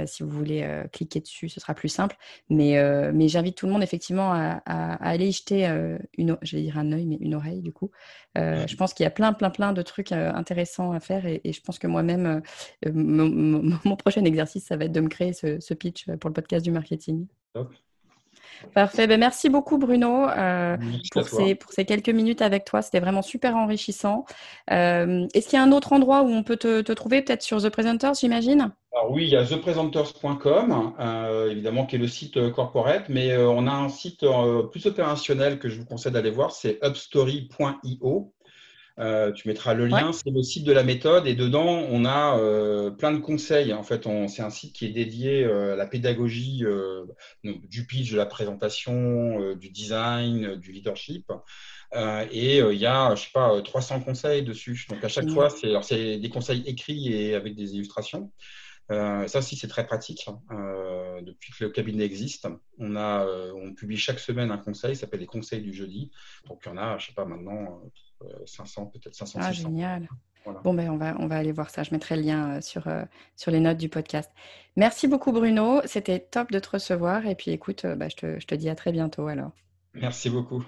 si 0.06 0.22
vous 0.22 0.28
voulez 0.28 0.82
cliquer 0.92 1.20
dessus, 1.20 1.48
ce 1.48 1.60
sera 1.60 1.74
plus 1.74 1.88
simple. 1.88 2.16
Mais, 2.48 2.80
mais 3.12 3.28
j'invite 3.28 3.56
tout 3.56 3.66
le 3.66 3.72
monde 3.72 3.82
effectivement 3.82 4.32
à, 4.32 4.60
aller 4.66 5.28
y 5.28 5.32
jeter 5.32 5.66
une, 6.16 6.36
je 6.42 6.56
vais 6.56 6.62
dire 6.62 6.78
un 6.78 6.92
œil, 6.92 7.06
mais 7.06 7.16
une 7.20 7.34
oreille 7.34 7.60
du 7.60 7.72
coup. 7.72 7.90
je 8.36 8.76
pense 8.76 8.94
qu'il 8.94 9.04
y 9.04 9.06
a 9.06 9.10
plein 9.10 9.32
plein, 9.42 9.50
plein 9.50 9.72
de 9.72 9.82
trucs 9.82 10.12
euh, 10.12 10.32
intéressants 10.34 10.92
à 10.92 11.00
faire 11.00 11.26
et, 11.26 11.40
je 11.44 11.60
pense 11.60 11.78
que 11.78 11.86
moi-même, 11.86 12.42
euh, 12.86 12.90
mon, 12.92 13.96
prochain 13.96 14.24
exercice, 14.24 14.66
ça 14.66 14.76
va 14.76 14.84
être 14.84 14.92
de 14.92 15.00
me 15.00 15.08
créer 15.08 15.32
ce, 15.32 15.74
pitch 15.74 16.06
pour 16.20 16.30
le 16.30 16.34
podcast 16.34 16.64
du 16.64 16.70
marketing. 16.70 17.26
Parfait. 18.74 19.08
Ben, 19.08 19.18
merci 19.18 19.48
beaucoup, 19.48 19.78
Bruno, 19.78 20.28
euh, 20.28 20.76
pour, 21.10 21.26
ces, 21.26 21.56
pour 21.56 21.72
ces 21.72 21.84
quelques 21.84 22.10
minutes 22.10 22.42
avec 22.42 22.64
toi. 22.64 22.82
C'était 22.82 23.00
vraiment 23.00 23.22
super 23.22 23.56
enrichissant. 23.56 24.24
Est-ce 24.68 25.48
qu'il 25.48 25.58
y 25.58 25.60
a 25.60 25.64
un 25.64 25.72
autre 25.72 25.92
endroit 25.92 26.22
où 26.22 26.28
on 26.28 26.44
peut 26.44 26.56
te, 26.56 26.92
trouver, 26.92 27.22
peut-être 27.22 27.42
sur 27.42 27.60
The 27.60 27.70
Presenters, 27.70 28.14
j'imagine? 28.14 28.72
Alors 28.92 29.10
oui, 29.10 29.24
il 29.24 29.30
y 29.30 29.36
a 29.36 29.44
thepresenters.com, 29.44 30.92
évidemment, 31.50 31.86
qui 31.86 31.96
est 31.96 31.98
le 31.98 32.08
site 32.08 32.52
corporate, 32.52 33.08
mais 33.08 33.36
on 33.36 33.66
a 33.66 33.72
un 33.72 33.88
site 33.88 34.24
plus 34.70 34.86
opérationnel 34.86 35.58
que 35.58 35.68
je 35.68 35.78
vous 35.78 35.86
conseille 35.86 36.12
d'aller 36.12 36.30
voir, 36.30 36.52
c'est 36.52 36.78
upstory.io. 36.84 38.32
Euh, 38.98 39.32
tu 39.32 39.48
mettras 39.48 39.72
le 39.72 39.86
lien, 39.86 40.12
c'est 40.12 40.30
le 40.30 40.42
site 40.42 40.64
de 40.64 40.72
la 40.72 40.82
méthode 40.82 41.26
et 41.26 41.34
dedans 41.34 41.66
on 41.66 42.04
a 42.04 42.38
euh, 42.38 42.90
plein 42.90 43.12
de 43.12 43.18
conseils. 43.18 43.72
En 43.72 43.82
fait, 43.82 44.06
c'est 44.28 44.42
un 44.42 44.50
site 44.50 44.74
qui 44.74 44.86
est 44.86 44.90
dédié 44.90 45.44
euh, 45.44 45.72
à 45.72 45.76
la 45.76 45.86
pédagogie 45.86 46.64
du 47.42 47.86
pitch, 47.86 48.12
de 48.12 48.16
la 48.16 48.26
présentation, 48.26 49.54
du 49.54 49.70
design, 49.70 50.56
du 50.56 50.72
leadership. 50.72 51.32
et 52.30 52.58
il 52.58 52.78
y 52.78 52.86
a, 52.86 53.14
je 53.14 53.22
sais 53.22 53.30
pas, 53.32 53.60
300 53.62 54.00
conseils 54.00 54.42
dessus. 54.42 54.86
Donc 54.88 55.02
à 55.02 55.08
chaque 55.08 55.28
fois, 55.30 55.48
c'est 55.50 56.18
des 56.18 56.28
conseils 56.28 56.62
écrits 56.66 57.12
et 57.12 57.34
avec 57.34 57.54
des 57.54 57.74
illustrations. 57.74 58.30
ça 58.90 59.38
aussi, 59.38 59.56
c'est 59.56 59.68
très 59.68 59.86
pratique. 59.86 60.28
Hein. 60.28 61.22
depuis 61.22 61.52
que 61.52 61.64
le 61.64 61.70
cabinet 61.70 62.04
existe, 62.04 62.46
on, 62.78 62.94
a, 62.96 63.26
on 63.54 63.72
publie 63.72 63.96
chaque 63.96 64.20
semaine 64.20 64.50
un 64.50 64.58
conseil, 64.58 64.96
ça 64.96 65.02
s'appelle 65.02 65.20
les 65.20 65.26
conseils 65.26 65.62
du 65.62 65.72
jeudi. 65.72 66.10
Donc, 66.46 66.60
il 66.66 66.68
y 66.68 66.72
en 66.72 66.76
a, 66.76 66.98
je 66.98 67.06
sais 67.06 67.14
pas, 67.14 67.24
maintenant, 67.24 67.80
500, 68.46 68.86
peut-être 68.86 69.14
500. 69.14 69.38
Ah, 69.42 69.52
génial. 69.52 70.08
Bon, 70.64 70.74
ben, 70.74 70.90
on, 70.90 70.96
va, 70.96 71.14
on 71.18 71.26
va 71.26 71.36
aller 71.36 71.52
voir 71.52 71.70
ça. 71.70 71.82
Je 71.82 71.90
mettrai 71.92 72.16
le 72.16 72.22
lien 72.22 72.56
euh, 72.56 72.60
sur, 72.60 72.88
euh, 72.88 73.04
sur 73.36 73.50
les 73.50 73.60
notes 73.60 73.78
du 73.78 73.88
podcast. 73.88 74.30
Merci 74.76 75.06
beaucoup, 75.06 75.32
Bruno. 75.32 75.80
C'était 75.84 76.18
top 76.18 76.50
de 76.50 76.58
te 76.58 76.70
recevoir. 76.70 77.26
Et 77.26 77.34
puis, 77.34 77.50
écoute, 77.52 77.84
euh, 77.84 77.94
bah, 77.94 78.08
je, 78.08 78.16
te, 78.16 78.40
je 78.40 78.46
te 78.46 78.54
dis 78.54 78.68
à 78.68 78.74
très 78.74 78.92
bientôt 78.92 79.28
alors. 79.28 79.52
Merci 79.94 80.30
beaucoup. 80.30 80.64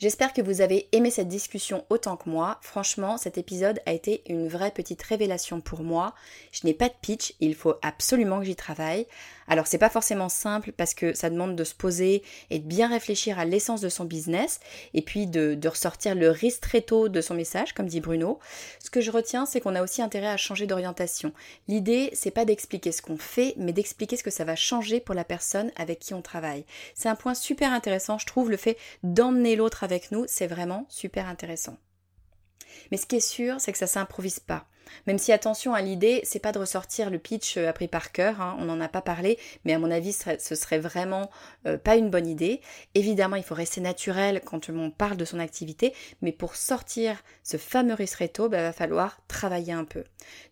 J'espère 0.00 0.32
que 0.32 0.40
vous 0.40 0.62
avez 0.62 0.88
aimé 0.92 1.10
cette 1.10 1.28
discussion 1.28 1.84
autant 1.90 2.16
que 2.16 2.30
moi. 2.30 2.58
Franchement, 2.62 3.18
cet 3.18 3.36
épisode 3.36 3.80
a 3.84 3.92
été 3.92 4.22
une 4.32 4.48
vraie 4.48 4.70
petite 4.70 5.02
révélation 5.02 5.60
pour 5.60 5.82
moi. 5.82 6.14
Je 6.52 6.66
n'ai 6.66 6.72
pas 6.72 6.88
de 6.88 6.94
pitch, 7.02 7.34
il 7.38 7.54
faut 7.54 7.74
absolument 7.82 8.38
que 8.38 8.46
j'y 8.46 8.56
travaille. 8.56 9.06
Alors 9.50 9.66
c'est 9.66 9.78
pas 9.78 9.90
forcément 9.90 10.28
simple 10.28 10.70
parce 10.70 10.94
que 10.94 11.12
ça 11.12 11.28
demande 11.28 11.56
de 11.56 11.64
se 11.64 11.74
poser 11.74 12.22
et 12.50 12.60
de 12.60 12.66
bien 12.66 12.88
réfléchir 12.88 13.40
à 13.40 13.44
l'essence 13.44 13.80
de 13.80 13.88
son 13.88 14.04
business 14.04 14.60
et 14.94 15.02
puis 15.02 15.26
de, 15.26 15.58
ressortir 15.66 16.14
le 16.14 16.30
ristretto 16.30 17.08
de 17.08 17.20
son 17.20 17.34
message, 17.34 17.74
comme 17.74 17.88
dit 17.88 18.00
Bruno. 18.00 18.38
Ce 18.78 18.90
que 18.90 19.00
je 19.00 19.10
retiens, 19.10 19.46
c'est 19.46 19.60
qu'on 19.60 19.74
a 19.74 19.82
aussi 19.82 20.02
intérêt 20.02 20.28
à 20.28 20.36
changer 20.36 20.68
d'orientation. 20.68 21.32
L'idée, 21.66 22.10
c'est 22.12 22.30
pas 22.30 22.44
d'expliquer 22.44 22.92
ce 22.92 23.02
qu'on 23.02 23.18
fait, 23.18 23.54
mais 23.56 23.72
d'expliquer 23.72 24.16
ce 24.16 24.22
que 24.22 24.30
ça 24.30 24.44
va 24.44 24.54
changer 24.54 25.00
pour 25.00 25.16
la 25.16 25.24
personne 25.24 25.72
avec 25.74 25.98
qui 25.98 26.14
on 26.14 26.22
travaille. 26.22 26.64
C'est 26.94 27.08
un 27.08 27.16
point 27.16 27.34
super 27.34 27.72
intéressant, 27.72 28.18
je 28.18 28.26
trouve, 28.26 28.52
le 28.52 28.56
fait 28.56 28.78
d'emmener 29.02 29.56
l'autre 29.56 29.82
avec 29.82 30.12
nous, 30.12 30.26
c'est 30.28 30.46
vraiment 30.46 30.86
super 30.88 31.26
intéressant. 31.26 31.76
Mais 32.92 32.98
ce 32.98 33.06
qui 33.06 33.16
est 33.16 33.20
sûr, 33.20 33.60
c'est 33.60 33.72
que 33.72 33.78
ça 33.78 33.88
s'improvise 33.88 34.38
pas. 34.38 34.66
Même 35.06 35.18
si 35.18 35.32
attention 35.32 35.74
à 35.74 35.82
l'idée, 35.82 36.20
c'est 36.24 36.38
pas 36.38 36.52
de 36.52 36.58
ressortir 36.58 37.10
le 37.10 37.18
pitch 37.18 37.56
euh, 37.56 37.68
appris 37.68 37.88
par 37.88 38.12
cœur, 38.12 38.40
hein, 38.40 38.56
on 38.58 38.64
n'en 38.64 38.80
a 38.80 38.88
pas 38.88 39.02
parlé, 39.02 39.38
mais 39.64 39.72
à 39.72 39.78
mon 39.78 39.90
avis 39.90 40.12
ce 40.12 40.54
serait 40.54 40.78
vraiment 40.78 41.30
euh, 41.66 41.78
pas 41.78 41.96
une 41.96 42.10
bonne 42.10 42.26
idée. 42.26 42.60
Évidemment, 42.94 43.36
il 43.36 43.42
faut 43.42 43.54
rester 43.54 43.80
naturel 43.80 44.40
quand 44.44 44.68
on 44.68 44.90
parle 44.90 45.16
de 45.16 45.24
son 45.24 45.38
activité, 45.38 45.94
mais 46.22 46.32
pour 46.32 46.56
sortir 46.56 47.22
ce 47.42 47.56
fameux 47.56 47.94
ristretto, 47.94 48.46
il 48.46 48.50
bah, 48.50 48.62
va 48.62 48.72
falloir 48.72 49.20
travailler 49.28 49.72
un 49.72 49.84
peu. 49.84 50.04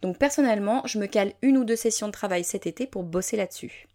Donc 0.03 0.19
personnellement, 0.19 0.83
je 0.87 0.99
me 0.99 1.07
cale 1.07 1.33
une 1.43 1.59
ou 1.59 1.65
deux 1.65 1.77
sessions 1.77 2.07
de 2.07 2.13
travail 2.13 2.45
cet 2.45 2.67
été 2.67 2.87
pour 2.87 3.03
bosser 3.03 3.37
là-dessus. 3.37 3.89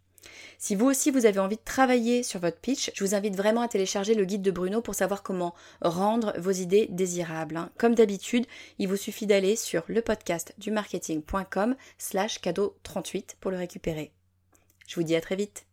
Si 0.58 0.74
vous 0.74 0.86
aussi 0.86 1.10
vous 1.10 1.26
avez 1.26 1.40
envie 1.40 1.56
de 1.56 1.64
travailler 1.64 2.22
sur 2.22 2.40
votre 2.40 2.58
pitch, 2.58 2.90
je 2.94 3.04
vous 3.04 3.14
invite 3.14 3.36
vraiment 3.36 3.60
à 3.60 3.68
télécharger 3.68 4.14
le 4.14 4.24
guide 4.24 4.42
de 4.42 4.50
Bruno 4.50 4.80
pour 4.80 4.94
savoir 4.94 5.22
comment 5.22 5.54
rendre 5.82 6.34
vos 6.38 6.50
idées 6.50 6.86
désirables. 6.90 7.56
Hein. 7.56 7.70
Comme 7.78 7.94
d'habitude, 7.94 8.46
il 8.78 8.88
vous 8.88 8.96
suffit 8.96 9.26
d'aller 9.26 9.56
sur 9.56 9.84
le 9.88 10.02
podcast 10.02 10.54
du 10.58 10.70
marketing.com 10.70 11.76
slash 11.98 12.40
cadeau 12.40 12.76
38 12.82 13.36
pour 13.40 13.50
le 13.50 13.56
récupérer. 13.58 14.12
Je 14.86 14.96
vous 14.96 15.02
dis 15.02 15.16
à 15.16 15.20
très 15.20 15.36
vite. 15.36 15.66